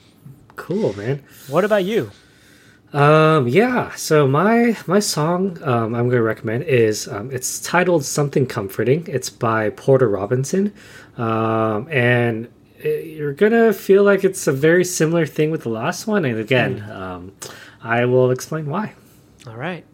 Cool, 0.56 0.94
man. 0.96 1.22
What 1.50 1.66
about 1.66 1.84
you? 1.84 2.12
Um, 2.94 3.48
yeah. 3.50 3.92
So 3.96 4.26
my 4.26 4.78
my 4.88 5.00
song 5.00 5.58
um, 5.64 5.94
I'm 5.96 6.08
going 6.08 6.12
to 6.12 6.22
recommend 6.22 6.64
is 6.64 7.10
um, 7.10 7.30
it's 7.30 7.60
titled 7.60 8.06
"Something 8.06 8.46
Comforting." 8.48 9.06
It's 9.10 9.30
by 9.30 9.70
Porter 9.72 10.08
Robinson, 10.08 10.72
um, 11.18 11.90
and 11.92 12.48
you're 12.86 13.34
gonna 13.34 13.74
feel 13.74 14.04
like 14.04 14.24
it's 14.24 14.48
a 14.48 14.52
very 14.52 14.86
similar 14.86 15.26
thing 15.26 15.52
with 15.52 15.64
the 15.64 15.70
last 15.70 16.08
one. 16.08 16.26
And 16.26 16.40
again, 16.40 16.82
um, 16.92 17.32
I 17.84 18.06
will 18.06 18.32
explain 18.32 18.68
why. 18.68 18.94
All 19.48 19.58
right. 19.58 19.86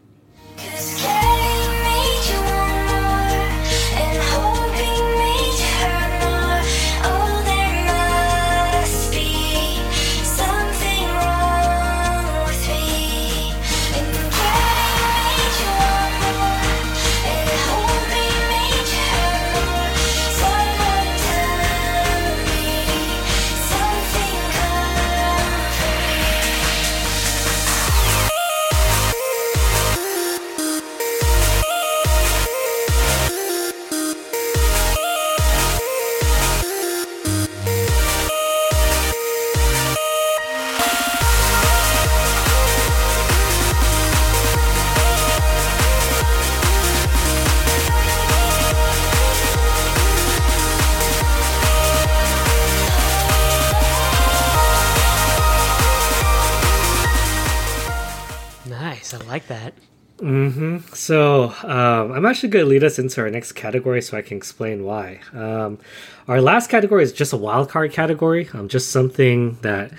That. 60.21 60.95
So 60.95 61.53
um, 61.63 62.11
I'm 62.11 62.25
actually 62.25 62.49
going 62.49 62.65
to 62.65 62.69
lead 62.69 62.83
us 62.83 62.99
into 62.99 63.21
our 63.21 63.29
next 63.29 63.53
category 63.53 64.01
so 64.01 64.17
I 64.17 64.21
can 64.21 64.37
explain 64.37 64.83
why. 64.83 65.19
Um, 65.33 65.79
our 66.27 66.41
last 66.41 66.69
category 66.69 67.03
is 67.03 67.11
just 67.11 67.33
a 67.33 67.37
wild 67.37 67.69
card 67.69 67.91
category, 67.91 68.49
um, 68.53 68.67
just 68.67 68.91
something 68.91 69.57
that 69.61 69.91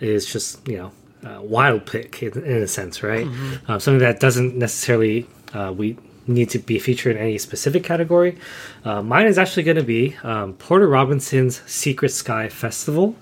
is 0.00 0.26
just 0.26 0.66
you 0.66 0.78
know 0.78 0.92
uh, 1.28 1.42
wild 1.42 1.86
pick 1.86 2.22
in, 2.22 2.32
in 2.44 2.62
a 2.62 2.68
sense, 2.68 3.02
right? 3.02 3.26
Um, 3.68 3.80
something 3.80 3.98
that 4.00 4.20
doesn't 4.20 4.56
necessarily 4.56 5.26
uh, 5.52 5.72
we 5.76 5.96
need 6.26 6.50
to 6.50 6.58
be 6.58 6.78
featured 6.78 7.16
in 7.16 7.22
any 7.22 7.38
specific 7.38 7.82
category. 7.84 8.38
Uh, 8.84 9.02
mine 9.02 9.26
is 9.26 9.38
actually 9.38 9.62
going 9.62 9.76
to 9.76 9.82
be 9.82 10.16
um, 10.22 10.52
Porter 10.54 10.86
Robinson's 10.88 11.62
Secret 11.70 12.10
Sky 12.10 12.48
Festival. 12.48 13.16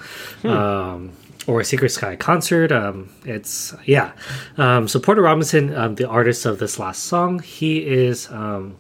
Um, 0.45 1.13
or 1.47 1.61
a 1.61 1.65
Secret 1.65 1.91
Sky 1.91 2.17
concert. 2.17 2.73
Um, 2.73 3.11
it's 3.25 3.75
yeah. 3.85 4.13
Um, 4.57 4.89
so 4.89 4.99
Porter 4.99 5.23
Robinson, 5.23 5.75
um, 5.75 5.95
the 5.95 6.09
artist 6.09 6.47
of 6.47 6.59
this 6.59 6.79
last 6.79 7.05
song, 7.05 7.39
he 7.41 7.87
is 7.87 8.31
um, 8.31 8.77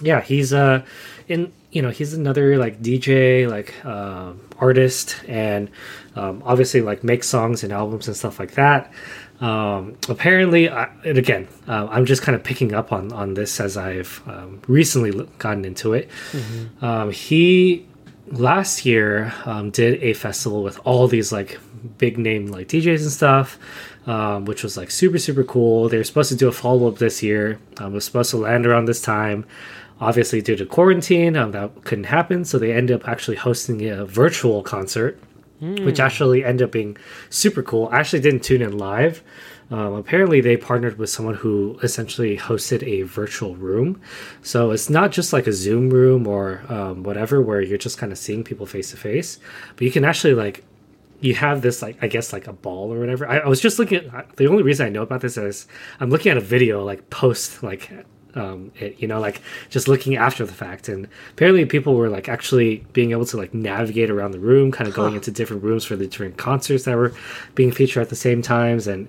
yeah, 0.00 0.20
he's 0.20 0.52
uh 0.52 0.84
in 1.28 1.52
you 1.70 1.82
know 1.82 1.90
he's 1.90 2.14
another 2.14 2.58
like 2.58 2.80
DJ 2.82 3.48
like 3.48 3.74
uh, 3.84 4.32
artist 4.58 5.16
and 5.28 5.70
um, 6.14 6.42
obviously 6.46 6.80
like 6.80 7.04
makes 7.04 7.28
songs 7.28 7.62
and 7.62 7.72
albums 7.72 8.06
and 8.08 8.16
stuff 8.16 8.38
like 8.38 8.52
that. 8.52 8.92
Um, 9.40 9.98
apparently, 10.08 10.70
I, 10.70 10.84
and 11.04 11.18
again, 11.18 11.46
uh, 11.68 11.88
I'm 11.90 12.06
just 12.06 12.22
kind 12.22 12.34
of 12.34 12.42
picking 12.42 12.72
up 12.72 12.92
on 12.92 13.12
on 13.12 13.34
this 13.34 13.60
as 13.60 13.76
I've 13.76 14.22
um, 14.26 14.62
recently 14.66 15.12
gotten 15.38 15.64
into 15.64 15.92
it. 15.92 16.08
Um, 16.80 17.10
he 17.10 17.86
last 18.28 18.84
year 18.86 19.32
um, 19.44 19.70
did 19.70 20.02
a 20.02 20.12
festival 20.14 20.62
with 20.62 20.80
all 20.84 21.06
these 21.08 21.32
like 21.32 21.58
big 21.98 22.18
name 22.18 22.46
like 22.46 22.68
DJs 22.68 23.02
and 23.02 23.10
stuff, 23.10 23.58
um, 24.06 24.44
which 24.44 24.62
was 24.62 24.76
like 24.76 24.90
super 24.90 25.18
super 25.18 25.44
cool. 25.44 25.88
They 25.88 25.98
were 25.98 26.04
supposed 26.04 26.30
to 26.30 26.36
do 26.36 26.48
a 26.48 26.52
follow 26.52 26.88
up 26.88 26.98
this 26.98 27.22
year. 27.22 27.58
Um, 27.78 27.92
it 27.92 27.94
was 27.94 28.04
supposed 28.04 28.30
to 28.30 28.36
land 28.38 28.66
around 28.66 28.86
this 28.86 29.02
time. 29.02 29.46
Obviously, 30.00 30.42
due 30.42 30.56
to 30.56 30.66
quarantine, 30.66 31.36
um, 31.36 31.52
that 31.52 31.84
couldn't 31.84 32.04
happen. 32.04 32.44
So 32.44 32.58
they 32.58 32.72
ended 32.72 33.00
up 33.00 33.08
actually 33.08 33.36
hosting 33.38 33.88
a 33.88 34.04
virtual 34.04 34.62
concert, 34.62 35.18
which 35.86 36.00
actually 36.00 36.44
ended 36.44 36.66
up 36.66 36.72
being 36.72 36.98
super 37.30 37.62
cool. 37.62 37.88
I 37.90 38.00
actually 38.00 38.20
didn't 38.20 38.42
tune 38.44 38.60
in 38.60 38.76
live. 38.76 39.22
Um, 39.70 39.94
apparently, 39.94 40.40
they 40.40 40.56
partnered 40.56 40.98
with 40.98 41.10
someone 41.10 41.34
who 41.34 41.78
essentially 41.82 42.36
hosted 42.36 42.82
a 42.84 43.02
virtual 43.02 43.56
room. 43.56 44.00
So 44.42 44.70
it's 44.70 44.88
not 44.88 45.10
just 45.10 45.32
like 45.32 45.46
a 45.46 45.52
Zoom 45.52 45.90
room 45.90 46.26
or 46.26 46.62
um, 46.68 47.02
whatever 47.02 47.40
where 47.42 47.60
you're 47.60 47.78
just 47.78 47.98
kind 47.98 48.12
of 48.12 48.18
seeing 48.18 48.44
people 48.44 48.66
face 48.66 48.90
to 48.92 48.96
face, 48.96 49.38
but 49.74 49.82
you 49.82 49.90
can 49.90 50.04
actually 50.04 50.34
like 50.34 50.62
you 51.20 51.34
have 51.34 51.62
this 51.62 51.82
like 51.82 51.96
I 52.02 52.08
guess 52.08 52.32
like 52.32 52.46
a 52.46 52.52
ball 52.52 52.92
or 52.92 52.98
whatever. 52.98 53.28
I, 53.28 53.38
I 53.38 53.48
was 53.48 53.60
just 53.60 53.78
looking 53.78 54.10
at 54.12 54.36
the 54.36 54.46
only 54.46 54.62
reason 54.62 54.86
I 54.86 54.88
know 54.88 55.02
about 55.02 55.20
this 55.20 55.36
is 55.36 55.66
I'm 56.00 56.10
looking 56.10 56.30
at 56.30 56.36
a 56.36 56.42
video 56.42 56.84
like 56.84 57.08
post 57.10 57.62
like 57.62 57.90
um 58.34 58.70
it, 58.78 59.00
you 59.00 59.08
know 59.08 59.18
like 59.18 59.40
just 59.70 59.88
looking 59.88 60.16
after 60.16 60.44
the 60.44 60.52
fact. 60.52 60.88
And 60.88 61.08
apparently 61.30 61.64
people 61.64 61.94
were 61.94 62.08
like 62.08 62.28
actually 62.28 62.84
being 62.92 63.12
able 63.12 63.26
to 63.26 63.36
like 63.36 63.54
navigate 63.54 64.10
around 64.10 64.32
the 64.32 64.40
room 64.40 64.72
kind 64.72 64.88
of 64.88 64.94
going 64.94 65.14
into 65.14 65.30
different 65.30 65.62
rooms 65.62 65.84
for 65.84 65.96
the 65.96 66.06
different 66.06 66.36
concerts 66.36 66.84
that 66.84 66.96
were 66.96 67.12
being 67.54 67.72
featured 67.72 68.02
at 68.02 68.08
the 68.08 68.16
same 68.16 68.42
times. 68.42 68.86
And 68.86 69.08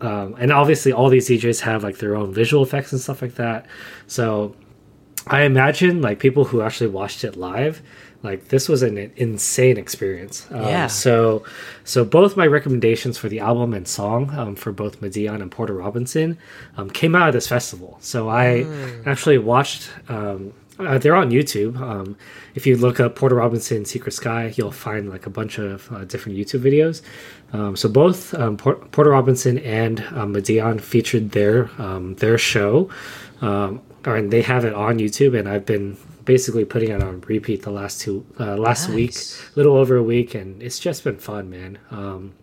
um, 0.00 0.36
and 0.38 0.52
obviously 0.52 0.92
all 0.92 1.08
these 1.08 1.28
DJs 1.28 1.60
have 1.60 1.82
like 1.82 1.98
their 1.98 2.16
own 2.16 2.32
visual 2.32 2.62
effects 2.62 2.92
and 2.92 3.00
stuff 3.00 3.22
like 3.22 3.34
that. 3.34 3.66
So 4.06 4.54
I 5.26 5.42
imagine 5.42 6.00
like 6.00 6.20
people 6.20 6.44
who 6.44 6.62
actually 6.62 6.90
watched 6.90 7.24
it 7.24 7.36
live, 7.36 7.82
like 8.22 8.48
this 8.48 8.68
was 8.68 8.82
an 8.82 9.12
insane 9.16 9.76
experience. 9.78 10.46
Um, 10.50 10.62
Yeah. 10.62 10.86
So, 10.88 11.44
so 11.84 12.04
both 12.04 12.36
my 12.36 12.46
recommendations 12.46 13.16
for 13.16 13.28
the 13.28 13.40
album 13.40 13.74
and 13.74 13.86
song 13.86 14.30
um, 14.36 14.56
for 14.56 14.72
both 14.72 15.00
Madeon 15.00 15.40
and 15.40 15.50
Porter 15.50 15.74
Robinson 15.74 16.36
um, 16.76 16.90
came 16.90 17.14
out 17.14 17.28
of 17.28 17.34
this 17.34 17.46
festival. 17.46 17.96
So 18.00 18.28
I 18.28 18.66
actually 19.06 19.38
watched. 19.38 19.90
Um, 20.08 20.52
uh, 20.80 20.96
they're 20.96 21.16
on 21.16 21.30
YouTube. 21.30 21.76
Um, 21.80 22.16
if 22.54 22.64
you 22.64 22.76
look 22.76 23.00
up 23.00 23.16
Porter 23.16 23.34
Robinson 23.34 23.84
Secret 23.84 24.12
Sky, 24.12 24.54
you'll 24.56 24.70
find 24.70 25.10
like 25.10 25.26
a 25.26 25.30
bunch 25.30 25.58
of 25.58 25.90
uh, 25.92 26.04
different 26.04 26.38
YouTube 26.38 26.60
videos. 26.60 27.02
Um, 27.52 27.74
so 27.74 27.88
both 27.88 28.32
um, 28.34 28.56
Por- 28.56 28.76
Porter 28.76 29.10
Robinson 29.10 29.58
and 29.58 30.00
um, 30.12 30.34
Madeon 30.34 30.80
featured 30.80 31.32
their 31.32 31.68
um, 31.78 32.14
their 32.16 32.38
show, 32.38 32.90
um, 33.40 33.80
and 34.04 34.30
they 34.30 34.42
have 34.42 34.64
it 34.64 34.72
on 34.72 34.98
YouTube, 34.98 35.36
and 35.36 35.48
I've 35.48 35.66
been 35.66 35.96
basically 36.28 36.64
putting 36.64 36.90
it 36.90 37.02
on 37.02 37.20
repeat 37.22 37.62
the 37.62 37.70
last 37.70 38.00
two 38.02 38.24
uh, 38.38 38.56
last 38.56 38.88
week, 38.90 39.10
Nice. 39.10 39.42
a 39.54 39.56
little 39.58 39.76
over 39.76 39.96
a 39.96 40.02
week, 40.02 40.34
and 40.34 40.62
it's 40.62 40.78
just 40.78 41.02
been 41.02 41.16
fun, 41.18 41.48
man. 41.50 41.78
Um, 41.90 42.34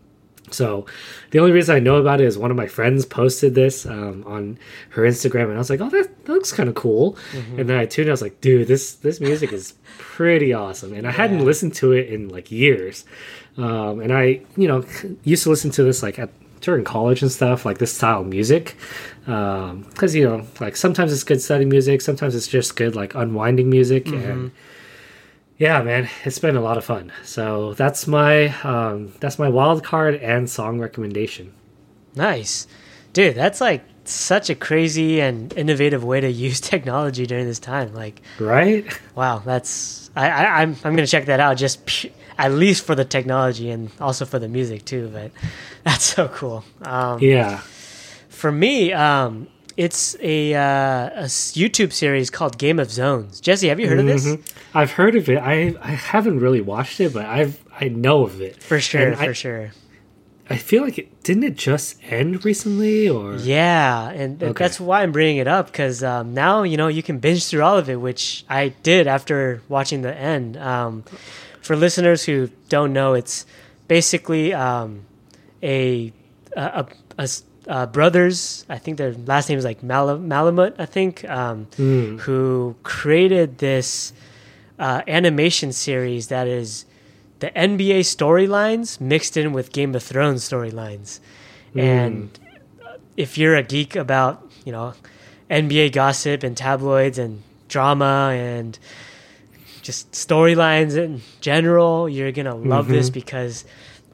so 0.51 0.85
the 1.31 1.39
only 1.39 1.51
reason 1.51 1.75
I 1.75 1.79
know 1.79 1.95
about 1.97 2.19
it 2.21 2.25
is 2.25 2.37
one 2.37 2.51
of 2.51 2.57
my 2.57 2.67
friends 2.67 3.05
posted 3.05 3.55
this 3.55 3.85
um, 3.85 4.23
on 4.27 4.57
her 4.89 5.03
Instagram, 5.03 5.45
and 5.45 5.53
I 5.53 5.57
was 5.57 5.69
like, 5.69 5.81
"Oh, 5.81 5.89
that, 5.89 6.25
that 6.25 6.31
looks 6.33 6.51
kind 6.51 6.67
of 6.69 6.75
cool." 6.75 7.17
And 7.57 7.67
then 7.69 7.77
I 7.77 7.85
tuned. 7.85 8.09
I 8.09 8.11
was 8.13 8.21
like, 8.21 8.41
"Dude, 8.41 8.67
this 8.67 8.95
this 8.95 9.19
music 9.21 9.53
is 9.53 9.73
pretty 9.97 10.51
awesome." 10.53 10.93
And 10.93 11.07
I 11.07 11.11
hadn't 11.11 11.45
listened 11.45 11.73
to 11.75 11.93
it 11.93 12.09
in 12.09 12.29
like 12.29 12.51
years. 12.51 13.05
Um, 13.57 14.01
and 14.01 14.11
I, 14.11 14.41
you 14.57 14.67
know, 14.67 14.83
used 15.23 15.43
to 15.43 15.49
listen 15.49 15.71
to 15.71 15.83
this 15.83 16.03
like 16.03 16.19
at 16.19 16.29
during 16.61 16.83
college 16.83 17.21
and 17.21 17.31
stuff, 17.31 17.65
like 17.65 17.77
this 17.79 17.93
style 17.93 18.21
of 18.21 18.27
music, 18.27 18.75
because 19.25 20.13
you 20.15 20.23
know, 20.23 20.45
like 20.59 20.75
sometimes 20.75 21.11
it's 21.11 21.23
good 21.23 21.41
study 21.41 21.65
music, 21.65 22.01
sometimes 22.01 22.35
it's 22.35 22.47
just 22.47 22.75
good 22.75 22.95
like 22.95 23.15
unwinding 23.15 23.69
music, 23.69 24.07
and 24.07 24.51
yeah, 25.57 25.81
man, 25.81 26.09
it's 26.25 26.39
been 26.39 26.55
a 26.55 26.61
lot 26.61 26.77
of 26.77 26.85
fun. 26.85 27.11
So 27.23 27.73
that's 27.73 28.07
my 28.07 28.47
um, 28.63 29.13
that's 29.19 29.39
my 29.39 29.49
wild 29.49 29.83
card 29.83 30.15
and 30.15 30.49
song 30.49 30.79
recommendation. 30.79 31.53
Nice. 32.15 32.67
dude, 33.13 33.35
that's 33.35 33.59
like 33.61 33.83
such 34.05 34.49
a 34.51 34.55
crazy 34.55 35.19
and 35.19 35.51
innovative 35.53 36.03
way 36.03 36.21
to 36.21 36.29
use 36.47 36.61
technology 36.61 37.25
during 37.25 37.45
this 37.47 37.59
time. 37.59 37.93
Like, 37.93 38.21
Right? 38.39 38.85
wow, 39.15 39.39
that's 39.43 40.11
I, 40.15 40.29
I 40.29 40.61
I'm 40.61 40.75
I'm 40.83 40.95
gonna 40.95 41.07
check 41.07 41.25
that 41.25 41.39
out 41.39 41.57
just 41.57 42.05
at 42.37 42.51
least 42.51 42.85
for 42.85 42.95
the 42.95 43.05
technology 43.05 43.69
and 43.71 43.89
also 43.99 44.25
for 44.25 44.37
the 44.39 44.47
music 44.49 44.85
too. 44.85 45.09
But 45.11 45.31
that's 45.83 46.03
so 46.03 46.27
cool. 46.27 46.63
Um, 46.83 47.19
Yeah. 47.21 47.61
For 48.45 48.51
me, 48.51 48.93
um, 48.93 49.47
it's 49.75 50.15
a, 50.21 50.53
uh, 50.53 50.59
a 50.59 51.23
YouTube 51.23 51.91
series 51.91 52.29
called 52.29 52.59
Game 52.59 52.77
of 52.77 52.91
Zones. 52.91 53.41
Jesse, 53.41 53.69
have 53.69 53.79
you 53.79 53.87
heard 53.89 53.97
of 53.97 54.05
this? 54.05 54.23
Mhm. 54.27 54.39
I've 54.75 54.91
heard 54.91 55.15
of 55.15 55.27
it. 55.29 55.39
I 55.39 55.73
I 55.81 55.93
haven't 55.93 56.39
really 56.41 56.61
watched 56.61 56.99
it, 56.99 57.11
but 57.11 57.25
I've 57.25 57.57
I 57.81 57.87
know 57.87 58.21
of 58.23 58.39
it. 58.41 58.61
For 58.61 58.79
sure, 58.79 59.01
And 59.01 59.17
for 59.17 59.31
I, 59.31 59.33
sure. 59.33 59.71
I 60.47 60.57
feel 60.57 60.83
like 60.83 60.99
it 60.99 61.23
didn't 61.23 61.43
it 61.43 61.57
just 61.57 61.97
end 62.07 62.45
recently 62.45 63.09
or 63.09 63.33
Yeah, 63.37 64.11
and 64.11 64.43
Okay. 64.43 64.63
that's 64.63 64.79
why 64.79 65.01
I'm 65.01 65.11
bringing 65.11 65.37
it 65.37 65.47
up 65.47 65.71
because 65.71 66.03
um, 66.03 66.35
now 66.35 66.61
you 66.61 66.77
know 66.77 66.87
you 66.87 67.01
can 67.01 67.17
binge 67.17 67.47
through 67.47 67.63
all 67.63 67.79
of 67.79 67.89
it, 67.89 67.95
which 67.99 68.45
I 68.47 68.75
did 68.83 69.07
after 69.07 69.63
watching 69.69 70.03
the 70.03 70.15
end. 70.15 70.55
Um, 70.57 71.03
for 71.63 71.75
listeners 71.75 72.25
who 72.25 72.51
don't 72.69 72.93
know, 72.93 73.15
it's 73.15 73.47
basically 73.87 74.53
um, 74.53 75.07
a, 75.63 76.13
a, 76.55 76.61
a- 76.85 76.87
a 77.17 77.27
uh, 77.67 77.85
brothers. 77.87 78.65
I 78.69 78.77
think 78.77 78.97
their 78.97 79.13
last 79.13 79.49
name 79.49 79.57
is 79.57 79.65
like 79.65 79.81
Mal- 79.83 80.19
Malamut. 80.19 80.75
I 80.79 80.85
think 80.85 81.27
um, 81.29 81.67
Hmm. 81.77 82.17
who 82.17 82.75
created 82.83 83.57
this 83.59 84.13
uh, 84.79 85.01
animation 85.07 85.71
series 85.71 86.27
that 86.27 86.47
is 86.47 86.85
the 87.39 87.49
NBA 87.51 87.99
storylines 88.01 88.99
mixed 89.01 89.35
in 89.37 89.51
with 89.53 89.71
Game 89.71 89.93
of 89.95 90.03
Thrones 90.03 90.47
storylines. 90.47 91.19
And 91.75 92.29
if 93.17 93.37
you're 93.37 93.55
a 93.55 93.63
geek 93.63 93.95
about, 93.97 94.49
you 94.63 94.71
know, 94.71 94.93
NBA 95.49 95.91
gossip 95.91 96.41
and 96.43 96.55
tabloids 96.55 97.17
and 97.17 97.43
drama 97.67 98.31
and 98.33 98.79
just 99.81 100.11
storylines 100.13 100.95
in 100.97 101.21
general, 101.41 102.07
you're 102.07 102.31
going 102.31 102.45
to 102.45 102.53
love 102.55 102.87
this 102.87 103.09
because 103.09 103.65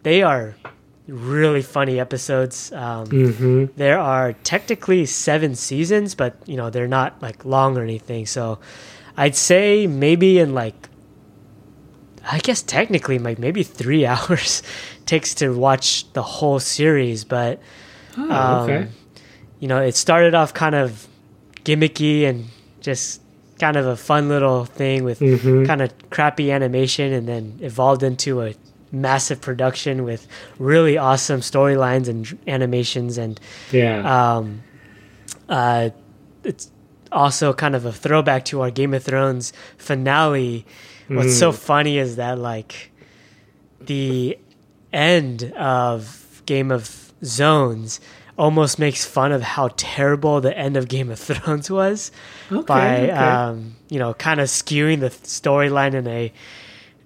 they 0.03 0.23
are 0.23 0.55
really 1.11 1.61
funny 1.61 1.99
episodes. 1.99 2.71
Um, 2.71 3.07
hmm 3.07 3.65
there 3.75 3.99
are 3.99 4.33
technically 4.43 5.05
seven 5.05 5.55
seasons, 5.55 6.15
but 6.15 6.35
you 6.45 6.57
know 6.57 6.69
they're 6.69 6.87
not 6.87 7.21
like 7.21 7.45
long 7.45 7.77
or 7.77 7.83
anything. 7.83 8.25
So 8.25 8.59
I'd 9.17 9.35
say 9.35 9.87
maybe 9.87 10.39
in 10.39 10.53
like, 10.53 10.89
I 12.29 12.39
guess 12.39 12.61
technically 12.61 13.19
like 13.19 13.39
maybe 13.39 13.63
three 13.63 14.05
hours 14.13 14.63
takes 15.05 15.33
to 15.35 15.49
watch 15.53 16.11
the 16.13 16.23
whole 16.23 16.59
series. 16.59 17.23
But 17.23 17.59
Oh, 18.17 18.29
um, 18.29 18.69
okay. 18.69 18.87
you 19.59 19.67
know, 19.67 19.79
it 19.81 19.95
started 19.95 20.35
off 20.35 20.53
kind 20.53 20.75
of 20.75 21.07
gimmicky 21.63 22.27
and 22.27 22.45
just 22.81 23.21
kind 23.59 23.77
of 23.77 23.85
a 23.85 23.95
fun 23.95 24.27
little 24.27 24.65
thing 24.65 25.03
with 25.03 25.19
Mhm. 25.19 25.65
kind 25.67 25.81
of 25.81 25.91
crappy 26.09 26.51
animation, 26.51 27.13
and 27.13 27.27
then 27.27 27.57
evolved 27.61 28.03
into 28.03 28.41
a 28.41 28.53
massive 28.91 29.39
production 29.41 30.03
with 30.03 30.27
really 30.59 30.97
awesome 30.97 31.39
storylines 31.41 32.07
and 32.07 32.37
animations 32.47 33.17
and 33.17 33.39
Yeah. 33.71 34.35
um, 34.35 34.63
uh, 35.49 35.89
it's 36.43 36.69
also 37.11 37.53
kind 37.53 37.75
of 37.75 37.85
a 37.85 37.91
throwback 37.91 38.45
to 38.45 38.61
our 38.61 38.71
Game 38.71 38.93
of 38.93 39.03
Thrones 39.03 39.53
finale. 39.77 40.65
What's 41.07 41.37
so 41.37 41.51
funny 41.51 41.97
is 41.97 42.15
that 42.15 42.39
like 42.39 42.89
the 43.81 44.37
end 44.93 45.51
of 45.57 46.41
Game 46.45 46.71
of 46.71 47.11
Zones 47.23 47.99
almost 48.37 48.79
makes 48.79 49.05
fun 49.05 49.31
of 49.31 49.41
how 49.41 49.69
terrible 49.75 50.39
the 50.41 50.57
end 50.57 50.77
of 50.77 50.87
Game 50.87 51.09
of 51.11 51.19
Thrones 51.19 51.69
was 51.69 52.11
Okay, 52.51 52.63
by 52.65 52.97
okay. 53.03 53.11
um, 53.11 53.75
you 53.89 53.99
know 53.99 54.13
kind 54.13 54.39
of 54.39 54.47
skewing 54.47 55.01
the 55.01 55.09
storyline 55.09 55.93
in 55.93 56.07
a, 56.07 56.31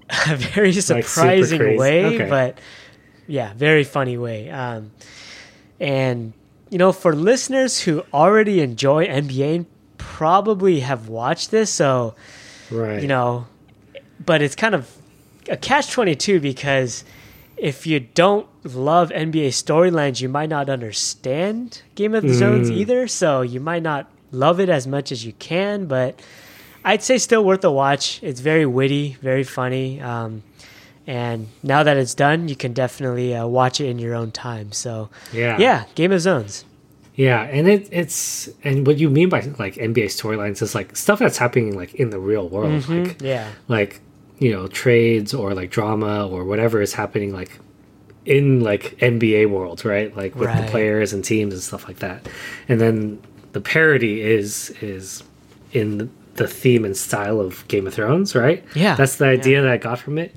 a 0.29 0.35
very 0.35 0.71
surprising 0.73 1.59
crazy. 1.59 1.77
way, 1.77 2.05
Okay. 2.05 2.29
but 2.29 2.59
yeah, 3.27 3.53
very 3.55 3.83
funny 3.83 4.17
way. 4.17 4.49
Um, 4.49 4.91
and 5.79 6.33
you 6.69 6.77
know, 6.77 6.91
for 6.91 7.15
listeners 7.15 7.81
who 7.81 8.03
already 8.13 8.61
enjoy 8.61 9.07
NBA, 9.07 9.65
probably 9.97 10.81
have 10.81 11.09
watched 11.09 11.51
this, 11.51 11.69
so 11.71 12.15
right. 12.71 13.01
you 13.01 13.07
know, 13.07 13.47
but 14.25 14.41
it's 14.41 14.55
kind 14.55 14.75
of 14.75 14.89
a 15.49 15.57
catch 15.57 15.91
twenty 15.91 16.15
two 16.15 16.39
because 16.39 17.03
if 17.57 17.87
you 17.87 17.99
don't 17.99 18.47
love 18.65 19.09
NBA 19.09 19.47
storylines, 19.49 20.21
you 20.21 20.29
might 20.29 20.49
not 20.49 20.69
understand 20.69 21.81
Game 21.95 22.13
of 22.13 22.23
the 22.23 22.33
Zones 22.33 22.69
Mm. 22.69 22.77
either. 22.77 23.07
So 23.07 23.41
you 23.41 23.59
might 23.59 23.83
not 23.83 24.09
love 24.31 24.59
it 24.59 24.69
as 24.69 24.85
much 24.87 25.11
as 25.11 25.25
you 25.25 25.33
can, 25.33 25.85
but 25.85 26.19
I'd 26.85 27.03
say 27.03 27.17
still 27.17 27.43
worth 27.43 27.63
a 27.65 27.71
watch. 27.71 28.19
It's 28.23 28.39
very 28.39 28.65
witty, 28.65 29.17
very 29.21 29.43
funny. 29.43 29.99
Um, 29.99 30.43
and 31.07 31.47
now 31.63 31.83
that 31.83 31.97
it's 31.97 32.13
done, 32.15 32.47
you 32.47 32.55
can 32.55 32.73
definitely 32.73 33.35
uh, 33.35 33.45
watch 33.47 33.81
it 33.81 33.87
in 33.87 33.99
your 33.99 34.15
own 34.15 34.31
time. 34.31 34.71
So, 34.71 35.09
Yeah. 35.33 35.57
yeah, 35.59 35.85
Game 35.95 36.11
of 36.11 36.21
Zones. 36.21 36.63
Yeah, 37.15 37.41
and 37.43 37.67
it, 37.67 37.87
it's 37.91 38.49
and 38.63 38.85
what 38.85 38.97
you 38.97 39.09
mean 39.09 39.29
by 39.29 39.39
like 39.57 39.75
NBA 39.75 40.05
storylines 40.07 40.61
is 40.61 40.75
like 40.75 40.95
stuff 40.97 41.19
that's 41.19 41.37
happening 41.37 41.75
like 41.75 41.93
in 41.95 42.09
the 42.09 42.19
real 42.19 42.49
world, 42.49 42.87
like 42.89 43.21
Yeah, 43.21 43.51
like 43.69 44.01
you 44.37 44.51
know 44.51 44.67
trades 44.67 45.33
or 45.33 45.53
like 45.53 45.71
drama 45.71 46.27
or 46.27 46.43
whatever 46.43 46.81
is 46.81 46.93
happening 46.93 47.31
like 47.33 47.57
in 48.25 48.59
like 48.61 48.97
NBA 48.99 49.49
world, 49.49 49.85
right? 49.85 50.13
Like 50.15 50.35
with 50.35 50.49
Right. 50.49 50.65
the 50.65 50.69
players 50.69 51.13
and 51.13 51.23
teams 51.23 51.53
and 51.53 51.63
stuff 51.63 51.87
like 51.87 51.99
that. 51.99 52.27
And 52.67 52.81
then 52.81 53.21
the 53.53 53.61
parody 53.61 54.21
is 54.21 54.71
is 54.81 55.23
in 55.71 56.09
the 56.35 56.47
theme 56.47 56.85
and 56.85 56.95
style 56.95 57.39
of 57.41 57.67
Game 57.67 57.87
of 57.87 57.93
Thrones, 57.93 58.35
right? 58.35 58.63
Yeah, 58.75 58.95
that's 58.95 59.15
the 59.17 59.25
idea 59.25 59.61
that 59.61 59.71
I 59.71 59.77
got 59.77 59.99
from 59.99 60.17
it. 60.17 60.35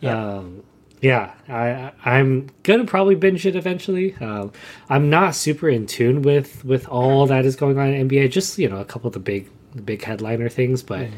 Yeah. 0.00 0.36
Um, 0.36 0.62
yeah, 1.00 1.34
I, 1.48 1.68
I- 1.68 1.92
I'm 2.18 2.48
gonna 2.62 2.84
probably 2.86 3.14
binge 3.14 3.44
it 3.46 3.56
eventually. 3.56 4.14
Um, 4.20 4.52
I'm 4.88 5.10
not 5.10 5.34
super 5.34 5.68
in 5.68 5.86
tune 5.86 6.22
with 6.22 6.64
with 6.64 6.88
all 6.88 7.26
that 7.26 7.44
is 7.44 7.56
going 7.56 7.78
on 7.78 7.88
in 7.92 8.08
NBA. 8.08 8.30
Just 8.30 8.58
you 8.58 8.68
know, 8.68 8.78
a 8.78 8.84
couple 8.84 9.08
of 9.08 9.12
the 9.14 9.20
big 9.20 9.50
the 9.74 9.82
big 9.82 10.02
headliner 10.02 10.48
things, 10.48 10.82
but 10.82 11.08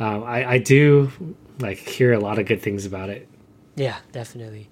um, 0.00 0.24
I, 0.24 0.52
I 0.52 0.58
do 0.58 1.12
like 1.60 1.78
hear 1.78 2.12
a 2.12 2.18
lot 2.18 2.38
of 2.38 2.46
good 2.46 2.62
things 2.62 2.84
about 2.86 3.10
it. 3.10 3.28
Yeah, 3.76 3.96
definitely. 4.12 4.68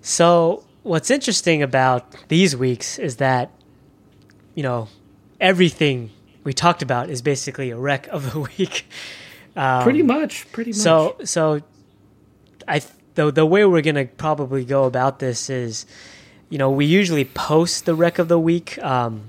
So, 0.00 0.64
what's 0.82 1.10
interesting 1.10 1.62
about 1.62 2.28
these 2.28 2.56
weeks 2.56 2.98
is 2.98 3.16
that, 3.16 3.50
you 4.54 4.62
know, 4.62 4.88
everything 5.40 6.10
we 6.46 6.52
talked 6.52 6.80
about 6.80 7.10
is 7.10 7.22
basically 7.22 7.70
a 7.70 7.76
rec 7.76 8.06
of 8.06 8.32
the 8.32 8.40
week. 8.58 8.86
Um, 9.56 9.82
pretty 9.82 10.02
much, 10.02 10.50
pretty 10.52 10.70
much. 10.70 10.78
So, 10.78 11.16
so 11.24 11.60
I 12.68 12.78
th- 12.78 12.92
the 13.16 13.32
the 13.32 13.44
way 13.44 13.64
we're 13.64 13.82
gonna 13.82 14.04
probably 14.04 14.64
go 14.64 14.84
about 14.84 15.18
this 15.18 15.50
is, 15.50 15.86
you 16.48 16.56
know, 16.58 16.70
we 16.70 16.84
usually 16.86 17.24
post 17.24 17.84
the 17.84 17.94
rec 17.94 18.18
of 18.20 18.28
the 18.28 18.38
week 18.38 18.78
um, 18.82 19.28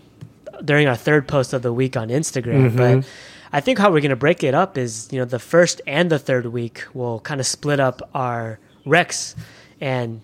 during 0.64 0.88
our 0.88 0.96
third 0.96 1.28
post 1.28 1.54
of 1.54 1.62
the 1.64 1.74
week 1.74 1.98
on 1.98 2.10
Instagram, 2.10 2.76
but 2.78 3.10
I 3.52 3.62
think 3.62 3.80
how 3.80 3.92
we're 3.92 4.02
gonna 4.02 4.16
break 4.16 4.44
it 4.44 4.54
up 4.54 4.78
is, 4.78 5.08
you 5.12 5.18
know, 5.20 5.26
the 5.26 5.40
first 5.40 5.82
and 5.88 6.12
the 6.12 6.20
third 6.20 6.46
week 6.48 6.86
we'll 6.94 7.20
kind 7.22 7.40
of 7.40 7.48
split 7.48 7.80
up 7.80 8.08
our 8.14 8.60
recs 8.86 9.36
and 9.82 10.22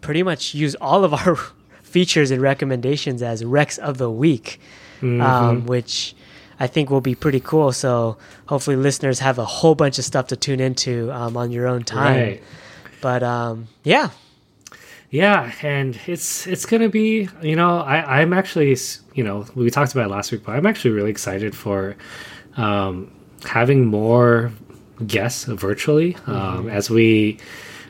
pretty 0.00 0.22
much 0.22 0.54
use 0.54 0.74
all 0.80 1.04
of 1.04 1.12
our 1.14 1.36
features 1.82 2.30
and 2.32 2.40
recommendations 2.42 3.22
as 3.22 3.42
recs 3.44 3.78
of 3.78 3.98
the 3.98 4.10
week, 4.10 4.58
um, 5.02 5.66
which 5.66 6.14
I 6.58 6.66
think 6.66 6.90
will 6.90 7.00
be 7.00 7.14
pretty 7.14 7.40
cool. 7.40 7.72
So 7.72 8.16
hopefully, 8.46 8.76
listeners 8.76 9.18
have 9.20 9.38
a 9.38 9.44
whole 9.44 9.74
bunch 9.74 9.98
of 9.98 10.04
stuff 10.04 10.28
to 10.28 10.36
tune 10.36 10.60
into 10.60 11.10
um, 11.12 11.36
on 11.36 11.50
your 11.50 11.66
own 11.66 11.82
time. 11.84 12.16
Right. 12.16 12.42
But 13.00 13.22
um, 13.22 13.68
yeah, 13.82 14.10
Yeah, 15.14 15.52
and 15.62 15.96
it's 16.06 16.46
it's 16.48 16.66
gonna 16.66 16.88
be 16.88 17.28
you 17.40 17.54
know 17.54 17.78
I 17.78 18.20
I'm 18.20 18.32
actually 18.32 18.76
you 19.14 19.22
know 19.22 19.46
we 19.54 19.70
talked 19.70 19.92
about 19.92 20.06
it 20.06 20.10
last 20.10 20.32
week, 20.32 20.42
but 20.44 20.56
I'm 20.56 20.66
actually 20.66 20.90
really 20.90 21.10
excited 21.10 21.54
for 21.54 21.94
um, 22.56 23.12
having 23.44 23.86
more 23.86 24.50
guests 25.06 25.44
virtually 25.44 26.16
um, 26.26 26.68
as 26.68 26.90
we 26.90 27.38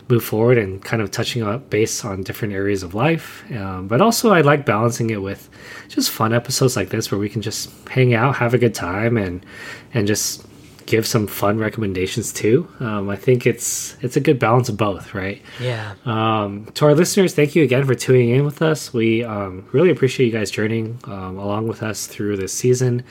move 0.08 0.24
forward 0.24 0.58
and 0.58 0.84
kind 0.84 1.00
of 1.00 1.10
touching 1.10 1.42
up 1.42 1.70
base 1.70 2.04
on 2.04 2.22
different 2.22 2.52
areas 2.54 2.82
of 2.82 2.94
life. 2.94 3.44
Um, 3.52 3.88
but 3.88 4.00
also 4.00 4.32
I 4.32 4.42
like 4.42 4.66
balancing 4.66 5.10
it 5.10 5.22
with 5.22 5.48
just 5.88 6.10
fun 6.10 6.32
episodes 6.32 6.76
like 6.76 6.90
this 6.90 7.10
where 7.10 7.18
we 7.18 7.28
can 7.28 7.42
just 7.42 7.70
hang 7.88 8.14
out, 8.14 8.36
have 8.36 8.54
a 8.54 8.58
good 8.58 8.74
time, 8.74 9.16
and 9.16 9.44
and 9.92 10.06
just 10.06 10.44
give 10.86 11.06
some 11.06 11.26
fun 11.26 11.58
recommendations 11.58 12.32
too. 12.32 12.68
Um, 12.80 13.08
I 13.08 13.16
think 13.16 13.46
it's 13.46 13.96
it's 14.02 14.16
a 14.16 14.20
good 14.20 14.38
balance 14.38 14.68
of 14.68 14.76
both, 14.76 15.14
right? 15.14 15.40
yeah, 15.60 15.94
Um, 16.04 16.66
to 16.74 16.84
our 16.84 16.94
listeners, 16.94 17.34
thank 17.34 17.54
you 17.54 17.62
again 17.62 17.86
for 17.86 17.94
tuning 17.94 18.30
in 18.30 18.44
with 18.44 18.60
us. 18.60 18.92
We 18.92 19.24
um, 19.24 19.66
really 19.72 19.90
appreciate 19.90 20.26
you 20.26 20.32
guys 20.32 20.50
journeying 20.50 20.98
um, 21.04 21.38
along 21.38 21.68
with 21.68 21.82
us 21.82 22.06
through 22.06 22.36
this 22.36 22.52
season. 22.52 23.04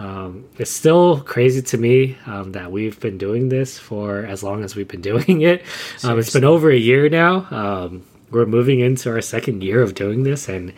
Um, 0.00 0.48
it's 0.56 0.70
still 0.70 1.20
crazy 1.20 1.60
to 1.60 1.76
me 1.76 2.16
um, 2.24 2.52
that 2.52 2.72
we've 2.72 2.98
been 3.00 3.18
doing 3.18 3.50
this 3.50 3.78
for 3.78 4.24
as 4.24 4.42
long 4.42 4.64
as 4.64 4.74
we've 4.74 4.88
been 4.88 5.00
doing 5.12 5.42
it. 5.42 5.62
Um, 6.02 6.18
it's 6.18 6.32
been 6.32 6.44
over 6.44 6.70
a 6.70 6.76
year 6.76 7.08
now. 7.10 7.46
Um, 7.50 8.02
we're 8.30 8.46
moving 8.46 8.80
into 8.80 9.10
our 9.10 9.20
second 9.20 9.62
year 9.62 9.82
of 9.82 9.94
doing 9.94 10.22
this, 10.22 10.48
and 10.48 10.72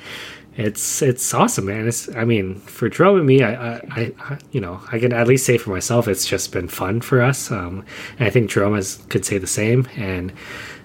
it's 0.57 1.03
it's 1.03 1.33
awesome, 1.33 1.67
man. 1.67 1.87
It's 1.87 2.09
I 2.17 2.25
mean, 2.25 2.57
for 2.57 2.89
Jerome 2.89 3.19
and 3.19 3.27
me, 3.27 3.43
I, 3.43 3.77
I, 3.77 4.13
I 4.19 4.39
you 4.51 4.61
know 4.61 4.81
I 4.91 4.99
can 4.99 5.13
at 5.13 5.29
least 5.29 5.47
say 5.47 5.57
for 5.57 5.71
myself, 5.71 6.09
it's 6.09 6.27
just 6.27 6.51
been 6.51 6.67
fun 6.69 7.01
for 7.01 7.23
us, 7.23 7.51
um, 7.51 7.85
and 8.19 8.27
I 8.27 8.31
think 8.31 8.51
Jerome 8.51 8.75
has, 8.75 8.97
could 9.09 9.25
say 9.25 9.39
the 9.39 9.47
same. 9.47 9.87
And 9.97 10.33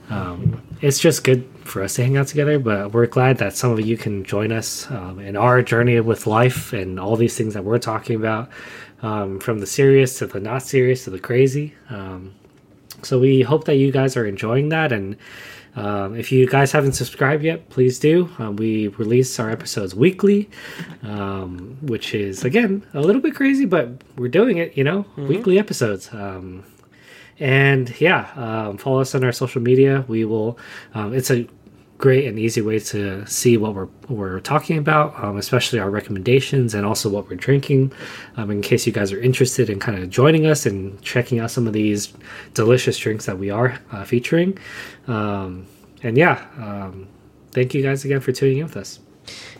um, 0.10 0.62
it's 0.82 1.00
just 1.00 1.24
good 1.24 1.48
for 1.64 1.84
us 1.84 1.96
to 1.96 2.04
hang 2.04 2.18
out 2.18 2.28
together. 2.28 2.60
But 2.60 2.94
we're 2.94 3.08
glad 3.08 3.38
that 3.38 3.56
some 3.56 3.72
of 3.72 3.80
you 3.80 3.98
can 3.98 4.24
join 4.24 4.52
us 4.52 4.90
um, 4.92 5.20
in 5.20 5.36
our 5.36 5.62
journey 5.62 6.00
with 6.00 6.28
life 6.28 6.74
and 6.74 7.00
all 7.00 7.16
these 7.16 7.38
things 7.38 7.54
that 7.54 7.64
we're 7.64 7.80
talking 7.80 8.16
about, 8.16 8.50
um, 9.02 9.40
from 9.40 9.60
the 9.60 9.68
serious 9.68 10.18
to 10.20 10.28
the 10.28 10.40
not 10.40 10.64
serious 10.64 11.04
to 11.06 11.10
the 11.10 11.20
crazy. 11.20 11.76
Um, 11.90 12.34
so 13.04 13.20
we 13.20 13.42
hope 13.42 13.66
that 13.66 13.76
you 13.76 13.92
guys 13.92 14.18
are 14.18 14.26
enjoying 14.26 14.70
that 14.70 14.92
and 14.92 15.18
um, 15.76 16.16
if 16.16 16.32
you 16.32 16.48
guys 16.48 16.72
haven't 16.72 16.94
subscribed 16.94 17.44
yet 17.44 17.70
please 17.70 18.00
do 18.00 18.30
um, 18.40 18.56
we 18.56 18.88
release 18.90 19.40
our 19.40 19.50
episodes 19.52 19.94
weekly 19.94 20.50
um, 21.04 21.78
which 21.82 22.14
is 22.14 22.44
again 22.44 22.84
a 22.94 23.02
little 23.02 23.22
bit 23.22 23.36
crazy 23.36 23.66
but 23.66 23.90
we're 24.16 24.28
doing 24.28 24.58
it 24.58 24.76
you 24.76 24.84
know 24.84 25.06
weekly 25.18 25.60
episodes 25.60 26.10
um, 26.14 26.64
and 27.40 28.00
yeah 28.00 28.32
um, 28.36 28.78
follow 28.78 29.00
us 29.00 29.14
on 29.14 29.24
our 29.24 29.32
social 29.32 29.62
media 29.62 30.04
we 30.08 30.26
will 30.26 30.58
um, 30.94 31.14
it's 31.14 31.30
a 31.30 31.48
great 31.98 32.28
and 32.28 32.38
easy 32.38 32.62
way 32.62 32.80
to 32.80 33.26
see 33.26 33.58
what 33.58 33.74
we're 33.74 33.88
we're 34.08 34.40
talking 34.40 34.78
about, 34.78 35.22
um, 35.24 35.38
especially 35.38 35.80
our 35.80 35.90
recommendations 35.90 36.74
and 36.74 36.86
also 36.86 37.10
what 37.10 37.30
we're 37.30 37.36
drinking. 37.36 37.92
Um, 38.36 38.52
in 38.52 38.62
case 38.62 38.86
you 38.86 38.94
guys 38.94 39.12
are 39.12 39.20
interested 39.20 39.70
in 39.70 39.80
kind 39.80 40.02
of 40.02 40.10
joining 40.10 40.46
us 40.46 40.66
and 40.66 41.02
checking 41.02 41.40
out 41.40 41.52
some 41.52 41.68
of 41.68 41.74
these 41.74 42.14
delicious 42.54 42.98
drinks 42.98 43.26
that 43.26 43.38
we 43.38 43.50
are 43.50 43.80
uh, 43.92 44.04
featuring. 44.04 44.58
Um, 45.08 45.66
and 46.04 46.18
yeah, 46.18 46.46
um, 46.58 47.08
thank 47.52 47.74
you 47.74 47.82
guys 47.82 48.06
again 48.06 48.20
for 48.20 48.32
tuning 48.32 48.60
in 48.60 48.66
with 48.66 48.78
us. 48.78 49.00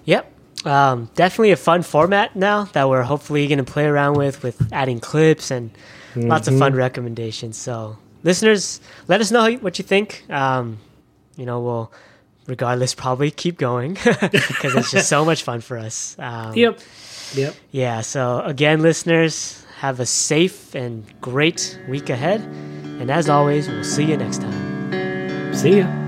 Yep. 0.06 0.34
Um, 0.66 1.10
definitely 1.16 1.52
a 1.52 1.58
fun 1.58 1.82
format 1.82 2.36
now 2.36 2.66
that 2.66 2.90
we're 2.90 3.04
hopefully 3.04 3.48
going 3.48 3.60
to 3.60 3.64
play 3.64 3.86
around 3.86 4.18
with, 4.18 4.44
with 4.44 4.72
adding 4.74 5.00
clips 5.00 5.50
and 5.50 5.72
lots 6.22 6.48
of 6.48 6.58
fun 6.58 6.74
recommendations. 6.74 7.58
So, 7.58 7.98
listeners, 8.24 8.82
let 9.08 9.22
us 9.22 9.32
know 9.32 9.52
what 9.56 9.78
you 9.80 9.84
think. 9.84 10.24
Um, 10.30 10.80
you 11.36 11.46
know, 11.46 11.60
we'll, 11.62 11.92
regardless, 12.48 12.96
probably 12.96 13.32
keep 13.32 13.58
going 13.58 13.94
because 14.04 14.76
it's 14.76 14.92
just 14.92 15.10
so 15.10 15.24
much 15.26 15.44
fun 15.44 15.62
for 15.62 15.78
us. 15.78 16.16
Um, 16.20 16.54
Yep. 16.56 16.80
Yep. 17.36 17.56
Yeah. 17.72 18.02
So, 18.02 18.42
again, 18.42 18.82
listeners, 18.82 19.64
have 19.80 20.00
a 20.00 20.06
safe 20.06 20.74
and 20.74 21.06
great 21.22 21.80
week 21.88 22.10
ahead. 22.10 22.42
And 22.42 23.12
as 23.12 23.30
always, 23.30 23.68
we'll 23.68 23.84
see 23.84 24.06
you 24.06 24.18
next 24.18 24.42
time. 24.42 25.54
See 25.54 25.78
ya. 25.80 26.07